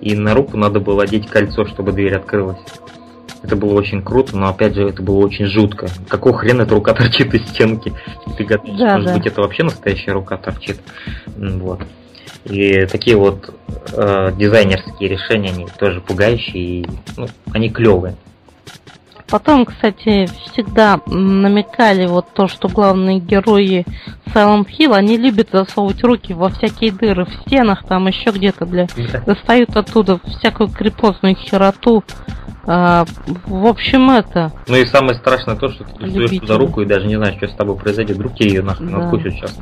И 0.00 0.16
на 0.16 0.34
руку 0.34 0.56
надо 0.56 0.80
было 0.80 1.04
одеть 1.04 1.28
кольцо, 1.28 1.64
чтобы 1.66 1.92
дверь 1.92 2.16
открылась. 2.16 2.58
Это 3.42 3.56
было 3.56 3.74
очень 3.74 4.02
круто, 4.02 4.36
но 4.36 4.48
опять 4.48 4.74
же 4.74 4.88
это 4.88 5.02
было 5.02 5.24
очень 5.24 5.46
жутко. 5.46 5.88
Какого 6.08 6.38
хрена 6.38 6.62
эта 6.62 6.74
рука 6.74 6.94
торчит 6.94 7.34
из 7.34 7.48
стенки? 7.48 7.92
Ты 8.36 8.44
гадаешь, 8.44 8.78
да, 8.78 8.94
может 8.94 9.06
да. 9.06 9.16
быть 9.16 9.26
это 9.26 9.40
вообще 9.40 9.64
настоящая 9.64 10.12
рука 10.12 10.36
торчит. 10.36 10.80
Вот. 11.36 11.80
И 12.44 12.86
такие 12.86 13.16
вот 13.16 13.54
э, 13.92 14.32
дизайнерские 14.36 15.08
решения, 15.08 15.50
они 15.50 15.66
тоже 15.78 16.00
пугающие, 16.00 16.82
и, 16.82 16.86
ну, 17.16 17.28
они 17.52 17.70
клевые. 17.70 18.16
Потом, 19.32 19.64
кстати, 19.64 20.26
всегда 20.26 21.00
намекали 21.06 22.04
вот 22.06 22.26
то, 22.34 22.48
что 22.48 22.68
главные 22.68 23.18
герои 23.18 23.86
Silent 24.26 24.66
Hill, 24.66 24.94
они 24.94 25.16
любят 25.16 25.48
засовывать 25.50 26.04
руки 26.04 26.34
во 26.34 26.50
всякие 26.50 26.92
дыры 26.92 27.24
в 27.24 27.32
стенах, 27.46 27.82
там 27.86 28.08
еще 28.08 28.30
где-то, 28.30 28.66
бля, 28.66 28.88
достают 29.24 29.74
оттуда 29.74 30.18
всякую 30.18 30.68
крепостную 30.68 31.34
хероту. 31.34 32.04
А, 32.64 33.04
в 33.46 33.66
общем, 33.66 34.10
это... 34.10 34.52
Ну 34.68 34.76
и 34.76 34.86
самое 34.86 35.14
страшное 35.14 35.56
то, 35.56 35.68
что 35.68 35.84
ты 35.84 36.10
суешь 36.10 36.38
туда 36.40 36.58
руку 36.58 36.80
и 36.80 36.86
даже 36.86 37.06
не 37.06 37.16
знаешь, 37.16 37.36
что 37.36 37.48
с 37.48 37.54
тобой 37.54 37.76
произойдет. 37.76 38.16
Вдруг 38.16 38.34
тебе 38.34 38.50
ее 38.50 38.62
нахрен 38.62 38.92
да. 38.92 39.04
откусят 39.04 39.32
сейчас. 39.32 39.58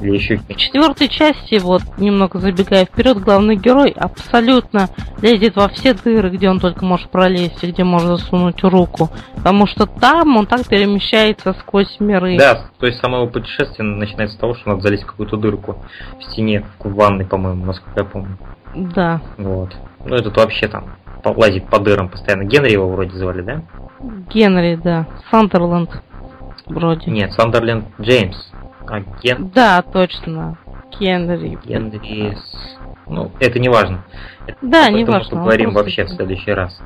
Или 0.00 0.14
еще... 0.14 0.36
В 0.36 0.54
четвертой 0.56 1.08
части, 1.08 1.58
вот, 1.58 1.82
немного 1.96 2.38
забегая 2.40 2.84
вперед, 2.84 3.18
главный 3.18 3.56
герой 3.56 3.90
абсолютно 3.90 4.88
лезет 5.22 5.56
во 5.56 5.68
все 5.68 5.94
дыры, 5.94 6.30
где 6.30 6.50
он 6.50 6.60
только 6.60 6.84
может 6.84 7.10
пролезть, 7.10 7.62
и 7.64 7.70
где 7.70 7.84
может 7.84 8.08
засунуть 8.08 8.62
руку. 8.62 9.08
Потому 9.36 9.66
что 9.66 9.86
там 9.86 10.36
он 10.36 10.46
так 10.46 10.66
перемещается 10.66 11.54
сквозь 11.60 11.96
миры. 12.00 12.36
Да, 12.38 12.66
то 12.78 12.86
есть 12.86 13.00
само 13.00 13.18
его 13.18 13.26
путешествие 13.28 13.88
начинается 13.88 14.36
с 14.36 14.40
того, 14.40 14.54
что 14.54 14.70
надо 14.70 14.82
залезть 14.82 15.04
в 15.04 15.06
какую-то 15.06 15.36
дырку 15.36 15.82
в 16.18 16.24
стене, 16.24 16.66
в 16.78 16.92
ванной, 16.92 17.24
по-моему, 17.24 17.64
насколько 17.64 18.00
я 18.00 18.04
помню. 18.04 18.36
Да. 18.74 19.20
Вот. 19.38 19.70
Ну, 20.04 20.14
этот 20.16 20.36
вообще 20.36 20.68
там 20.68 20.96
лазит 21.24 21.68
по 21.68 21.78
дырам 21.78 22.08
постоянно. 22.08 22.44
Генри 22.44 22.72
его 22.72 22.88
вроде 22.88 23.16
звали, 23.16 23.42
да? 23.42 23.62
Генри, 24.30 24.76
да. 24.76 25.06
Сандерленд 25.30 25.90
вроде. 26.66 27.10
Нет, 27.10 27.32
Сандерленд 27.32 27.86
Джеймс. 28.00 28.52
А 28.86 29.00
Ген... 29.22 29.50
Да, 29.54 29.82
точно. 29.82 30.58
Генри. 30.98 31.58
Генри... 31.64 32.36
Ну, 33.06 33.30
это 33.40 33.58
не 33.58 33.68
важно. 33.68 34.04
Да, 34.60 34.88
не 34.90 35.04
важно. 35.04 35.38
поговорим 35.38 35.72
вообще 35.72 36.04
в 36.04 36.10
следующий 36.10 36.52
раз. 36.52 36.80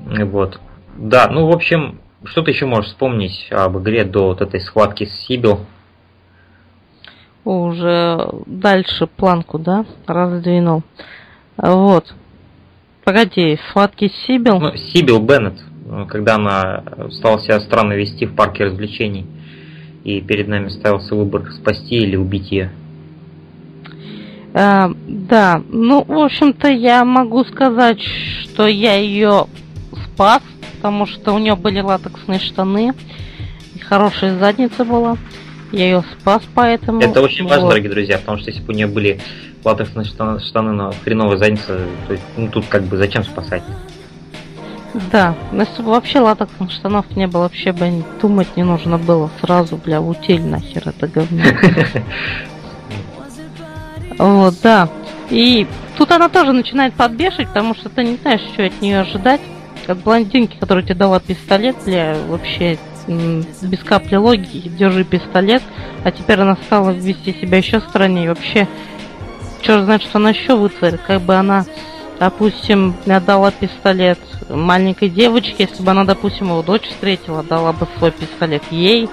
Вот. 0.00 0.60
Да, 0.96 1.28
ну, 1.30 1.46
в 1.46 1.54
общем, 1.54 2.00
что 2.24 2.42
ты 2.42 2.50
еще 2.50 2.66
можешь 2.66 2.90
вспомнить 2.90 3.48
об 3.50 3.78
игре 3.78 4.04
до 4.04 4.26
вот 4.26 4.40
этой 4.40 4.60
схватки 4.60 5.04
с 5.04 5.26
Сибил? 5.26 5.66
Уже 7.44 8.28
дальше 8.46 9.06
планку, 9.06 9.58
да, 9.58 9.86
раздвинул. 10.06 10.82
Вот. 11.56 12.14
Погоди, 13.10 13.58
схватки 13.68 14.08
Сибил? 14.24 14.60
Ну, 14.60 14.76
Сибил 14.76 15.18
Беннет, 15.18 15.54
когда 16.06 16.36
она 16.36 16.84
стала 17.10 17.40
себя 17.40 17.58
странно 17.58 17.94
вести 17.94 18.24
в 18.24 18.36
парке 18.36 18.66
развлечений. 18.66 19.26
И 20.04 20.20
перед 20.20 20.46
нами 20.46 20.68
ставился 20.68 21.16
выбор 21.16 21.50
спасти 21.50 21.96
или 21.96 22.14
убить 22.14 22.52
ее. 22.52 22.70
А, 24.54 24.92
да, 25.08 25.60
ну, 25.70 26.04
в 26.04 26.18
общем-то, 26.20 26.68
я 26.68 27.04
могу 27.04 27.42
сказать, 27.42 28.00
что 28.00 28.68
я 28.68 28.94
ее 28.94 29.48
спас, 30.04 30.42
потому 30.76 31.06
что 31.06 31.34
у 31.34 31.38
нее 31.38 31.56
были 31.56 31.80
латексные 31.80 32.38
штаны, 32.38 32.92
и 33.74 33.80
хорошая 33.80 34.38
задница 34.38 34.84
была. 34.84 35.16
Я 35.72 35.84
ее 35.84 36.04
спас, 36.18 36.42
поэтому... 36.54 37.00
Это 37.00 37.20
очень 37.22 37.44
вот. 37.44 37.50
важно, 37.50 37.68
дорогие 37.68 37.90
друзья, 37.90 38.18
потому 38.18 38.38
что 38.38 38.50
если 38.50 38.62
бы 38.62 38.72
у 38.72 38.76
нее 38.76 38.86
были 38.86 39.20
латексные 39.64 40.04
штаны, 40.04 40.40
штаны 40.40 40.72
на 40.72 40.92
хреновой 40.92 41.38
заднице, 41.38 41.86
то 42.06 42.12
есть, 42.12 42.24
ну 42.36 42.48
тут 42.48 42.66
как 42.66 42.82
бы 42.84 42.96
зачем 42.96 43.24
спасать? 43.24 43.62
Да, 45.12 45.36
если 45.52 45.82
бы 45.82 45.90
вообще 45.90 46.18
латексных 46.18 46.72
штанов 46.72 47.04
не 47.14 47.28
было, 47.28 47.42
вообще 47.42 47.72
бы 47.72 48.04
думать 48.20 48.56
не 48.56 48.64
нужно 48.64 48.98
было 48.98 49.30
сразу, 49.40 49.76
бля, 49.76 50.00
утиль 50.00 50.42
нахер 50.42 50.88
это 50.88 51.06
говно. 51.06 51.42
Вот, 54.18 54.54
да. 54.62 54.88
И 55.30 55.66
тут 55.96 56.10
она 56.10 56.28
тоже 56.28 56.52
начинает 56.52 56.92
подбешивать, 56.94 57.48
потому 57.48 57.74
что 57.74 57.88
ты 57.88 58.04
не 58.04 58.16
знаешь, 58.16 58.42
что 58.52 58.64
от 58.64 58.82
нее 58.82 59.00
ожидать. 59.00 59.40
От 59.86 59.98
блондинки, 60.02 60.56
которая 60.58 60.84
тебе 60.84 60.96
дала 60.96 61.20
пистолет, 61.20 61.76
бля, 61.86 62.16
вообще 62.28 62.78
без 63.06 63.78
капли 63.80 64.16
логики, 64.16 64.68
держи 64.68 65.04
пистолет, 65.04 65.62
а 66.04 66.10
теперь 66.10 66.40
она 66.40 66.56
стала 66.66 66.90
вести 66.90 67.32
себя 67.32 67.58
еще 67.58 67.80
страннее, 67.80 68.28
вообще 68.28 68.68
что 69.62 69.84
значит, 69.84 70.08
что 70.08 70.18
она 70.18 70.30
еще 70.30 70.56
вытворит? 70.56 71.00
Как 71.06 71.20
бы 71.20 71.34
она, 71.34 71.66
допустим, 72.18 72.94
отдала 73.06 73.50
пистолет 73.50 74.18
маленькой 74.48 75.10
девочке, 75.10 75.66
если 75.70 75.82
бы 75.82 75.90
она, 75.90 76.04
допустим, 76.04 76.46
его 76.46 76.62
дочь 76.62 76.88
встретила, 76.88 77.42
дала 77.42 77.72
бы 77.72 77.86
свой 77.98 78.10
пистолет 78.10 78.62
ей, 78.70 79.08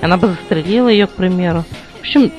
она 0.00 0.16
бы 0.16 0.28
застрелила 0.28 0.88
ее, 0.88 1.06
к 1.06 1.12
примеру. 1.12 1.64
В 1.98 2.00
общем, 2.00 2.32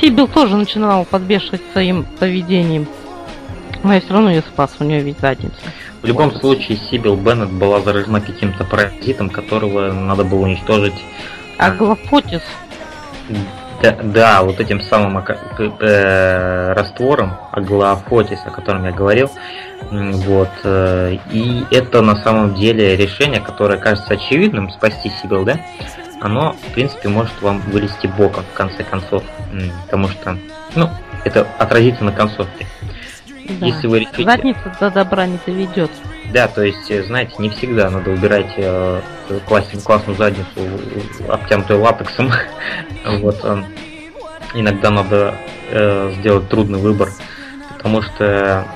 Сибил 0.00 0.26
тоже 0.26 0.56
начинала 0.56 1.04
подбешивать 1.04 1.62
своим 1.72 2.04
поведением. 2.18 2.86
Но 3.82 3.94
я 3.94 4.00
все 4.00 4.12
равно 4.12 4.30
ее 4.30 4.42
спас, 4.42 4.76
у 4.80 4.84
нее 4.84 5.00
ведь 5.00 5.18
задница. 5.20 5.56
В 6.02 6.06
любом 6.06 6.32
случае, 6.34 6.76
Сибил 6.76 7.16
Беннет 7.16 7.50
была 7.50 7.80
заражена 7.80 8.20
каким-то 8.20 8.64
паразитом, 8.64 9.30
которого 9.30 9.92
надо 9.92 10.24
было 10.24 10.40
уничтожить. 10.40 10.94
Аглофотис. 11.58 12.42
Да, 13.82 13.98
да, 14.02 14.42
вот 14.42 14.60
этим 14.60 14.80
самым 14.80 15.18
э, 15.18 16.72
раствором 16.72 17.36
аглофотис, 17.52 18.38
о 18.46 18.50
котором 18.50 18.84
я 18.84 18.92
говорил. 18.92 19.30
Вот. 19.90 20.50
Э, 20.64 21.16
и 21.30 21.64
это 21.70 22.00
на 22.00 22.16
самом 22.22 22.54
деле 22.54 22.96
решение, 22.96 23.40
которое 23.40 23.78
кажется 23.78 24.14
очевидным, 24.14 24.70
спасти 24.70 25.10
Сибил, 25.22 25.44
да? 25.44 25.58
Оно, 26.20 26.52
в 26.52 26.72
принципе, 26.72 27.08
может 27.08 27.40
вам 27.42 27.60
вылезти 27.60 28.06
боком 28.06 28.44
в 28.44 28.56
конце 28.56 28.84
концов. 28.84 29.22
Потому 29.84 30.08
что, 30.08 30.38
ну, 30.74 30.88
это 31.24 31.46
отразится 31.58 32.04
на 32.04 32.12
концовке. 32.12 32.66
Да. 33.48 33.66
Если 33.66 33.86
вы 33.86 34.00
решите... 34.00 34.24
Задница 34.24 34.76
до 34.80 34.90
добра 34.90 35.26
не 35.26 35.38
доведет. 35.44 35.90
Да, 36.32 36.48
то 36.48 36.62
есть, 36.62 36.90
э, 36.90 37.04
знаете, 37.04 37.34
не 37.38 37.50
всегда 37.50 37.90
надо 37.90 38.10
убирать 38.10 38.54
э, 38.56 39.00
классную, 39.46 39.82
классную 39.82 40.16
задницу, 40.16 41.28
обтянутую 41.28 41.82
латексом. 41.82 42.30
вот, 43.06 43.38
э, 43.42 43.62
иногда 44.54 44.90
надо 44.90 45.34
э, 45.70 46.14
сделать 46.18 46.48
трудный 46.48 46.78
выбор, 46.78 47.10
потому 47.76 48.00
что 48.02 48.66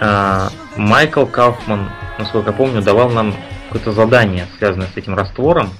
э, 0.00 0.48
Майкл 0.76 1.26
Кауфман, 1.26 1.90
насколько 2.18 2.50
я 2.50 2.56
помню, 2.56 2.82
давал 2.82 3.10
нам 3.10 3.34
какое-то 3.66 3.92
задание, 3.92 4.46
связанное 4.58 4.88
с 4.88 4.96
этим 4.96 5.14
раствором. 5.14 5.70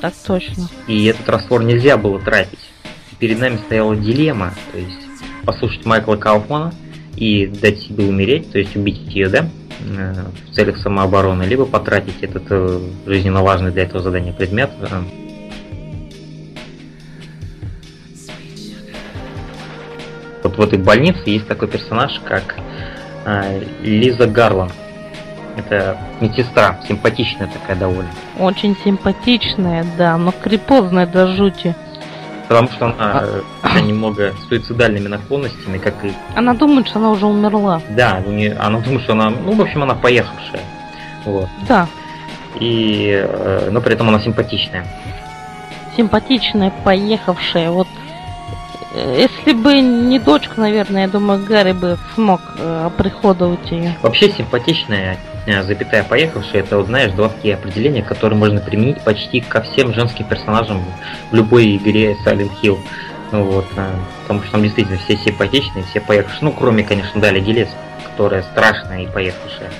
Так 0.00 0.14
точно. 0.26 0.68
И 0.86 1.06
этот 1.06 1.28
раствор 1.28 1.62
нельзя 1.62 1.96
было 1.96 2.20
тратить. 2.20 2.70
Перед 3.18 3.38
нами 3.38 3.56
стояла 3.56 3.96
дилемма, 3.96 4.54
то 4.72 4.78
есть 4.78 4.96
послушать 5.44 5.84
Майкла 5.84 6.16
Кауфмана 6.16 6.72
и 7.20 7.46
дать 7.46 7.78
себе 7.78 8.04
умереть, 8.04 8.50
то 8.50 8.58
есть 8.58 8.74
убить 8.74 9.14
ее, 9.14 9.28
да, 9.28 9.48
Э, 9.88 10.12
в 10.50 10.54
целях 10.54 10.76
самообороны, 10.78 11.44
либо 11.44 11.64
потратить 11.64 12.22
этот 12.22 12.44
э, 12.50 12.80
жизненно 13.06 13.42
важный 13.42 13.70
для 13.70 13.84
этого 13.84 14.00
задания 14.00 14.32
предмет. 14.32 14.70
Э. 14.80 15.02
Вот 20.42 20.56
в 20.56 20.60
этой 20.60 20.78
больнице 20.78 21.22
есть 21.26 21.46
такой 21.46 21.68
персонаж, 21.68 22.20
как 22.24 22.56
Лиза 23.82 24.26
Гарланд. 24.26 24.72
Это 25.56 25.98
медсестра, 26.20 26.80
симпатичная 26.88 27.48
такая 27.48 27.76
довольно. 27.76 28.10
Очень 28.38 28.76
симпатичная, 28.82 29.84
да, 29.98 30.16
но 30.16 30.32
крепозная 30.32 31.06
до 31.06 31.26
жути. 31.36 31.74
Потому 32.48 32.68
что 32.68 32.86
она 32.86 32.94
а... 32.98 33.42
немного 33.78 34.34
суицидальными 34.48 35.08
наклонностями, 35.08 35.78
как 35.78 36.04
и... 36.04 36.12
Она 36.34 36.54
думает, 36.54 36.88
что 36.88 36.98
она 36.98 37.10
уже 37.10 37.26
умерла. 37.26 37.80
Да, 37.90 38.22
у 38.24 38.30
нее, 38.30 38.56
она 38.58 38.80
думает, 38.80 39.02
что 39.02 39.12
она, 39.12 39.30
ну, 39.30 39.52
в 39.52 39.60
общем, 39.60 39.82
она 39.82 39.94
поехавшая. 39.94 40.62
Вот. 41.24 41.48
Да. 41.68 41.86
И, 42.58 43.28
но 43.70 43.80
при 43.80 43.94
этом 43.94 44.08
она 44.08 44.20
симпатичная. 44.20 44.84
Симпатичная, 45.96 46.72
поехавшая. 46.84 47.70
Вот 47.70 47.88
если 48.94 49.52
бы 49.52 49.80
не 49.80 50.18
дочка, 50.18 50.60
наверное, 50.60 51.02
я 51.02 51.08
думаю, 51.08 51.44
Гарри 51.44 51.72
бы 51.72 51.96
смог 52.14 52.40
э, 52.58 52.86
оприходовать 52.86 53.70
ее. 53.70 53.94
Вообще 54.02 54.32
симпатичная 54.32 55.16
Э, 55.46 55.62
запятая 55.62 56.04
поехавшая, 56.04 56.62
это, 56.62 56.76
вот, 56.76 56.86
знаешь, 56.86 57.12
два 57.12 57.28
такие 57.28 57.54
определения, 57.54 58.02
которые 58.02 58.38
можно 58.38 58.60
применить 58.60 59.00
почти 59.02 59.40
ко 59.40 59.62
всем 59.62 59.94
женским 59.94 60.26
персонажам 60.26 60.84
в 61.30 61.34
любой 61.34 61.76
игре 61.76 62.16
Silent 62.24 62.50
Hill. 62.62 62.78
Ну, 63.32 63.44
вот, 63.44 63.66
потому 64.22 64.42
что 64.42 64.52
там 64.52 64.62
действительно 64.62 64.98
все 64.98 65.16
симпатичные, 65.16 65.84
все 65.84 66.00
поехавшие. 66.00 66.40
Ну, 66.42 66.52
кроме, 66.52 66.82
конечно, 66.82 67.20
Дали 67.20 67.40
Гелес, 67.40 67.68
которая 68.04 68.42
страшная 68.42 69.02
и 69.02 69.06
поехавшая. 69.06 69.70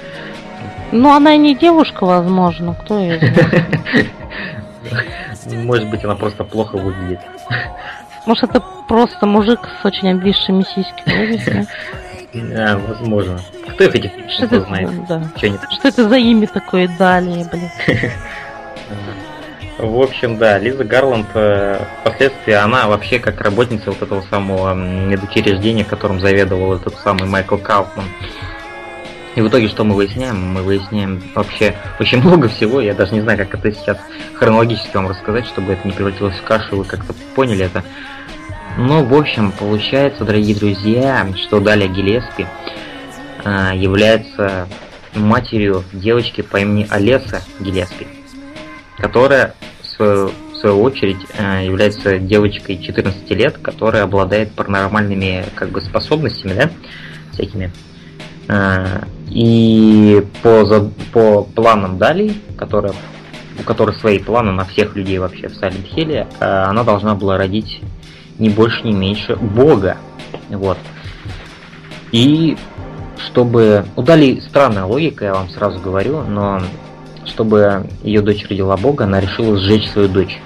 Ну, 0.92 1.11
она 1.11 1.34
и 1.34 1.38
не 1.38 1.55
девушка, 1.57 2.05
возможно, 2.05 2.74
кто 2.74 2.98
ее 2.98 3.18
знает. 3.18 4.11
Может 5.64 5.90
быть, 5.90 6.05
она 6.05 6.14
просто 6.14 6.44
плохо 6.44 6.76
выглядит. 6.76 7.20
Может, 8.26 8.44
это 8.44 8.62
просто 8.88 9.26
мужик 9.26 9.61
с 9.80 9.84
очень 9.84 10.11
обвисшими 10.11 10.62
сиськами. 10.62 11.66
А, 12.55 12.78
возможно. 12.78 13.40
Кто 13.70 13.84
их 13.84 13.94
этих 13.94 14.12
что 14.30 14.61
знает? 14.61 15.07
Да. 15.07 15.22
Что, 15.36 15.88
это 15.88 16.09
за 16.09 16.16
имя 16.16 16.46
такое 16.46 16.88
далее, 16.98 17.44
блин? 17.51 17.70
В 19.83 20.03
общем, 20.03 20.37
да, 20.37 20.59
Лиза 20.59 20.85
Гарланд 20.85 21.28
э, 21.33 21.83
впоследствии, 22.01 22.53
она 22.53 22.87
вообще 22.87 23.18
как 23.18 23.41
работница 23.41 23.91
вот 23.91 24.03
этого 24.03 24.20
самого 24.28 24.74
медучреждения, 24.74 25.85
которым 25.85 26.20
заведовал 26.20 26.74
этот 26.74 26.97
самый 26.97 27.24
Майкл 27.24 27.57
Кауфман. 27.57 28.05
И 29.37 29.41
в 29.41 29.49
итоге 29.49 29.68
что 29.68 29.85
мы 29.85 29.95
выясняем? 29.95 30.53
Мы 30.53 30.62
выясняем 30.62 31.22
вообще 31.35 31.74
очень 31.99 32.18
много 32.22 32.49
всего. 32.49 32.83
Я 32.83 32.93
даже 32.93 33.14
не 33.14 33.22
знаю, 33.22 33.39
как 33.39 33.55
это 33.55 33.72
сейчас 33.72 33.97
хронологически 34.35 34.95
вам 34.97 35.09
рассказать, 35.09 35.47
чтобы 35.47 35.72
это 35.72 35.87
не 35.89 35.95
превратилось 35.95 36.37
в 36.37 36.43
кашу, 36.43 36.76
вы 36.76 36.85
как-то 36.85 37.14
поняли 37.35 37.64
это. 37.64 37.83
Ну, 38.76 39.03
в 39.03 39.14
общем, 39.14 39.51
получается, 39.51 40.24
дорогие 40.24 40.55
друзья, 40.55 41.26
что 41.37 41.59
Даля 41.59 41.87
Гелеспи 41.87 42.47
э, 43.45 43.70
является 43.76 44.68
матерью 45.14 45.85
девочки 45.95 46.43
по 46.43 46.59
имени 46.59 46.87
Олеса 46.91 47.43
Гелеспи, 47.61 48.07
которая, 49.01 49.55
в 49.82 49.86
свою, 50.57 50.82
очередь, 50.82 51.18
э, 51.38 51.64
является 51.66 52.18
девочкой 52.18 52.78
14 52.78 53.30
лет, 53.30 53.59
которая 53.59 54.05
обладает 54.05 54.53
паранормальными 54.53 55.44
как 55.55 55.70
бы, 55.70 55.80
способностями, 55.80 56.53
да, 56.55 56.70
всякими. 57.32 57.70
Э, 58.48 59.03
и 59.28 60.24
по, 60.42 60.90
по 61.12 61.42
планам 61.42 61.98
Дали, 61.98 62.34
которая 62.59 62.92
у 63.61 63.62
которой 63.62 63.94
свои 63.96 64.18
планы 64.18 64.53
на 64.53 64.64
всех 64.64 64.96
людей 64.96 65.18
вообще 65.18 65.48
в 65.48 65.53
Silent 65.53 65.94
Hill, 65.94 66.26
э, 66.40 66.44
она 66.44 66.82
должна 66.82 67.14
была 67.14 67.36
родить 67.36 67.80
ни 68.38 68.48
больше, 68.48 68.82
ни 68.84 68.92
меньше 68.92 69.36
Бога. 69.36 69.98
Вот. 70.48 70.78
И 72.12 72.57
чтобы... 73.18 73.84
Удали 73.96 74.40
странная 74.40 74.84
логика, 74.84 75.26
я 75.26 75.34
вам 75.34 75.48
сразу 75.51 75.78
говорю, 75.78 76.22
но 76.22 76.61
чтобы 77.41 77.86
ее 78.03 78.20
дочь 78.20 78.47
родила 78.51 78.76
Бога, 78.76 79.05
она 79.05 79.18
решила 79.18 79.57
сжечь 79.57 79.88
свою 79.88 80.09
дочь. 80.09 80.38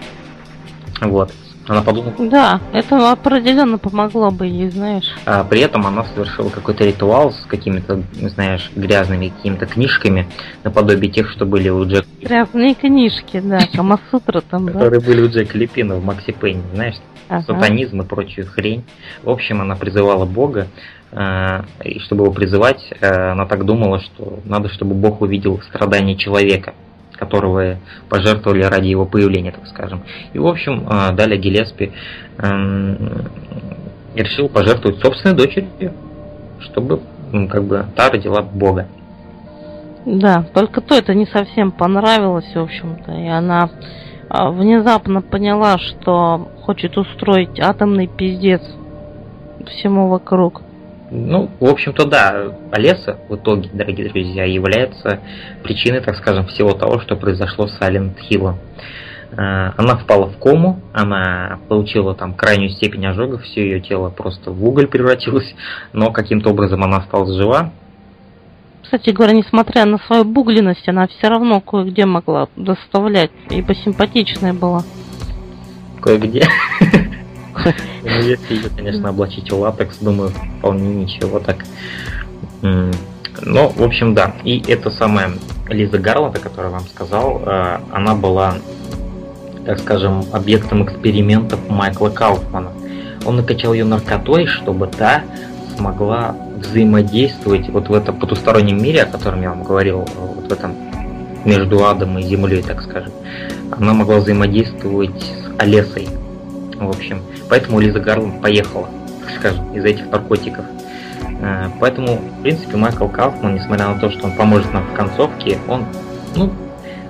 Вот. 1.00 1.32
Она 1.66 1.82
подумала... 1.82 2.12
Да, 2.18 2.60
это 2.72 3.10
определенно 3.10 3.78
помогло 3.78 4.30
бы 4.30 4.46
ей, 4.46 4.70
знаешь. 4.70 5.12
А 5.26 5.42
при 5.42 5.60
этом 5.60 5.86
она 5.86 6.04
совершила 6.04 6.50
какой-то 6.50 6.84
ритуал 6.84 7.32
с 7.32 7.46
какими-то, 7.46 8.02
знаешь, 8.12 8.70
грязными 8.76 9.32
какими-то 9.36 9.66
книжками, 9.66 10.28
наподобие 10.62 11.10
тех, 11.10 11.30
что 11.32 11.46
были 11.46 11.68
у 11.68 11.84
Джека. 11.84 12.06
Грязные 12.20 12.74
книжки, 12.74 13.40
да, 13.40 13.58
Камасутра 13.74 14.40
там, 14.42 14.66
Которые 14.66 15.00
были 15.00 15.22
у 15.22 15.28
Джека 15.28 15.58
Липина 15.58 15.96
в 15.96 16.04
Макси 16.04 16.30
Пейне, 16.30 16.62
знаешь, 16.74 16.96
сатанизм 17.28 18.02
и 18.02 18.04
прочую 18.04 18.46
хрень. 18.46 18.84
В 19.24 19.30
общем, 19.30 19.62
она 19.62 19.74
призывала 19.74 20.26
Бога, 20.26 20.68
э, 21.10 21.62
и 21.82 21.98
чтобы 22.00 22.24
его 22.24 22.32
призывать, 22.32 22.84
э, 23.00 23.30
она 23.32 23.46
так 23.46 23.64
думала, 23.64 24.00
что 24.00 24.38
надо, 24.44 24.68
чтобы 24.68 24.94
Бог 24.94 25.22
увидел 25.22 25.60
страдания 25.70 26.16
человека 26.16 26.74
которого 27.16 27.76
пожертвовали 28.08 28.62
ради 28.62 28.88
его 28.88 29.06
появления, 29.06 29.52
так 29.52 29.66
скажем. 29.66 30.02
И, 30.32 30.38
в 30.38 30.46
общем, 30.46 30.86
э, 30.88 31.12
Далее 31.14 31.38
Гелеспи 31.38 31.92
эм, 32.38 32.98
решил 34.14 34.48
пожертвовать 34.48 35.00
собственной 35.00 35.36
дочерью, 35.36 35.92
чтобы 36.60 37.00
как 37.50 37.64
бы 37.64 37.86
та 37.96 38.10
родила 38.10 38.42
Бога. 38.42 38.86
Да, 40.06 40.44
только 40.52 40.80
то 40.80 40.94
это 40.94 41.14
не 41.14 41.26
совсем 41.26 41.72
понравилось, 41.72 42.50
в 42.54 42.58
общем-то, 42.58 43.12
и 43.12 43.26
она 43.26 43.70
а, 44.28 44.50
внезапно 44.50 45.22
поняла, 45.22 45.78
что 45.78 46.48
хочет 46.62 46.98
устроить 46.98 47.58
атомный 47.58 48.06
пиздец 48.06 48.62
всему 49.66 50.08
вокруг. 50.08 50.62
Ну, 51.16 51.48
в 51.60 51.66
общем-то, 51.66 52.06
да, 52.06 52.56
Олеса 52.72 53.18
в 53.28 53.36
итоге, 53.36 53.70
дорогие 53.72 54.08
друзья, 54.08 54.44
является 54.44 55.20
причиной, 55.62 56.00
так 56.00 56.16
скажем, 56.16 56.46
всего 56.48 56.72
того, 56.72 56.98
что 56.98 57.14
произошло 57.14 57.68
с 57.68 57.80
Silent 57.80 58.16
Hill. 58.28 58.56
А, 59.36 59.74
она 59.76 59.96
впала 59.96 60.26
в 60.26 60.38
кому, 60.38 60.80
она 60.92 61.60
получила 61.68 62.16
там 62.16 62.34
крайнюю 62.34 62.70
степень 62.70 63.06
ожога, 63.06 63.38
все 63.38 63.62
ее 63.62 63.80
тело 63.80 64.10
просто 64.10 64.50
в 64.50 64.64
уголь 64.66 64.88
превратилось, 64.88 65.54
но 65.92 66.10
каким-то 66.10 66.50
образом 66.50 66.82
она 66.82 66.96
осталась 66.96 67.36
жива, 67.36 67.70
кстати 68.82 69.10
говоря, 69.10 69.32
несмотря 69.32 69.86
на 69.86 69.98
свою 69.98 70.24
бугленность, 70.24 70.88
она 70.88 71.08
все 71.08 71.28
равно 71.28 71.60
кое-где 71.60 72.06
могла 72.06 72.48
доставлять, 72.54 73.30
ибо 73.50 73.74
симпатичная 73.74 74.52
была. 74.52 74.82
Кое-где? 76.02 76.42
Ну, 78.02 78.10
если 78.20 78.54
ее, 78.54 78.68
конечно, 78.76 79.08
облачить 79.08 79.50
в 79.50 79.58
латекс, 79.58 79.98
думаю, 79.98 80.30
вполне 80.58 80.94
ничего 80.94 81.38
так. 81.38 81.58
Ну, 82.62 83.68
в 83.68 83.82
общем, 83.82 84.14
да. 84.14 84.34
И 84.44 84.62
это 84.68 84.90
самая 84.90 85.32
Лиза 85.68 85.98
Гарланд, 85.98 86.36
о 86.36 86.40
которой 86.40 86.66
я 86.66 86.70
вам 86.70 86.86
сказал, 86.86 87.42
э, 87.44 87.78
она 87.92 88.14
была, 88.14 88.54
так 89.66 89.78
скажем, 89.78 90.24
объектом 90.32 90.84
экспериментов 90.84 91.60
Майкла 91.68 92.10
Кауфмана. 92.10 92.72
Он 93.24 93.36
накачал 93.36 93.72
ее 93.72 93.84
наркотой, 93.84 94.46
чтобы 94.46 94.86
та 94.86 95.22
смогла 95.76 96.36
взаимодействовать 96.58 97.68
вот 97.68 97.88
в 97.88 97.94
этом 97.94 98.18
потустороннем 98.18 98.82
мире, 98.82 99.02
о 99.02 99.06
котором 99.06 99.42
я 99.42 99.50
вам 99.50 99.64
говорил, 99.64 100.06
вот 100.36 100.48
в 100.48 100.52
этом 100.52 100.74
между 101.44 101.84
адом 101.84 102.18
и 102.18 102.22
землей, 102.22 102.62
так 102.62 102.82
скажем. 102.82 103.12
Она 103.70 103.92
могла 103.92 104.16
взаимодействовать 104.16 105.22
с 105.22 105.60
Олесой. 105.60 106.08
В 106.78 106.88
общем, 106.88 107.22
поэтому 107.48 107.80
Лиза 107.80 108.00
Гарланд 108.00 108.40
поехала, 108.40 108.88
так 109.20 109.36
скажем, 109.36 109.74
из-за 109.74 109.88
этих 109.88 110.10
наркотиков. 110.10 110.64
Э, 111.40 111.68
поэтому, 111.80 112.16
в 112.16 112.42
принципе, 112.42 112.76
Майкл 112.76 113.08
Кауфман, 113.08 113.54
несмотря 113.54 113.88
на 113.88 113.98
то, 113.98 114.10
что 114.10 114.26
он 114.26 114.32
поможет 114.32 114.72
нам 114.72 114.84
в 114.86 114.94
концовке, 114.94 115.58
он, 115.68 115.84
ну, 116.34 116.52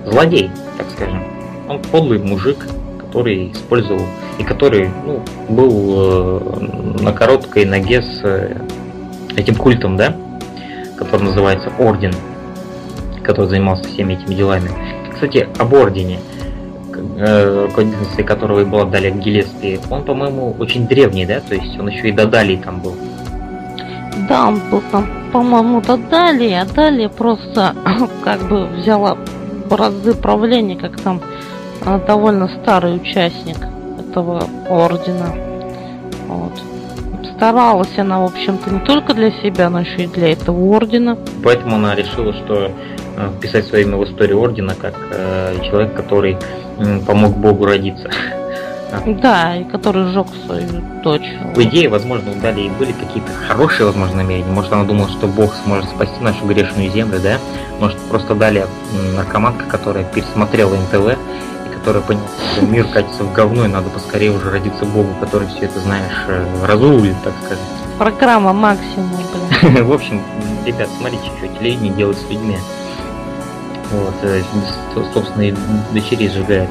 злодей, 0.05 0.51
так 0.77 0.87
скажем. 0.91 1.23
Он 1.67 1.81
подлый 1.81 2.19
мужик, 2.19 2.57
который 2.99 3.51
использовал 3.51 4.01
и 4.37 4.43
который 4.43 4.89
ну, 5.05 5.23
был 5.49 5.93
э, 5.97 7.01
на 7.01 7.13
короткой 7.13 7.65
ноге 7.65 8.01
с 8.01 8.19
э, 8.23 8.57
этим 9.35 9.55
культом, 9.55 9.97
да, 9.97 10.15
который 10.97 11.23
называется 11.23 11.71
Орден, 11.79 12.13
который 13.23 13.47
занимался 13.47 13.85
всеми 13.85 14.13
этими 14.13 14.35
делами. 14.35 14.69
Кстати, 15.11 15.47
об 15.57 15.73
Ордене, 15.73 16.19
координацией 16.95 18.23
которого 18.23 18.61
и 18.61 18.65
была 18.65 18.85
Далее 18.85 19.11
Гелеспи, 19.11 19.79
он, 19.89 20.03
по-моему, 20.03 20.55
очень 20.59 20.87
древний, 20.87 21.25
да, 21.25 21.39
то 21.39 21.55
есть 21.55 21.77
он 21.79 21.89
еще 21.89 22.09
и 22.09 22.11
до 22.11 22.25
Далии 22.25 22.57
там 22.57 22.81
был. 22.81 22.95
Да, 24.29 24.47
он 24.47 24.61
был 24.71 24.81
там, 24.91 25.07
по-моему, 25.31 25.81
до 25.81 25.97
Далии, 25.97 26.53
а 26.53 26.65
далее 26.65 27.09
просто 27.09 27.75
как 28.23 28.47
бы 28.47 28.65
взяла 28.67 29.17
бразды 29.69 30.13
правления, 30.13 30.75
как 30.75 30.99
там 31.01 31.21
а, 31.85 31.99
довольно 31.99 32.47
старый 32.47 32.95
участник 32.95 33.57
этого 33.99 34.43
ордена. 34.69 35.33
Вот 36.27 36.53
старалась 37.35 37.97
она, 37.97 38.21
в 38.21 38.25
общем-то, 38.25 38.71
не 38.71 38.79
только 38.79 39.13
для 39.13 39.31
себя, 39.31 39.69
но 39.69 39.81
еще 39.81 40.03
и 40.03 40.07
для 40.07 40.31
этого 40.31 40.57
ордена. 40.75 41.17
Поэтому 41.43 41.75
она 41.75 41.95
решила, 41.95 42.33
что 42.33 42.65
э, 42.65 42.71
вписать 43.37 43.65
свое 43.65 43.83
имя 43.83 43.97
в 43.97 44.03
историю 44.05 44.39
ордена 44.39 44.75
как 44.75 44.95
э, 45.11 45.55
человек, 45.63 45.93
который 45.93 46.37
э, 46.77 46.99
помог 47.05 47.37
Богу 47.37 47.65
родиться. 47.65 48.09
Да, 49.05 49.55
и 49.55 49.63
который 49.63 50.05
сжег 50.05 50.27
свою 50.45 50.67
дочь. 51.03 51.27
В 51.53 51.61
идее, 51.61 51.89
возможно, 51.89 52.31
у 52.31 52.35
Дали 52.35 52.69
были 52.69 52.91
какие-то 52.91 53.29
хорошие, 53.47 53.87
возможно, 53.87 54.17
намерения. 54.17 54.51
Может, 54.51 54.71
она 54.71 54.83
думала, 54.83 55.09
что 55.09 55.27
Бог 55.27 55.53
сможет 55.65 55.89
спасти 55.89 56.19
нашу 56.21 56.45
грешную 56.45 56.89
землю, 56.91 57.19
да? 57.21 57.37
Может, 57.79 57.97
просто 58.09 58.35
Дали 58.35 58.65
наркоманка, 59.15 59.65
которая 59.65 60.03
пересмотрела 60.05 60.75
НТВ 60.75 61.17
и 61.17 61.73
которая 61.77 62.03
поняла, 62.03 62.23
что 62.53 62.65
мир 62.65 62.85
катится 62.85 63.23
в 63.23 63.33
говно, 63.33 63.65
и 63.65 63.67
надо 63.67 63.89
поскорее 63.89 64.31
уже 64.31 64.49
родиться 64.49 64.85
Богу, 64.85 65.09
который 65.19 65.47
все 65.49 65.65
это, 65.65 65.79
знаешь, 65.79 66.23
э, 66.27 66.45
разрулит, 66.65 67.15
так 67.23 67.33
сказать. 67.43 67.59
Программа 67.97 68.53
максимум, 68.53 69.09
блин. 69.61 69.85
В 69.87 69.93
общем, 69.93 70.21
ребят, 70.65 70.89
смотрите, 70.97 71.23
что 71.37 71.47
телевидение 71.59 71.93
делает 71.93 72.17
с 72.17 72.29
людьми. 72.29 72.57
Вот, 73.91 74.15
э, 74.23 74.41
собственно, 75.13 75.43
и 75.43 75.55
дочерей 75.93 76.29
сжигает. 76.29 76.69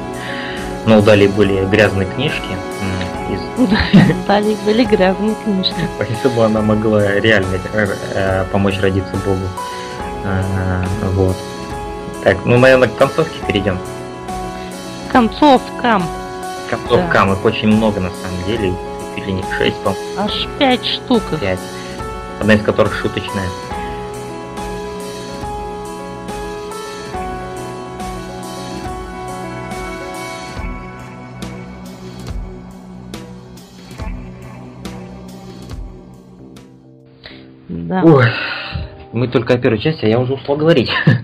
Но 0.85 0.99
у 0.99 1.01
Дали 1.01 1.27
были 1.27 1.65
грязные 1.65 2.07
книжки. 2.07 2.57
Из... 3.31 3.39
Дали 4.27 4.55
были 4.65 4.83
грязные 4.83 5.35
книжки. 5.43 5.75
Поэтому 5.97 6.43
она 6.43 6.61
могла 6.61 7.19
реально 7.19 7.57
э, 7.73 8.45
помочь 8.51 8.79
родиться 8.79 9.15
Богу. 9.25 9.47
Вот. 11.13 11.35
Так, 12.23 12.37
ну, 12.45 12.57
наверное, 12.57 12.87
к 12.87 12.95
концовке 12.95 13.35
перейдем. 13.47 13.77
Концовкам. 15.11 16.03
Концовкам, 16.69 17.29
да. 17.29 17.33
их 17.33 17.45
очень 17.45 17.67
много 17.67 17.99
на 17.99 18.09
самом 18.09 18.43
деле. 18.47 18.73
Или 19.15 19.31
не 19.31 19.43
шесть, 19.57 19.77
по 19.83 19.95
Аж 20.17 20.47
пять 20.59 20.85
штук. 20.85 21.21
Пять. 21.39 21.59
Одна 22.39 22.55
из 22.55 22.63
которых 22.63 22.95
шуточная. 22.95 23.47
Да. 38.03 38.11
Ой, 38.11 38.25
мы 39.13 39.27
только 39.27 39.53
о 39.53 39.57
первой 39.57 39.79
части, 39.79 40.05
а 40.05 40.07
я 40.07 40.19
уже 40.19 40.33
устал 40.33 40.57
говорить. 40.57 40.91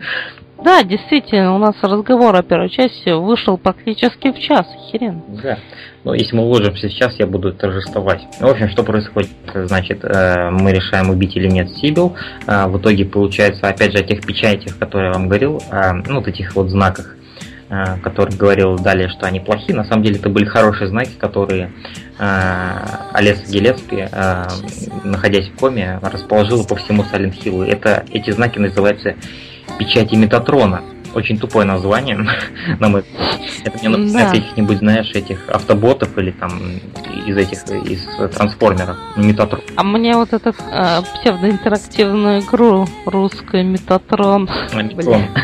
Да, 0.64 0.84
действительно, 0.84 1.56
у 1.56 1.58
нас 1.58 1.74
разговор 1.82 2.36
о 2.36 2.44
первой 2.44 2.70
части 2.70 3.10
вышел 3.10 3.58
практически 3.58 4.32
в 4.32 4.38
час, 4.38 4.68
херен. 4.92 5.24
Да. 5.42 5.58
Но 6.04 6.14
если 6.14 6.36
мы 6.36 6.44
уложимся 6.44 6.88
сейчас, 6.88 7.16
я 7.18 7.26
буду 7.26 7.52
торжествовать. 7.52 8.22
В 8.40 8.46
общем, 8.46 8.70
что 8.70 8.84
происходит? 8.84 9.32
Значит, 9.56 10.04
э, 10.04 10.52
мы 10.52 10.72
решаем, 10.72 11.10
убить 11.10 11.36
или 11.36 11.48
нет 11.50 11.68
Сибил. 11.72 12.16
Э, 12.46 12.68
в 12.68 12.78
итоге 12.78 13.06
получается, 13.06 13.68
опять 13.68 13.92
же, 13.92 14.04
о 14.04 14.04
тех 14.04 14.24
печатях, 14.24 14.78
которые 14.78 15.08
я 15.08 15.14
вам 15.14 15.30
говорил, 15.30 15.60
ну, 16.08 16.18
вот 16.18 16.28
этих 16.28 16.56
вот 16.56 16.70
знаках. 16.70 17.16
Э, 17.74 17.96
который 18.04 18.36
говорил 18.36 18.78
далее, 18.78 19.08
что 19.08 19.26
они 19.26 19.40
плохие, 19.40 19.74
на 19.74 19.86
самом 19.86 20.04
деле 20.04 20.18
это 20.20 20.28
были 20.28 20.44
хорошие 20.44 20.90
знаки, 20.90 21.12
которые 21.18 21.72
э, 22.20 22.78
Олеса 23.14 23.50
Гелеспи, 23.50 24.10
э, 24.12 24.48
находясь 25.06 25.48
в 25.48 25.56
коме, 25.56 25.98
расположила 26.02 26.64
по 26.64 26.76
всему 26.76 27.06
Сайлент 27.06 27.34
Хиллу. 27.34 27.64
Это, 27.64 28.04
эти 28.12 28.30
знаки 28.32 28.60
называются 28.60 29.16
печати 29.80 30.16
Метатрона 30.16 30.82
очень 31.14 31.38
тупое 31.38 31.66
название, 31.66 32.18
на 32.80 32.90
мой 32.90 33.04
Это 33.64 33.78
мне 33.80 33.90
напоминает 33.90 34.32
да. 34.32 34.40
каких-нибудь, 34.40 34.78
знаешь, 34.78 35.12
этих 35.14 35.50
автоботов 35.50 36.18
или 36.18 36.32
там 36.32 36.52
из 37.26 37.38
этих, 37.38 37.60
из 37.90 38.06
трансформеров, 38.34 38.98
Метатрон. 39.16 39.62
А 39.76 39.84
мне 39.84 40.16
вот 40.16 40.34
этот 40.34 40.56
э, 40.60 41.02
псевдоинтерактивную 41.16 42.42
игру 42.42 42.88
русскую 43.06 43.66
Метатрон. 43.66 44.50
А, 44.74 44.82
Метрон. 44.82 45.24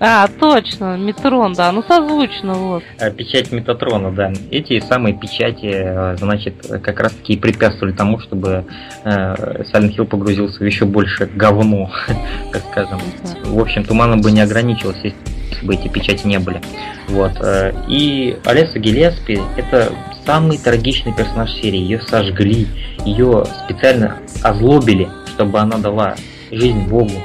А, 0.00 0.28
точно, 0.28 0.96
Метрон, 0.96 1.54
да, 1.54 1.72
ну 1.72 1.82
созвучно, 1.82 2.54
вот. 2.54 2.82
А, 2.98 3.10
печать 3.10 3.52
Метатрона, 3.52 4.10
да. 4.10 4.32
Эти 4.50 4.80
самые 4.80 5.14
печати, 5.14 5.70
э, 5.72 6.16
значит, 6.16 6.54
как 6.82 7.00
раз 7.00 7.12
таки 7.12 7.36
препятствовали 7.36 7.94
тому, 7.94 8.18
чтобы 8.18 8.64
э, 9.04 9.62
Silent 9.72 9.96
Hill 9.96 10.04
погрузился 10.04 10.58
в 10.58 10.66
еще 10.66 10.84
больше 10.84 11.26
говно, 11.26 11.90
так 12.52 12.62
скажем. 12.70 13.00
В 13.44 13.60
общем, 13.60 13.84
туманом 13.84 14.20
бы 14.20 14.31
не 14.32 14.40
ограничилась, 14.40 14.98
если 15.02 15.66
бы 15.66 15.74
эти 15.74 15.88
печати 15.88 16.26
не 16.26 16.38
были. 16.38 16.60
Вот. 17.08 17.32
Э, 17.40 17.72
и 17.88 18.36
Олеса 18.44 18.78
Гелеспи 18.78 19.40
это 19.56 19.92
самый 20.26 20.58
трагичный 20.58 21.12
персонаж 21.14 21.52
серии. 21.52 21.78
Ее 21.78 22.00
сожгли, 22.00 22.66
ее 23.04 23.44
специально 23.64 24.18
озлобили, 24.42 25.08
чтобы 25.34 25.58
она 25.58 25.78
дала 25.78 26.16
жизнь 26.50 26.88
Богу. 26.88 27.22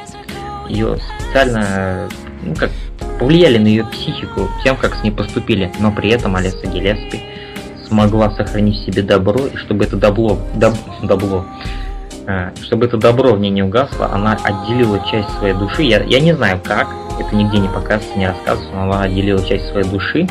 Ее 0.70 0.97
специально, 0.97 2.10
ну 2.43 2.55
как, 2.55 2.72
повлияли 3.20 3.58
на 3.58 3.68
ее 3.68 3.86
психику 3.86 4.49
тем, 4.64 4.76
как 4.78 4.95
с 4.95 5.03
ней 5.03 5.12
поступили. 5.12 5.72
Но 5.80 5.91
при 5.91 6.10
этом 6.10 6.36
Олеса 6.36 6.68
Гелеспи 6.68 7.22
смогла 7.88 8.32
сохранить 8.32 8.82
в 8.82 8.86
себе 8.86 9.01
добро, 9.01 9.47
и 9.47 9.55
чтобы 9.55 9.86
это 9.86 9.95
добло, 9.95 10.38
доб, 10.55 10.74
добло, 11.03 11.45
Э, 11.45 11.87
чтобы 12.61 12.86
это 12.86 12.97
добро 12.97 13.34
в 13.34 13.39
ней 13.39 13.49
не 13.49 13.63
угасло, 13.63 14.09
она 14.11 14.38
отделила 14.43 14.99
часть 15.09 15.30
своей 15.38 15.53
души. 15.53 15.84
Я, 15.84 16.03
я 16.03 16.19
не 16.19 16.34
знаю 16.34 16.59
как, 16.63 16.88
это 17.19 17.36
нигде 17.36 17.59
не 17.59 17.69
показывается, 17.69 18.17
не 18.17 18.28
рассказывается, 18.28 18.75
но 18.75 18.84
она 18.84 19.03
отделила 19.03 19.43
часть 19.43 19.67
своей 19.69 19.88
души 19.88 20.28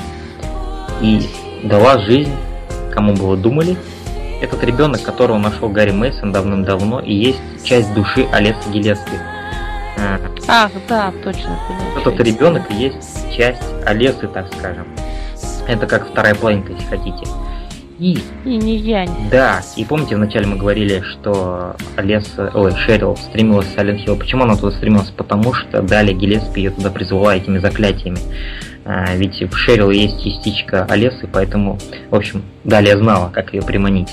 и 1.01 1.26
дала 1.64 1.99
жизнь, 1.99 2.32
кому 2.92 3.14
бы 3.14 3.26
вы 3.28 3.36
думали. 3.36 3.76
Этот 4.42 4.62
ребенок, 4.64 5.03
которого 5.03 5.38
нашел 5.38 5.70
Гарри 5.70 5.92
Мейсон 5.92 6.32
давным-давно, 6.32 7.01
и 7.01 7.14
есть 7.14 7.40
часть 7.64 7.92
души 7.94 8.26
Олеса 8.32 8.68
Гелески. 8.70 9.18
Ах, 10.49 10.70
да, 10.88 11.12
точно. 11.24 11.59
Этот 11.99 12.20
ребенок 12.20 12.70
и 12.70 12.74
есть 12.74 13.34
часть 13.34 13.62
Олесы, 13.86 14.28
так 14.28 14.47
скажем. 14.53 14.86
Это 15.66 15.86
как 15.86 16.11
вторая 16.11 16.34
половинка, 16.34 16.72
если 16.72 16.84
хотите. 16.84 17.26
И... 17.99 18.18
И 18.44 18.57
не 18.57 18.76
я. 18.76 19.07
Да, 19.30 19.62
и 19.76 19.84
помните, 19.84 20.16
вначале 20.16 20.47
мы 20.47 20.57
говорили, 20.57 21.01
что 21.01 21.76
Леса, 21.97 22.51
ой, 22.55 22.72
Шерил 22.76 23.16
стремилась 23.16 23.66
в 23.66 23.76
Silent 23.76 24.05
Hill. 24.05 24.18
Почему 24.18 24.44
она 24.44 24.57
туда 24.57 24.76
стремилась? 24.76 25.11
Потому 25.11 25.55
что 25.55 25.80
далее 25.80 26.14
Гелеспи 26.14 26.61
ее 26.61 26.70
туда 26.70 26.90
призвала 26.90 27.34
этими 27.34 27.59
заклятиями. 27.59 28.18
А, 28.84 29.16
ведь 29.16 29.42
в 29.42 29.57
Шерил 29.57 29.90
есть 29.90 30.22
частичка 30.22 30.84
Олесы, 30.84 31.26
поэтому, 31.32 31.78
в 32.11 32.14
общем, 32.14 32.42
далее 32.64 32.99
знала, 32.99 33.30
как 33.30 33.55
ее 33.55 33.62
приманить. 33.62 34.11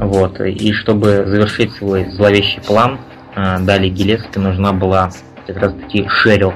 Вот. 0.00 0.40
И 0.40 0.72
чтобы 0.72 1.24
завершить 1.26 1.72
свой 1.72 2.10
зловещий 2.10 2.60
план, 2.60 2.98
а, 3.36 3.60
далее 3.60 3.90
Гелеспи 3.90 4.40
нужна 4.40 4.72
была 4.72 5.10
как 5.46 5.56
раз 5.58 5.72
таки 5.72 6.06
Шерил. 6.08 6.52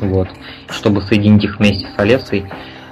Вот. 0.00 0.28
Чтобы 0.70 1.02
соединить 1.02 1.44
их 1.44 1.58
вместе 1.58 1.86
с 1.94 1.98
Олесой, 1.98 2.46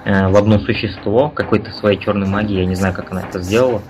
в 0.05 0.37
одно 0.37 0.59
существо 0.59 1.29
какой-то 1.29 1.71
своей 1.73 1.99
черной 1.99 2.29
магии, 2.29 2.59
я 2.61 2.67
не 2.67 2.75
знаю, 2.75 2.95
как 2.95 3.13
она 3.13 3.23
это 3.23 3.41
сделала. 3.41 3.83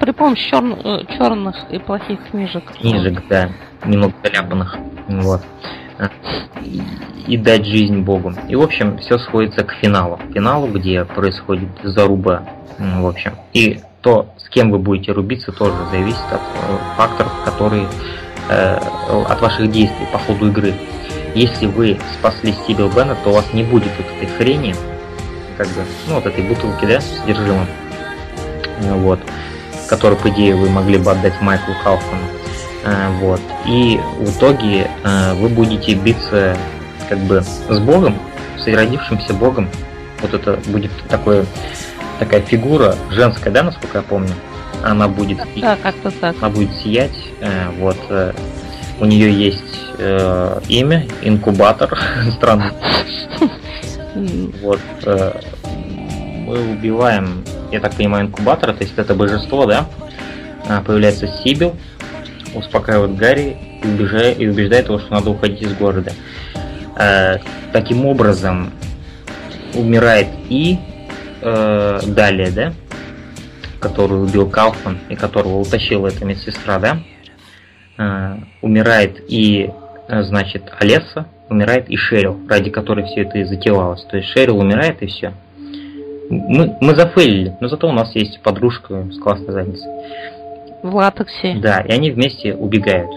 При 0.00 0.10
помощи 0.12 0.50
чер... 0.50 0.64
Э, 0.64 1.04
черных 1.16 1.56
и 1.70 1.78
плохих 1.78 2.18
книжек. 2.30 2.64
Книжек, 2.78 3.22
да, 3.28 3.50
немного 3.84 4.14
заляпанных. 4.22 4.76
Вот. 5.08 5.40
И, 6.62 6.82
и 7.26 7.36
дать 7.36 7.64
жизнь 7.64 8.00
Богу. 8.00 8.34
И, 8.48 8.56
в 8.56 8.62
общем, 8.62 8.98
все 8.98 9.18
сходится 9.18 9.64
к 9.64 9.72
финалу. 9.74 10.18
Финалу, 10.34 10.68
где 10.68 11.04
происходит 11.04 11.68
заруба, 11.82 12.42
в 12.78 13.06
общем. 13.06 13.32
И 13.54 13.80
то, 14.02 14.28
с 14.36 14.48
кем 14.48 14.70
вы 14.70 14.78
будете 14.78 15.12
рубиться, 15.12 15.52
тоже 15.52 15.76
зависит 15.90 16.26
от 16.30 16.40
э, 16.40 16.78
факторов, 16.96 17.32
которые 17.44 17.86
э, 18.50 18.78
от 19.28 19.40
ваших 19.40 19.70
действий 19.70 20.06
по 20.12 20.18
ходу 20.18 20.48
игры. 20.48 20.74
Если 21.34 21.66
вы 21.66 21.98
спасли 22.18 22.52
Стивил 22.52 22.88
Бена, 22.88 23.16
то 23.24 23.30
у 23.30 23.32
вас 23.34 23.52
не 23.52 23.62
будет 23.62 23.90
вот 23.98 24.06
этой 24.16 24.26
хрени, 24.36 24.74
как 25.56 25.66
бы, 25.68 25.84
ну, 26.08 26.14
вот 26.16 26.26
этой 26.26 26.44
бутылки, 26.44 26.84
да, 26.84 27.00
содержимым, 27.00 27.66
э, 28.80 28.94
вот, 28.94 29.20
который, 29.88 30.16
по 30.16 30.28
идее, 30.28 30.54
вы 30.54 30.68
могли 30.68 30.98
бы 30.98 31.10
отдать 31.10 31.40
Майклу 31.40 31.74
Кауфману, 31.82 32.24
э, 32.84 33.08
вот, 33.20 33.40
и 33.66 34.00
в 34.18 34.36
итоге 34.36 34.90
э, 35.04 35.34
вы 35.34 35.48
будете 35.48 35.94
биться, 35.94 36.56
как 37.08 37.18
бы, 37.20 37.42
с 37.42 37.78
Богом, 37.78 38.18
с 38.58 38.66
родившимся 38.66 39.32
Богом, 39.34 39.68
вот 40.20 40.34
это 40.34 40.58
будет 40.66 40.90
такое, 41.08 41.46
такая 42.18 42.42
фигура 42.42 42.94
женская, 43.10 43.50
да, 43.50 43.62
насколько 43.62 43.98
я 43.98 44.02
помню, 44.02 44.32
она 44.82 45.08
будет, 45.08 45.38
да, 45.56 45.76
как-то 45.82 46.10
так. 46.10 46.36
она 46.38 46.50
будет 46.50 46.72
сиять, 46.82 47.16
вот, 47.78 47.96
у 48.98 49.04
нее 49.04 49.30
есть 49.30 49.92
имя, 50.68 51.06
инкубатор, 51.22 51.98
странно. 52.36 52.72
Вот. 54.62 54.80
Э, 55.04 55.40
мы 56.46 56.72
убиваем, 56.72 57.44
я 57.72 57.80
так 57.80 57.94
понимаю, 57.94 58.26
инкубатора, 58.26 58.72
то 58.72 58.84
есть 58.84 58.96
это 58.96 59.14
божество, 59.14 59.66
да? 59.66 59.86
А, 60.68 60.80
появляется 60.80 61.26
Сибил, 61.42 61.74
успокаивает 62.54 63.16
Гарри 63.16 63.56
и 63.82 63.86
убеждает, 63.86 64.40
и 64.40 64.48
убеждает 64.48 64.86
его, 64.86 64.98
что 64.98 65.12
надо 65.12 65.30
уходить 65.30 65.62
из 65.62 65.74
города. 65.74 66.12
Э, 66.96 67.38
таким 67.72 68.06
образом, 68.06 68.70
умирает 69.74 70.28
и 70.48 70.78
э, 71.42 72.00
далее, 72.06 72.50
да? 72.50 72.72
Которую 73.80 74.22
убил 74.22 74.48
Кауфман 74.48 74.98
и 75.08 75.16
которого 75.16 75.58
утащила 75.58 76.08
эта 76.08 76.24
медсестра, 76.24 76.78
да? 76.78 77.02
Э, 77.98 78.36
умирает 78.62 79.20
и, 79.28 79.70
значит, 80.08 80.72
Олеса, 80.78 81.26
умирает 81.48 81.88
и 81.88 81.96
Шерил, 81.96 82.38
ради 82.48 82.70
которой 82.70 83.04
все 83.04 83.22
это 83.22 83.38
и 83.38 83.44
затевалось. 83.44 84.04
То 84.04 84.16
есть 84.16 84.28
Шерил 84.30 84.58
умирает 84.58 85.02
и 85.02 85.06
все. 85.06 85.32
Мы, 86.28 86.76
мы 86.80 86.94
зафейлили, 86.96 87.56
но 87.60 87.68
зато 87.68 87.88
у 87.88 87.92
нас 87.92 88.14
есть 88.14 88.40
подружка 88.42 89.06
с 89.12 89.18
классной 89.18 89.52
задницей. 89.52 89.88
В 90.82 90.94
латексе. 90.94 91.56
Да, 91.60 91.80
и 91.80 91.92
они 91.92 92.10
вместе 92.10 92.54
убегают. 92.54 93.10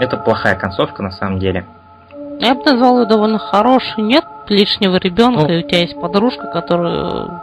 Это 0.00 0.16
плохая 0.16 0.56
концовка 0.56 1.02
на 1.02 1.10
самом 1.10 1.38
деле. 1.38 1.64
Я 2.40 2.54
бы 2.54 2.64
назвал 2.64 3.00
ее 3.00 3.06
довольно 3.06 3.38
хорошей. 3.38 4.02
Нет 4.02 4.24
лишнего 4.48 4.96
ребенка, 4.96 5.46
ну, 5.46 5.52
и 5.52 5.64
у 5.64 5.68
тебя 5.68 5.80
есть 5.80 5.98
подружка, 6.00 6.46
которая, 6.48 7.42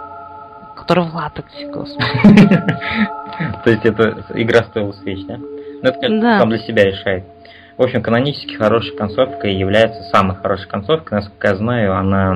которая 0.75 1.09
в 1.09 1.15
латексе, 1.15 1.67
господи. 1.67 2.47
То 3.63 3.69
есть 3.69 3.85
это 3.85 4.23
игра 4.35 4.63
стоила 4.63 4.91
свеч, 4.93 5.25
да? 5.25 5.37
Ну, 5.37 5.89
это, 5.89 6.39
сам 6.39 6.49
для 6.49 6.59
себя 6.59 6.85
решает. 6.85 7.25
В 7.77 7.81
общем, 7.81 8.03
канонически 8.03 8.53
хорошей 8.53 8.95
концовкой 8.95 9.55
является 9.55 10.03
самая 10.11 10.37
хорошая 10.37 10.67
концовка. 10.67 11.15
Насколько 11.15 11.47
я 11.47 11.55
знаю, 11.55 11.97
она 11.97 12.35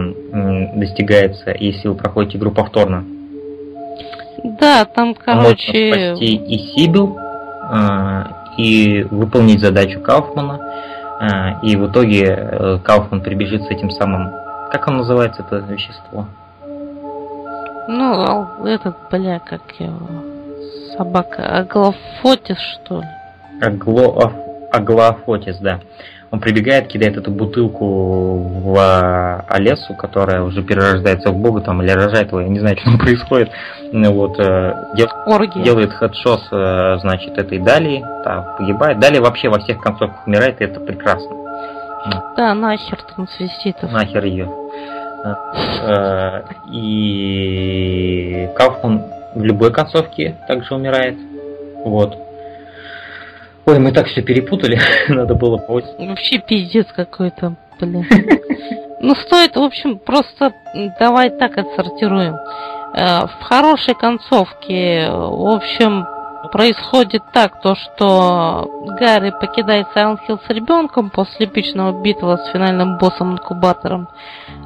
достигается, 0.75 1.55
если 1.57 1.87
вы 1.87 1.95
проходите 1.95 2.39
игру 2.39 2.51
повторно. 2.51 3.05
Да, 4.43 4.85
там, 4.85 5.13
короче... 5.13 5.89
Можно 5.89 6.15
спасти 6.15 6.35
и 6.35 6.57
Сибил, 6.69 7.17
а, 7.19 8.53
и 8.57 9.03
выполнить 9.11 9.61
задачу 9.61 9.99
Кауфмана, 9.99 10.59
а, 11.19 11.59
и 11.61 11.75
в 11.75 11.91
итоге 11.91 12.23
э, 12.25 12.79
Кауфман 12.83 13.21
прибежит 13.21 13.63
с 13.63 13.69
этим 13.69 13.91
самым... 13.91 14.31
Как 14.71 14.87
он 14.87 14.97
называется, 14.97 15.43
это 15.43 15.57
вещество? 15.57 16.25
Ну, 17.87 18.65
этот, 18.65 18.95
бля, 19.11 19.39
как 19.39 19.61
его... 19.79 20.07
Собака. 20.97 21.59
Аглофотис, 21.59 22.57
что 22.57 23.01
ли? 23.01 23.07
Агло... 23.61 24.46
Аглофотис, 24.71 25.57
да. 25.59 25.79
Он 26.29 26.41
прибегает, 26.41 26.87
кидает 26.87 27.15
эту 27.15 27.31
бутылку 27.31 28.37
в 28.37 29.45
Олесу, 29.47 29.95
которая 29.95 30.41
уже 30.41 30.61
перерождается 30.61 31.31
в 31.31 31.37
бога 31.37 31.61
там, 31.61 31.81
или 31.81 31.91
рожает 31.91 32.27
его, 32.27 32.41
я 32.41 32.49
не 32.49 32.59
знаю, 32.59 32.77
что 32.81 32.91
там 32.91 32.99
происходит. 32.99 33.49
Ну, 33.93 34.11
вот, 34.11 34.37
э, 34.39 34.73
дел, 34.95 35.07
делает 35.63 35.93
хедшот, 35.93 36.41
э, 36.51 36.97
значит, 36.99 37.37
этой 37.37 37.59
Дали, 37.59 38.03
да, 38.25 38.55
погибает. 38.57 38.99
Дали 38.99 39.19
вообще 39.19 39.47
во 39.47 39.59
всех 39.59 39.79
концовках 39.79 40.27
умирает, 40.27 40.59
и 40.59 40.65
это 40.65 40.81
прекрасно. 40.81 41.29
Да, 42.35 42.53
нахер 42.53 42.99
там 43.15 43.27
свистит. 43.29 43.81
Нахер 43.83 44.25
ее. 44.25 44.49
Э, 45.83 46.43
и 46.71 48.49
Кауфман 48.55 49.03
в 49.33 49.43
любой 49.43 49.71
концовке 49.71 50.35
также 50.47 50.75
умирает. 50.75 51.17
Вот. 51.85 52.26
Ой, 53.67 53.79
мы 53.79 53.91
так 53.91 54.07
все 54.07 54.21
перепутали, 54.21 54.79
надо 55.09 55.35
было 55.35 55.57
по 55.57 55.81
Вообще 55.99 56.39
пиздец 56.39 56.87
какой-то, 56.95 57.55
блин. 57.81 58.07
Ну, 59.01 59.13
стоит, 59.13 59.57
в 59.57 59.61
общем, 59.61 59.99
просто 59.99 60.53
давай 60.99 61.29
так 61.29 61.57
отсортируем. 61.57 62.35
Э, 62.95 63.27
в 63.27 63.43
хорошей 63.43 63.93
концовке, 63.93 65.09
в 65.11 65.53
общем, 65.53 66.07
происходит 66.51 67.23
так, 67.33 67.61
то 67.61 67.75
что 67.75 68.71
Гарри 68.99 69.31
покидает 69.31 69.87
Silent 69.93 70.19
Hill 70.27 70.39
с 70.47 70.49
ребенком 70.49 71.09
после 71.09 71.45
эпичного 71.45 72.01
битвы 72.01 72.37
с 72.37 72.51
финальным 72.51 72.97
боссом-инкубатором. 72.97 74.07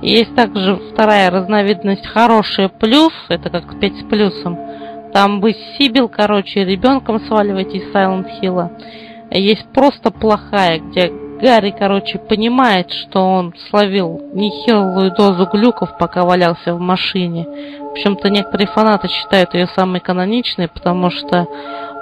Есть 0.01 0.35
также 0.35 0.75
вторая 0.93 1.31
разновидность 1.31 2.05
хорошая 2.05 2.69
плюс, 2.69 3.13
это 3.29 3.49
как 3.49 3.79
5 3.79 3.93
с 3.95 4.03
плюсом. 4.03 4.59
Там 5.13 5.41
вы 5.41 5.55
Сибил, 5.77 6.07
короче, 6.07 6.63
ребенком 6.63 7.19
сваливаете 7.21 7.77
из 7.77 7.93
Silent 7.93 8.27
Hill. 8.41 8.69
Есть 9.31 9.67
просто 9.73 10.11
плохая, 10.11 10.79
где 10.79 11.11
Гарри, 11.41 11.73
короче, 11.77 12.19
понимает, 12.19 12.91
что 12.91 13.19
он 13.19 13.53
словил 13.69 14.21
нехилую 14.33 15.11
дозу 15.11 15.47
глюков, 15.51 15.97
пока 15.97 16.23
валялся 16.23 16.75
в 16.75 16.79
машине. 16.79 17.47
В 17.79 17.91
общем-то, 17.93 18.29
некоторые 18.29 18.67
фанаты 18.67 19.07
считают 19.07 19.55
ее 19.55 19.67
самой 19.67 20.01
каноничной, 20.01 20.67
потому 20.67 21.09
что 21.09 21.47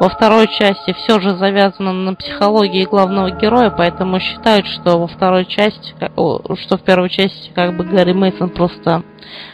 во 0.02 0.10
второй 0.10 0.48
части 0.48 0.92
все 0.94 1.22
же 1.22 1.38
завязано 1.38 1.94
на 1.94 2.16
психологии 2.16 2.84
главного 2.84 3.32
героя, 3.32 3.70
поэтому 3.70 4.20
считают, 4.20 4.68
что 4.68 5.00
во 5.00 5.08
второй 5.08 5.46
части, 5.46 5.94
что 5.98 6.78
в 6.78 6.82
первой 6.82 7.10
части 7.10 7.50
как 7.56 7.78
бы 7.78 7.86
Гарри 7.86 8.12
Мейсон 8.12 8.50
просто 8.50 9.04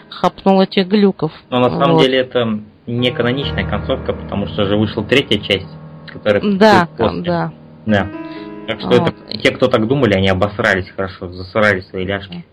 хапнул 0.10 0.62
этих 0.62 0.88
глюков. 0.88 1.32
Но 1.52 1.60
на 1.60 1.70
самом 1.70 1.94
вот. 1.94 2.02
деле 2.02 2.20
это 2.20 2.60
не 2.88 3.12
каноничная 3.12 3.68
концовка, 3.68 4.14
потому 4.14 4.48
что 4.48 4.66
же 4.66 4.78
вышла 4.78 5.04
третья 5.04 5.40
часть, 5.40 5.68
которая 6.08 6.42
да, 6.58 6.88
после. 6.98 7.22
да. 7.22 7.52
Да. 7.86 8.08
Так 8.68 8.80
что 8.80 8.90
вот. 8.90 9.10
это, 9.10 9.38
те, 9.38 9.52
кто 9.52 9.68
так 9.68 9.88
думали, 9.88 10.14
они 10.14 10.28
обосрались 10.30 10.90
хорошо, 10.96 11.32
засрали 11.32 11.82
свои 11.82 12.06
ляжки. 12.06 12.44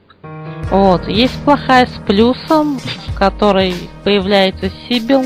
Вот, 0.70 1.07
есть 1.09 1.43
плохая 1.45 1.87
с 1.87 2.01
плюсом, 2.07 2.78
в 2.78 3.14
которой 3.14 3.74
появляется 4.05 4.70
Сибил. 4.89 5.24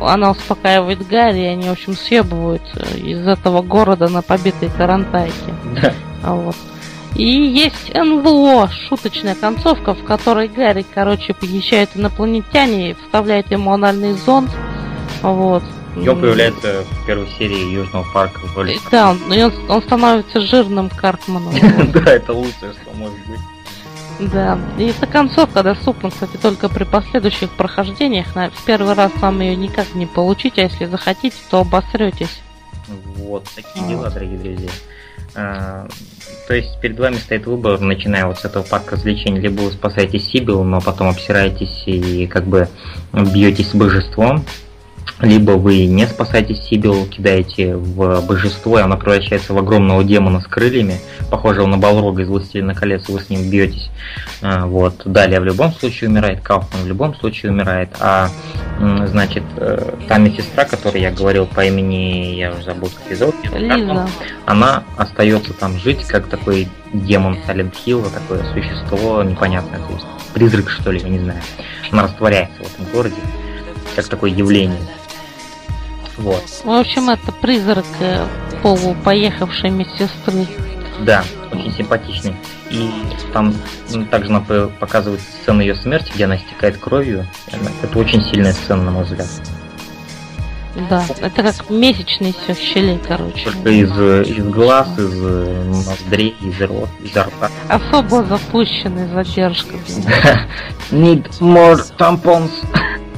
Она 0.00 0.30
успокаивает 0.30 1.06
Гарри, 1.08 1.40
и 1.40 1.46
они, 1.46 1.68
в 1.68 1.72
общем, 1.72 1.94
съебывают 1.94 2.62
из 2.96 3.26
этого 3.26 3.62
города 3.62 4.08
на 4.08 4.20
побитой 4.20 4.68
Тарантайке. 4.76 5.54
Да. 5.80 5.92
Вот. 6.22 6.56
И 7.16 7.24
есть 7.24 7.94
НЛО, 7.94 8.70
шуточная 8.88 9.34
концовка, 9.34 9.94
в 9.94 10.04
которой 10.04 10.48
Гарри, 10.48 10.84
короче, 10.94 11.32
похищает 11.32 11.90
инопланетяне, 11.94 12.94
вставляет 12.94 13.50
ему 13.50 13.72
анальный 13.72 14.12
зонд. 14.12 14.50
Вот. 15.22 15.62
И 15.96 16.06
он 16.06 16.20
появляется 16.20 16.84
в 16.84 17.06
первой 17.06 17.26
серии 17.38 17.72
Южного 17.72 18.04
парка 18.12 18.40
в 18.40 18.54
роли. 18.54 18.78
Да, 18.90 19.12
он, 19.12 19.32
он, 19.32 19.52
он 19.70 19.82
становится 19.82 20.40
жирным 20.42 20.90
Каркманом. 20.90 21.54
Да, 21.92 22.12
это 22.12 22.34
лучшее, 22.34 22.74
что 22.74 22.94
может 22.94 23.18
быть. 23.26 23.40
Да, 24.18 24.58
и 24.78 24.84
эта 24.84 25.06
концовка 25.06 25.62
доступна, 25.62 26.10
кстати, 26.10 26.36
только 26.36 26.68
при 26.68 26.84
последующих 26.84 27.50
прохождениях. 27.50 28.26
В 28.34 28.64
первый 28.66 28.94
раз 28.94 29.12
вам 29.16 29.40
ее 29.40 29.56
никак 29.56 29.94
не 29.94 30.04
получить, 30.06 30.58
а 30.58 30.62
если 30.62 30.84
захотите, 30.84 31.36
то 31.50 31.60
обосретесь. 31.60 32.40
Вот, 33.16 33.46
такие 33.54 33.86
дела, 33.88 34.10
дорогие 34.10 34.38
друзья. 34.38 34.70
А, 36.46 36.48
то 36.48 36.54
есть 36.54 36.78
перед 36.80 36.98
вами 36.98 37.16
стоит 37.16 37.46
выбор, 37.46 37.80
начиная 37.80 38.26
вот 38.26 38.38
с 38.38 38.44
этого 38.44 38.62
парка 38.62 38.96
развлечений, 38.96 39.40
либо 39.40 39.62
вы 39.62 39.72
спасаете 39.72 40.18
Сибил, 40.18 40.64
но 40.64 40.80
потом 40.80 41.08
обсираетесь 41.08 41.84
и 41.86 42.26
как 42.26 42.46
бы 42.46 42.68
бьетесь 43.12 43.70
с 43.70 43.74
божеством, 43.74 44.44
либо 45.20 45.52
вы 45.52 45.86
не 45.86 46.06
спасаете 46.06 46.54
Сибил, 46.54 47.06
кидаете 47.06 47.76
в 47.76 48.20
божество, 48.26 48.78
и 48.78 48.82
она 48.82 48.96
превращается 48.96 49.54
в 49.54 49.58
огромного 49.58 50.04
демона 50.04 50.40
с 50.40 50.46
крыльями, 50.46 51.00
похожего 51.30 51.66
на 51.66 51.78
Балрога 51.78 52.22
из 52.22 52.28
Властелина 52.28 52.74
колец, 52.74 53.08
вы 53.08 53.20
с 53.20 53.30
ним 53.30 53.48
бьетесь. 53.48 53.90
А, 54.42 54.66
вот. 54.66 55.02
Далее 55.04 55.40
в 55.40 55.44
любом 55.44 55.72
случае 55.72 56.10
умирает, 56.10 56.40
Кауфман 56.42 56.82
в 56.82 56.86
любом 56.86 57.14
случае 57.14 57.52
умирает, 57.52 57.88
а 58.00 58.28
значит, 59.06 59.42
э, 59.56 59.94
та 60.06 60.18
медсестра, 60.18 60.64
которой 60.64 61.00
я 61.00 61.10
говорил 61.10 61.46
по 61.46 61.64
имени, 61.64 62.36
я 62.36 62.52
уже 62.52 62.64
забыл, 62.64 62.90
как 62.90 63.10
ее 63.10 63.16
зовут, 63.16 63.34
она 64.44 64.84
остается 64.96 65.54
там 65.54 65.78
жить, 65.78 66.04
как 66.06 66.26
такой 66.26 66.68
демон 66.92 67.38
Silent 67.46 67.74
Hill, 67.86 68.06
такое 68.12 68.44
существо 68.52 69.22
непонятное, 69.22 69.80
то 69.80 69.92
есть 69.94 70.06
призрак, 70.34 70.68
что 70.68 70.92
ли, 70.92 71.00
я 71.00 71.08
не 71.08 71.18
знаю. 71.18 71.40
Она 71.90 72.02
растворяется 72.02 72.62
в 72.62 72.74
этом 72.74 72.84
городе, 72.92 73.16
как 73.94 74.06
такое 74.08 74.30
явление. 74.30 74.78
Вот. 76.18 76.42
В 76.64 76.70
общем, 76.70 77.10
это 77.10 77.30
призрак 77.32 77.84
э, 78.00 78.26
полупоехавшей 78.62 79.70
медсестры. 79.70 80.46
Да, 81.00 81.24
очень 81.52 81.72
симпатичный. 81.74 82.34
И 82.70 82.90
там 83.32 83.54
ну, 83.92 84.06
также 84.06 84.32
нам 84.32 84.44
показывают 84.80 85.20
сцену 85.20 85.60
ее 85.60 85.74
смерти, 85.74 86.10
где 86.14 86.24
она 86.24 86.38
стекает 86.38 86.78
кровью. 86.78 87.26
Это 87.82 87.98
очень 87.98 88.22
сильная 88.24 88.52
сцена, 88.52 88.82
на 88.82 88.90
мой 88.90 89.04
взгляд. 89.04 89.28
Да, 90.90 91.04
это 91.20 91.42
как 91.42 91.70
месячный 91.70 92.34
все 92.34 92.54
в 92.54 92.58
щели, 92.58 93.00
короче. 93.06 93.50
Только 93.50 93.70
из, 93.70 93.90
из 94.28 94.44
глаз, 94.44 94.88
из 94.98 95.14
ноздрей, 95.86 96.36
из 96.42 96.60
рот, 96.60 96.90
из 97.02 97.16
рта. 97.16 97.50
Особо 97.68 98.24
запущенная 98.24 99.08
задержка. 99.08 99.74
Need 100.90 101.30
more 101.40 101.80
tampons. 101.98 102.50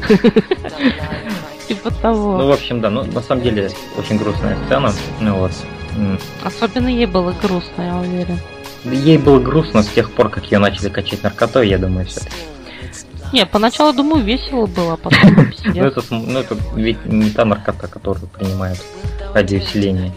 Типа 1.69 1.91
того. 1.91 2.39
Ну, 2.39 2.47
в 2.49 2.53
общем, 2.53 2.81
да, 2.81 2.91
ну, 2.91 3.05
на 3.05 3.21
самом 3.21 3.43
деле, 3.43 3.71
очень 3.97 4.17
грустная 4.17 4.57
сцена. 4.65 4.93
Ну, 5.21 5.37
вот. 5.37 5.53
Особенно 6.43 6.89
ей 6.89 7.07
было 7.07 7.35
грустно, 7.43 7.83
я 7.83 7.97
уверен. 7.97 8.39
Ей 8.85 9.19
было 9.19 9.39
грустно 9.39 9.83
с 9.83 9.89
тех 9.89 10.11
пор, 10.11 10.31
как 10.31 10.51
ее 10.51 10.59
начали 10.59 10.89
качать 10.89 11.23
наркотой, 11.23 11.69
я 11.69 11.79
думаю, 11.79 12.07
все 12.07 12.21
Не, 13.33 13.45
поначалу, 13.45 13.93
думаю, 13.93 14.25
весело 14.25 14.67
было, 14.67 14.95
а 14.95 14.97
потом 14.97 15.21
ну, 16.11 16.25
ну, 16.27 16.39
это 16.39 16.57
ведь 16.75 17.05
не 17.05 17.31
та 17.31 17.45
наркота, 17.45 17.89
которую 17.89 18.29
принимают 18.29 18.79
ради 19.35 19.57
усиления. 19.57 20.13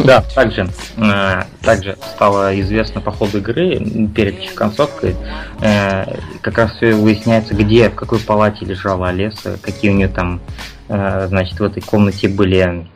Да, 0.00 0.22
также, 0.34 0.68
э, 0.96 1.42
также 1.62 1.96
стало 2.14 2.58
известно 2.60 3.00
по 3.00 3.12
ходу 3.12 3.38
игры, 3.38 3.78
перед 4.14 4.52
концовкой, 4.52 5.16
э, 5.60 6.04
как 6.40 6.58
раз 6.58 6.72
все 6.72 6.94
выясняется, 6.94 7.54
где, 7.54 7.88
в 7.88 7.94
какой 7.94 8.18
палате 8.18 8.64
лежала 8.64 9.08
Олеса, 9.08 9.58
какие 9.60 9.90
у 9.90 9.94
нее 9.94 10.08
там, 10.08 10.40
э, 10.88 11.26
значит, 11.28 11.58
в 11.58 11.64
этой 11.64 11.82
комнате 11.82 12.28
были 12.28 12.86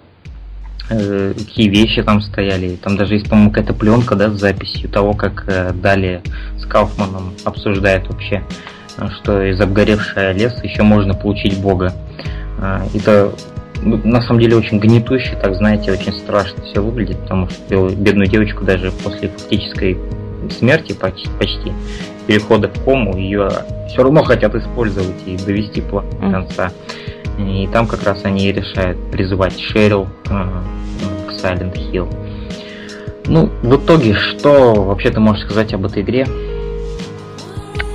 э, 0.90 1.34
какие 1.36 1.68
вещи 1.68 2.02
там 2.02 2.20
стояли. 2.20 2.76
Там 2.76 2.96
даже 2.96 3.14
есть, 3.14 3.28
по-моему, 3.28 3.50
какая-то 3.50 3.74
пленка, 3.74 4.14
да, 4.14 4.30
с 4.30 4.38
записью 4.38 4.88
того, 4.88 5.14
как 5.14 5.44
э, 5.46 5.72
далее 5.72 6.22
с 6.58 6.66
Кауфманом 6.66 7.34
обсуждают 7.44 8.08
вообще 8.08 8.42
что 9.08 9.42
из 9.42 9.60
обгоревшего 9.60 10.32
леса 10.32 10.60
еще 10.62 10.82
можно 10.82 11.14
получить 11.14 11.58
Бога. 11.58 11.92
А, 12.58 12.82
это 12.94 13.32
на 13.82 14.20
самом 14.22 14.40
деле 14.40 14.56
очень 14.56 14.78
гнетуще, 14.78 15.36
так 15.36 15.54
знаете, 15.54 15.92
очень 15.92 16.12
страшно 16.12 16.62
все 16.64 16.82
выглядит, 16.82 17.18
потому 17.20 17.48
что 17.48 17.88
бедную 17.88 18.28
девочку 18.28 18.64
даже 18.64 18.92
после 18.92 19.28
фактической 19.28 19.98
смерти 20.50 20.92
почти, 20.92 21.28
почти 21.38 21.72
перехода 22.26 22.68
в 22.68 22.84
кому 22.84 23.16
ее 23.16 23.48
все 23.88 24.02
равно 24.02 24.22
хотят 24.22 24.54
использовать 24.54 25.16
и 25.26 25.36
довести 25.36 25.80
план 25.80 26.04
до 26.20 26.30
конца. 26.30 26.70
И 27.38 27.68
там 27.72 27.86
как 27.86 28.02
раз 28.02 28.24
они 28.24 28.52
решают 28.52 28.98
призывать 29.10 29.58
Шерил 29.58 30.08
э, 30.28 30.46
к 31.28 31.32
Silent 31.32 31.74
Hill. 31.74 32.08
Ну, 33.26 33.50
в 33.62 33.76
итоге, 33.76 34.14
что 34.14 34.74
вообще 34.74 35.10
ты 35.10 35.20
можешь 35.20 35.44
сказать 35.44 35.72
об 35.72 35.86
этой 35.86 36.02
игре? 36.02 36.26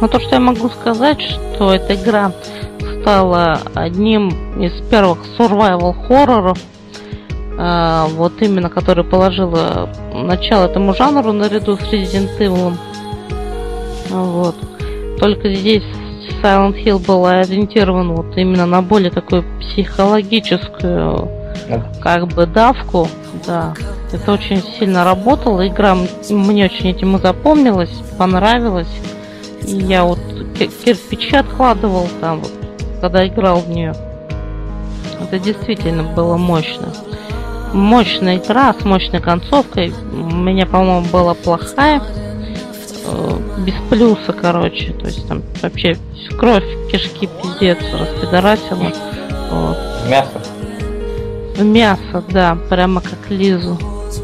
Ну, 0.02 0.08
то, 0.08 0.20
что 0.20 0.36
я 0.36 0.40
могу 0.40 0.70
сказать, 0.70 1.22
что 1.22 1.74
эта 1.74 1.96
игра 1.96 2.32
стала 3.06 3.60
одним 3.76 4.30
из 4.60 4.74
первых 4.90 5.20
survival 5.38 5.94
хорроров, 6.08 6.58
э, 7.56 8.06
вот 8.16 8.42
именно, 8.42 8.68
который 8.68 9.04
положила 9.04 9.88
начало 10.12 10.66
этому 10.66 10.96
жанру 10.96 11.32
наряду 11.32 11.78
с 11.78 11.82
Resident 11.82 12.36
Evil. 12.40 12.74
Вот. 14.10 14.56
Только 15.20 15.54
здесь 15.54 15.84
Silent 16.42 16.84
Hill 16.84 16.98
был 17.06 17.28
ориентирован 17.28 18.12
вот 18.12 18.36
именно 18.38 18.66
на 18.66 18.82
более 18.82 19.12
такую 19.12 19.44
психологическую 19.60 21.30
как 22.02 22.28
бы 22.30 22.48
давку, 22.48 23.08
да. 23.46 23.76
Это 24.14 24.32
очень 24.32 24.64
сильно 24.80 25.04
работало. 25.04 25.68
Игра 25.68 25.96
мне 26.32 26.66
очень 26.66 26.90
этим 26.90 27.20
запомнилась, 27.20 27.92
понравилась. 28.18 28.90
И 29.68 29.76
я 29.76 30.06
вот 30.06 30.20
кирпичи 30.58 31.36
откладывал 31.36 32.08
там, 32.20 32.40
вот, 32.40 32.65
когда 33.06 33.28
играл 33.28 33.60
в 33.60 33.70
нее. 33.70 33.94
Это 35.22 35.38
действительно 35.38 36.02
было 36.02 36.38
мощно. 36.38 36.88
Мощная 37.72 38.38
игра 38.38 38.74
с 38.74 38.84
мощной 38.84 39.22
концовкой. 39.22 39.94
У 40.12 40.36
меня, 40.36 40.66
по-моему, 40.66 41.06
была 41.12 41.36
плохая. 41.36 42.02
Э, 43.06 43.38
без 43.60 43.76
плюса, 43.92 44.34
короче. 44.34 44.94
То 44.94 45.06
есть 45.06 45.28
там 45.28 45.44
вообще 45.62 45.98
кровь, 46.40 46.64
кишки, 46.92 47.30
пиздец, 47.44 47.78
распидорасила. 47.94 48.92
Вот. 49.52 49.78
Мясо. 50.10 50.42
Мясо, 51.60 52.24
да, 52.30 52.58
прямо 52.72 53.02
как 53.02 53.30
Лизу. 53.30 53.78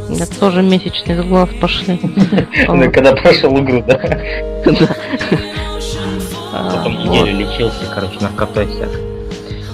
У 0.10 0.12
меня 0.12 0.26
тоже 0.40 0.64
месячные 0.64 1.20
из 1.20 1.26
глаз 1.26 1.50
пошли. 1.62 2.02
Ну, 2.68 2.92
когда 2.92 3.12
прошел 3.14 3.56
игру, 3.60 3.84
да? 3.86 4.00
Потом 6.52 6.94
неделю 6.94 7.38
лечился, 7.38 7.86
короче, 7.94 8.20
наркотой 8.20 8.68
всяк. 8.68 8.90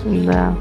Да. 0.05 0.55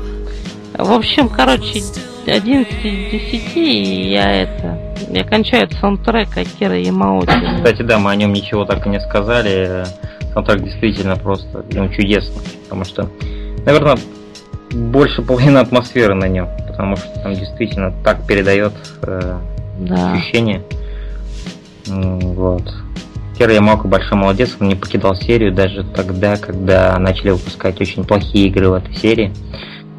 В 0.79 0.93
общем, 0.93 1.29
короче, 1.29 1.83
11 2.27 2.85
из 2.85 3.11
10, 3.11 3.57
и 3.57 4.11
я 4.11 4.43
это... 4.43 4.79
Я 5.11 5.25
кончаю 5.25 5.71
саундтрек 5.71 6.37
Акира 6.37 6.77
Ямаути. 6.79 7.31
Кстати, 7.57 7.83
да, 7.83 7.99
мы 7.99 8.11
о 8.11 8.17
нем 8.17 8.33
ничего 8.33 8.65
так 8.65 8.87
и 8.87 8.91
не 8.91 9.01
сказали. 9.01 9.85
Саундтрек 10.33 10.65
действительно 10.65 11.17
просто 11.17 11.65
ну, 11.73 11.89
чудесный, 11.91 12.43
потому 12.65 12.85
что, 12.85 13.09
наверное, 13.65 13.99
больше 14.73 15.23
половины 15.23 15.59
атмосферы 15.59 16.15
на 16.15 16.27
нем, 16.29 16.49
потому 16.67 16.97
что 16.97 17.09
там 17.21 17.35
действительно 17.35 17.93
так 18.05 18.27
передает 18.27 18.73
э, 19.03 19.39
да. 19.79 20.13
ощущение. 20.13 20.63
Вот. 21.87 22.65
Кира 23.39 23.53
Ямаока 23.53 23.87
большой 23.87 24.17
молодец, 24.17 24.57
он 24.59 24.69
не 24.69 24.75
покидал 24.75 25.15
серию 25.15 25.53
даже 25.53 25.85
тогда, 25.85 26.37
когда 26.37 26.99
начали 26.99 27.31
выпускать 27.31 27.81
очень 27.81 28.05
плохие 28.05 28.49
игры 28.49 28.71
в 28.71 28.75
этой 28.75 28.95
серии. 28.95 29.33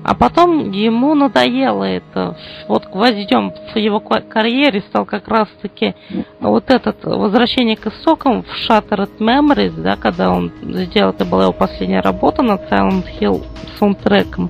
А 0.04 0.16
потом 0.16 0.72
ему 0.72 1.16
надоело 1.16 1.84
это. 1.84 2.38
Вот 2.70 2.86
гвоздем 2.86 3.52
в 3.74 3.78
его 3.78 4.00
карьере 4.00 4.82
стал 4.88 5.06
как 5.06 5.28
раз-таки 5.28 5.96
вот 6.40 6.70
этот 6.70 7.04
возвращение 7.04 7.76
к 7.76 7.88
истокам 7.88 8.44
в 8.44 8.48
Shattered 8.70 9.18
Memories, 9.20 9.82
да, 9.82 9.98
когда 9.98 10.32
он 10.32 10.52
сделал, 10.62 11.10
это 11.10 11.26
была 11.26 11.44
его 11.44 11.54
последняя 11.54 12.00
работа 12.00 12.42
над 12.42 12.72
Silent 12.72 13.06
Hill 13.20 13.44
саундтреком. 13.78 14.50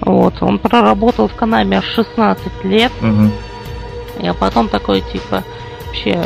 Вот, 0.00 0.34
он 0.40 0.58
проработал 0.58 1.28
в 1.28 1.34
Канаме 1.34 1.78
аж 1.78 1.84
16 1.84 2.64
лет. 2.64 2.90
Угу. 3.00 4.26
И 4.26 4.32
потом 4.38 4.68
такой 4.68 5.00
типа, 5.00 5.44
вообще, 5.92 6.18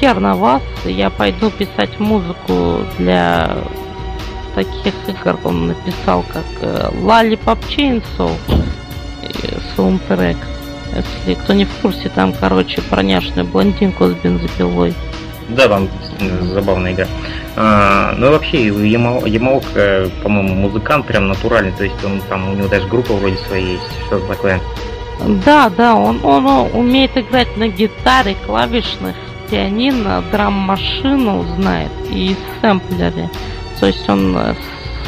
хер 0.00 0.18
на 0.18 0.34
вас, 0.34 0.62
я 0.84 1.08
пойду 1.08 1.50
писать 1.50 2.00
музыку 2.00 2.80
для 2.98 3.56
таких 4.56 4.94
игр 5.08 5.38
он 5.44 5.68
написал, 5.68 6.24
как 6.32 6.44
Lollipop 6.94 7.58
Chainsaw 7.68 8.32
саундтрек. 9.76 10.36
Если 10.94 11.34
кто 11.40 11.54
не 11.54 11.64
в 11.64 11.72
курсе, 11.82 12.08
там, 12.08 12.32
короче, 12.32 12.82
про 12.82 13.02
блондинку 13.44 14.06
с 14.06 14.14
бензопилой. 14.14 14.94
Да, 15.48 15.68
там 15.68 15.88
забавная 16.42 16.92
игра. 16.92 17.06
А, 17.56 18.14
ну 18.16 18.26
и 18.26 18.30
вообще, 18.30 18.66
Ямаок, 18.66 19.64
по-моему, 20.22 20.54
музыкант 20.54 21.06
прям 21.06 21.28
натуральный, 21.28 21.72
то 21.72 21.84
есть 21.84 22.04
он 22.04 22.20
там, 22.28 22.50
у 22.50 22.54
него 22.54 22.68
даже 22.68 22.88
группа 22.88 23.12
вроде 23.14 23.36
своей 23.48 23.74
есть, 23.74 24.06
что-то 24.06 24.26
такое. 24.26 24.60
Да, 25.44 25.70
да, 25.70 25.94
он, 25.94 26.24
он, 26.24 26.46
умеет 26.74 27.16
играть 27.16 27.56
на 27.56 27.68
гитаре, 27.68 28.36
клавишных, 28.46 29.16
пианино, 29.50 30.22
драм-машину 30.32 31.44
знает 31.56 31.90
и 32.10 32.36
сэмплере. 32.60 33.30
То 33.80 33.86
есть 33.86 34.08
он 34.08 34.36
э, 34.36 34.54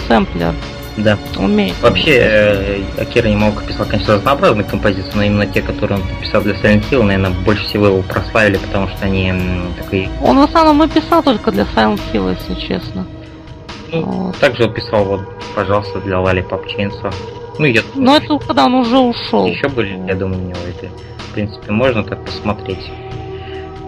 сэмплер. 0.09 0.55
Да. 0.97 1.19
Умеет. 1.37 1.75
Вообще, 1.83 2.19
э, 2.19 2.83
Акира 2.99 3.29
Ямаока 3.29 3.65
писал, 3.65 3.87
конечно, 3.87 4.15
разнообразные 4.15 4.65
композиции, 4.65 5.13
но 5.15 5.23
именно 5.23 5.47
те, 5.47 5.61
которые 5.61 6.01
он 6.01 6.07
писал 6.21 6.41
для 6.43 6.55
Silent 6.55 6.89
Hill, 6.91 7.03
наверное, 7.03 7.31
больше 7.31 7.65
всего 7.65 7.87
его 7.87 8.03
прославили, 8.03 8.57
потому 8.57 8.89
что 8.89 9.05
они 9.05 9.33
такие... 9.77 10.09
Он 10.23 10.39
в 10.39 10.43
основном 10.43 10.83
и 10.83 10.89
писал 10.89 11.23
только 11.23 11.53
для 11.53 11.65
Silent 11.65 12.01
Hill, 12.13 12.37
если 12.39 12.61
честно. 12.61 13.07
Ну, 13.93 14.03
вот. 14.03 14.39
Также 14.39 14.65
он 14.65 14.73
писал, 14.73 15.05
вот, 15.05 15.21
пожалуйста, 15.55 16.01
для 16.01 16.17
Lollipop 16.17 16.65
Chainsaw. 16.67 17.13
Ну, 17.59 17.65
я... 17.65 17.83
Но 17.95 18.17
это 18.17 18.39
когда 18.39 18.67
он 18.67 18.75
уже 18.75 18.99
ушел. 18.99 19.47
Еще 19.47 19.69
были, 19.69 19.99
я 20.07 20.15
думаю, 20.15 20.43
у 20.43 20.47
него 20.49 20.59
это. 20.69 20.89
В 21.19 21.33
принципе, 21.35 21.73
можно 21.73 22.03
так 22.03 22.25
посмотреть. 22.25 22.91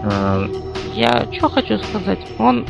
А, 0.03 0.47
я 0.93 1.27
что 1.31 1.49
хочу 1.49 1.77
сказать? 1.79 2.19
Он 2.37 2.65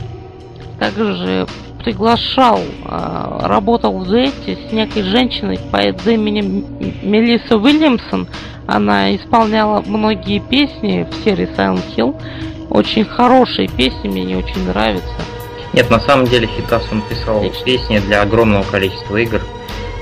также 0.80 1.46
приглашал, 1.84 2.60
а, 2.86 3.48
работал 3.48 3.98
в 4.00 4.08
дуэте 4.08 4.58
с 4.68 4.72
некой 4.72 5.04
женщиной 5.04 5.60
под 5.72 6.06
именем 6.08 6.66
Мелисса 7.02 7.58
Уильямсон. 7.58 8.28
Она 8.68 9.16
исполняла 9.16 9.82
многие 9.86 10.40
песни 10.40 11.08
в 11.10 11.24
серии 11.24 11.48
Silent 11.56 11.84
Hill. 11.96 12.16
Очень 12.70 13.06
хорошие 13.06 13.68
песни, 13.68 14.08
мне 14.08 14.24
не 14.24 14.36
очень 14.36 14.66
нравятся. 14.68 15.10
Нет, 15.74 15.90
на 15.90 16.00
самом 16.00 16.26
деле 16.26 16.48
Хитас 16.48 16.84
он 16.92 17.02
писал 17.02 17.38
Отлично. 17.38 17.66
песни 17.66 18.00
для 18.00 18.22
огромного 18.22 18.64
количества 18.64 19.18
игр. 19.18 19.42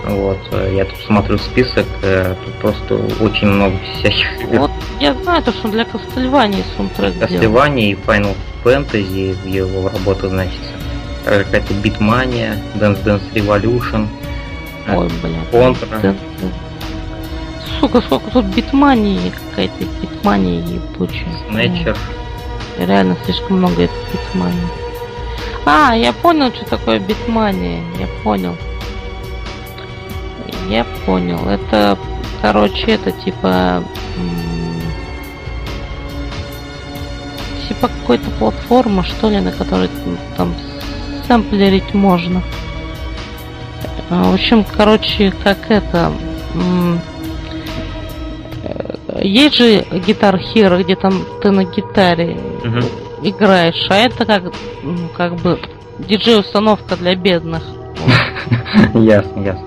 Вот, 0.08 0.40
э, 0.52 0.74
я 0.76 0.86
тут 0.86 1.00
смотрю 1.06 1.38
список, 1.38 1.86
э, 2.02 2.36
тут 2.46 2.54
просто 2.56 2.96
очень 3.22 3.48
много 3.48 3.76
всяких. 4.00 4.28
Вот 4.54 4.72
я 5.00 5.14
знаю 5.14 5.44
то, 5.44 5.52
что 5.52 5.68
для 5.68 5.84
Castlevania 5.84 6.64
саундтрек 6.76 7.16
Castlevania 7.16 7.92
и 7.92 7.94
Final 7.94 8.36
Fantasy 8.64 9.34
в 9.34 9.46
его 9.46 9.90
работу 9.90 10.30
значится 10.30 10.72
какая-то 11.26 11.74
Битмания, 11.84 12.58
Dance 12.76 13.04
Dance 13.04 13.34
Revolution, 13.34 14.08
Ой, 14.90 15.10
блядь. 15.22 15.52
Contra. 15.52 16.16
Сука, 17.80 18.02
сколько 18.02 18.32
тут 18.32 18.46
битмании 18.46 19.32
какая-то 19.50 19.84
битмания 20.02 20.60
ебучая. 20.62 21.28
Снэчер. 21.50 21.98
Реально 22.80 23.18
слишком 23.26 23.58
много 23.58 23.84
этой 23.84 23.98
битмании. 24.14 24.68
А, 25.66 25.94
я 25.96 26.14
понял, 26.14 26.52
что 26.54 26.66
такое 26.66 27.00
битмания. 27.00 27.82
Я 28.00 28.08
понял. 28.24 28.56
Я 30.70 30.86
понял. 31.06 31.40
Это, 31.48 31.98
короче, 32.42 32.92
это 32.92 33.12
типа... 33.12 33.84
Типа 37.68 37.90
какой-то 37.90 38.30
платформа, 38.32 39.04
что 39.04 39.30
ли, 39.30 39.40
на 39.40 39.52
которой 39.52 39.90
там 40.36 40.54
сэмплерить 41.28 41.94
можно. 41.94 42.42
В 44.10 44.34
общем, 44.34 44.66
короче, 44.76 45.34
как 45.44 45.70
это... 45.70 46.12
Есть 49.22 49.56
же 49.56 49.86
гитар 50.06 50.36
Hero, 50.36 50.84
где 50.84 50.96
там 50.96 51.26
ты 51.42 51.52
на 51.52 51.64
гитаре 51.64 52.38
угу. 52.64 53.28
играешь, 53.28 53.88
а 53.90 53.96
это 53.96 54.26
как, 54.26 54.54
как 55.16 55.36
бы 55.38 55.60
диджей-установка 56.00 56.96
для 56.96 57.16
бедных. 57.16 57.64
Ясно, 58.94 59.42
ясно. 59.42 59.66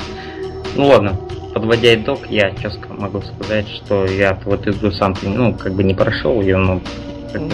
Ну 0.77 0.87
ладно, 0.87 1.17
подводя 1.55 1.95
итог, 1.95 2.21
я 2.29 2.53
сейчас 2.57 2.79
могу 2.89 3.23
сказать, 3.23 3.69
что 3.69 4.07
я 4.07 4.39
вот 4.45 4.67
эту 4.67 4.93
сам, 4.93 5.15
ну, 5.23 5.55
как 5.55 5.75
бы 5.75 5.83
не 5.83 5.95
прошел 5.95 6.41
ее, 6.41 6.57
но... 6.57 6.81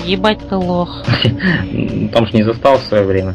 Ебать 0.04 0.40
ты 0.48 0.56
лох. 0.56 1.04
Потому 2.08 2.26
что 2.26 2.36
не 2.36 2.42
застал 2.44 2.78
в 2.78 2.82
свое 2.82 3.04
время. 3.04 3.34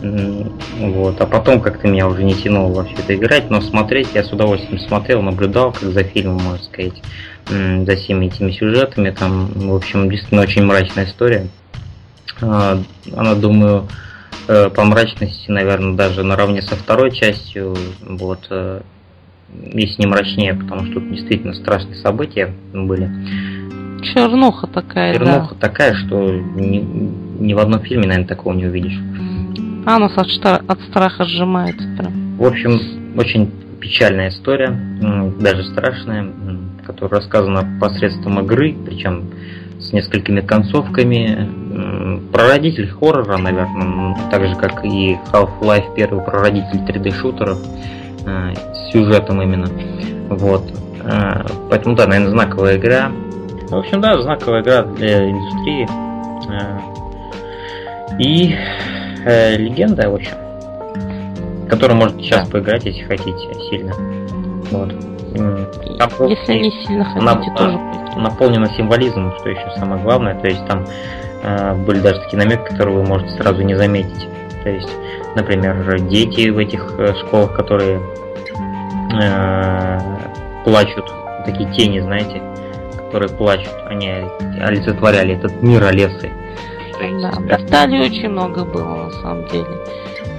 Вот. 0.00 1.20
А 1.20 1.26
потом 1.26 1.60
как-то 1.60 1.88
меня 1.88 2.08
уже 2.08 2.24
не 2.24 2.34
тянуло 2.34 2.72
во 2.72 2.84
все 2.84 2.94
это 2.94 3.14
играть, 3.14 3.50
но 3.50 3.60
смотреть 3.60 4.08
я 4.14 4.24
с 4.24 4.32
удовольствием 4.32 4.78
смотрел, 4.80 5.20
наблюдал, 5.20 5.72
как 5.72 5.90
за 5.90 6.04
фильмом, 6.04 6.42
можно 6.42 6.64
сказать, 6.64 7.02
за 7.48 7.96
всеми 7.96 8.26
этими 8.26 8.50
сюжетами. 8.52 9.10
Там, 9.10 9.46
в 9.54 9.74
общем, 9.74 10.08
действительно 10.08 10.42
очень 10.42 10.64
мрачная 10.64 11.04
история. 11.04 11.48
А, 12.40 12.78
она, 13.14 13.34
думаю, 13.34 13.88
э, 14.48 14.70
по 14.70 14.84
мрачности, 14.84 15.50
наверное, 15.50 15.94
даже 15.94 16.22
наравне 16.22 16.62
со 16.62 16.76
второй 16.76 17.10
частью, 17.10 17.76
вот, 18.00 18.46
э, 18.50 18.80
если 19.72 20.02
не 20.02 20.08
мрачнее, 20.08 20.54
потому 20.54 20.84
что 20.86 20.94
тут 20.94 21.10
действительно 21.10 21.54
страшные 21.54 21.96
события 21.96 22.52
были. 22.72 23.10
Чернуха 24.02 24.66
такая, 24.66 25.14
Чернуха 25.14 25.54
да. 25.54 25.68
такая, 25.68 25.94
что 25.94 26.32
ни, 26.32 26.78
ни 27.40 27.52
в 27.52 27.58
одном 27.58 27.80
фильме, 27.80 28.06
наверное, 28.06 28.28
такого 28.28 28.54
не 28.54 28.66
увидишь. 28.66 28.98
А 29.86 29.98
нас 29.98 30.12
от, 30.16 30.26
от 30.68 30.80
страха 30.88 31.24
сжимается 31.24 31.86
прям. 31.98 32.36
В 32.36 32.44
общем, 32.44 32.78
очень 33.16 33.50
печальная 33.80 34.28
история, 34.28 34.70
даже 35.40 35.64
страшная, 35.64 36.26
которая 36.86 37.20
рассказана 37.20 37.66
посредством 37.80 38.40
игры, 38.40 38.76
причем 38.86 39.30
с 39.80 39.92
несколькими 39.92 40.40
концовками. 40.40 41.48
Прародитель 42.32 42.88
хоррора, 42.88 43.38
наверное, 43.38 44.16
так 44.30 44.46
же 44.46 44.54
как 44.56 44.84
и 44.84 45.18
Half-Life 45.32 45.94
первый 45.96 46.22
прародитель 46.22 46.78
3D-шутеров 46.86 47.58
э, 47.58 48.09
с 48.09 48.09
сюжетом 48.92 49.42
именно. 49.42 49.68
Вот. 50.28 50.64
Э, 51.02 51.44
поэтому, 51.68 51.96
да, 51.96 52.06
наверное, 52.06 52.30
знаковая 52.30 52.76
игра. 52.76 53.10
В 53.68 53.76
общем, 53.76 54.00
да, 54.00 54.20
знаковая 54.20 54.62
игра 54.62 54.82
для 54.82 55.30
индустрии. 55.30 55.88
Э, 56.50 56.78
и 58.18 58.56
э, 59.24 59.56
легенда, 59.56 60.10
в 60.10 60.14
общем. 60.14 60.36
Которую 61.68 61.96
можно 61.96 62.20
сейчас 62.20 62.48
да. 62.48 62.52
поиграть, 62.52 62.84
если 62.84 63.02
хотите, 63.04 63.54
сильно. 63.70 63.94
Вот. 64.70 64.92
Там 65.98 66.28
если 66.28 66.54
не 66.54 66.70
сильно 66.84 67.04
хотите, 67.04 67.24
на, 67.24 67.56
тоже 67.56 67.78
наполнено 68.16 68.66
символизмом, 68.76 69.32
что 69.38 69.50
еще 69.50 69.70
самое 69.76 70.02
главное. 70.02 70.34
То 70.34 70.48
есть 70.48 70.66
там 70.66 70.84
э, 71.42 71.74
были 71.84 72.00
даже 72.00 72.20
такие 72.20 72.38
намеки, 72.38 72.62
которые 72.70 72.96
вы 72.96 73.04
можете 73.04 73.30
сразу 73.40 73.62
не 73.62 73.74
заметить. 73.74 74.28
То 74.62 74.70
есть, 74.70 74.90
например, 75.36 76.00
дети 76.00 76.48
в 76.50 76.58
этих 76.58 76.94
э, 76.98 77.14
школах, 77.14 77.54
которые 77.54 77.98
э, 77.98 78.19
плачут, 80.64 81.12
такие 81.44 81.72
тени, 81.72 82.00
знаете, 82.00 82.42
которые 82.96 83.28
плачут, 83.30 83.72
они 83.86 84.10
олицетворяли 84.60 85.34
этот 85.36 85.62
мир 85.62 85.84
Олесы. 85.84 86.30
Да, 87.22 87.30
достали 87.40 87.98
очень 87.98 88.28
много 88.28 88.64
было 88.64 89.04
на 89.04 89.10
самом 89.10 89.46
деле. 89.46 89.66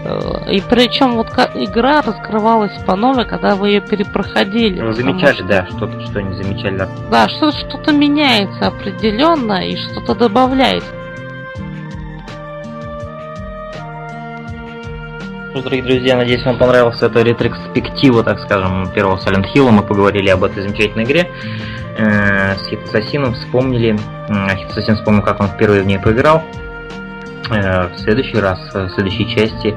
Э, 0.03 0.51
и 0.51 0.61
причем 0.61 1.15
вот 1.15 1.28
игра 1.55 2.01
раскрывалась 2.01 2.74
по 2.86 2.95
новой, 2.95 3.26
когда 3.26 3.55
вы 3.55 3.69
ее 3.69 3.82
перепроходили. 3.82 4.82
Вы 4.82 4.93
замечали, 4.93 5.36
что... 5.36 5.43
да, 5.45 5.65
что-то, 5.67 5.99
что 6.01 6.22
не 6.22 6.34
замечали. 6.41 6.78
Да, 6.78 6.89
да 7.09 7.30
что-то, 7.30 7.57
что-то 7.57 7.91
меняется 7.91 8.67
определенно 8.67 9.67
и 9.67 9.76
что-то 9.76 10.15
добавляется. 10.15 11.01
Ну, 15.54 15.62
дорогие 15.62 15.84
друзья, 15.84 16.16
надеюсь, 16.16 16.45
вам 16.45 16.58
понравилась 16.58 17.02
эта 17.02 17.22
ретроспектива, 17.24 18.24
так 18.24 18.39
скажем, 18.39 18.89
первого 18.93 19.18
Silent 19.18 19.54
Hill. 19.54 19.70
Мы 19.70 19.84
поговорили 19.84 20.30
об 20.30 20.45
этой 20.45 20.64
замечательной 20.64 21.04
игре 21.04 21.30
э, 21.97 22.56
с 22.56 22.68
Хит 22.70 22.80
Ассасином, 22.86 23.34
вспомнили. 23.34 23.97
Хит 24.56 24.70
Ассасин 24.70 24.95
вспомнил, 24.95 25.22
как 25.22 25.41
он 25.41 25.47
впервые 25.49 25.82
в 25.82 25.86
ней 25.86 25.99
поиграл. 25.99 26.41
Э, 27.49 27.89
в 27.89 27.99
следующий 27.99 28.39
раз, 28.39 28.60
в 28.74 28.91
следующей 28.91 29.28
части, 29.28 29.76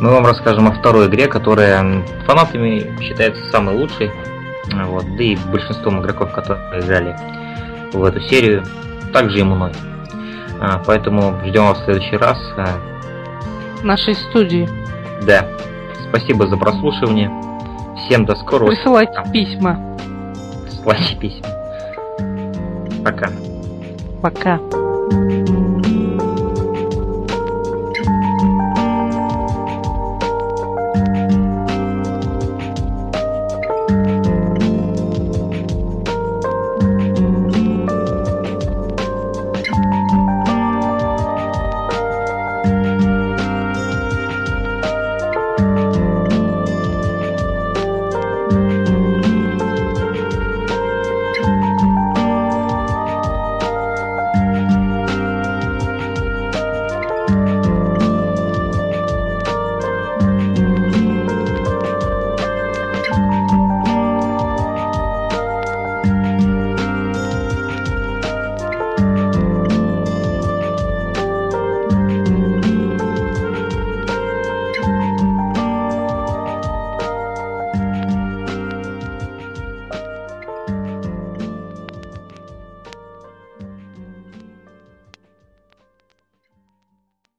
мы 0.00 0.10
вам 0.10 0.24
расскажем 0.24 0.68
о 0.68 0.72
второй 0.72 1.08
игре, 1.08 1.26
которая 1.26 2.02
фанатами 2.24 2.98
считается 3.02 3.44
самой 3.50 3.76
лучшей. 3.76 4.10
Вот, 4.72 5.04
да 5.16 5.22
и 5.22 5.36
большинством 5.36 6.00
игроков, 6.00 6.32
которые 6.32 6.80
играли 6.80 7.14
в 7.92 8.02
эту 8.04 8.22
серию, 8.22 8.64
также 9.12 9.40
и 9.40 9.42
мной. 9.42 9.72
А, 10.60 10.82
поэтому 10.86 11.38
ждем 11.44 11.66
вас 11.66 11.78
в 11.78 11.84
следующий 11.84 12.16
раз. 12.16 12.38
Э. 12.56 12.64
В 13.82 13.84
нашей 13.84 14.14
студии. 14.14 14.66
Да. 15.26 15.46
Спасибо 16.08 16.46
за 16.46 16.56
прослушивание. 16.56 17.30
Всем 17.96 18.24
до 18.24 18.34
скорого. 18.36 18.72
Присылайте 18.72 19.22
письма. 19.32 19.96
Присылайте 20.64 21.16
письма. 21.16 21.48
Пока. 23.04 23.30
Пока. 24.22 24.60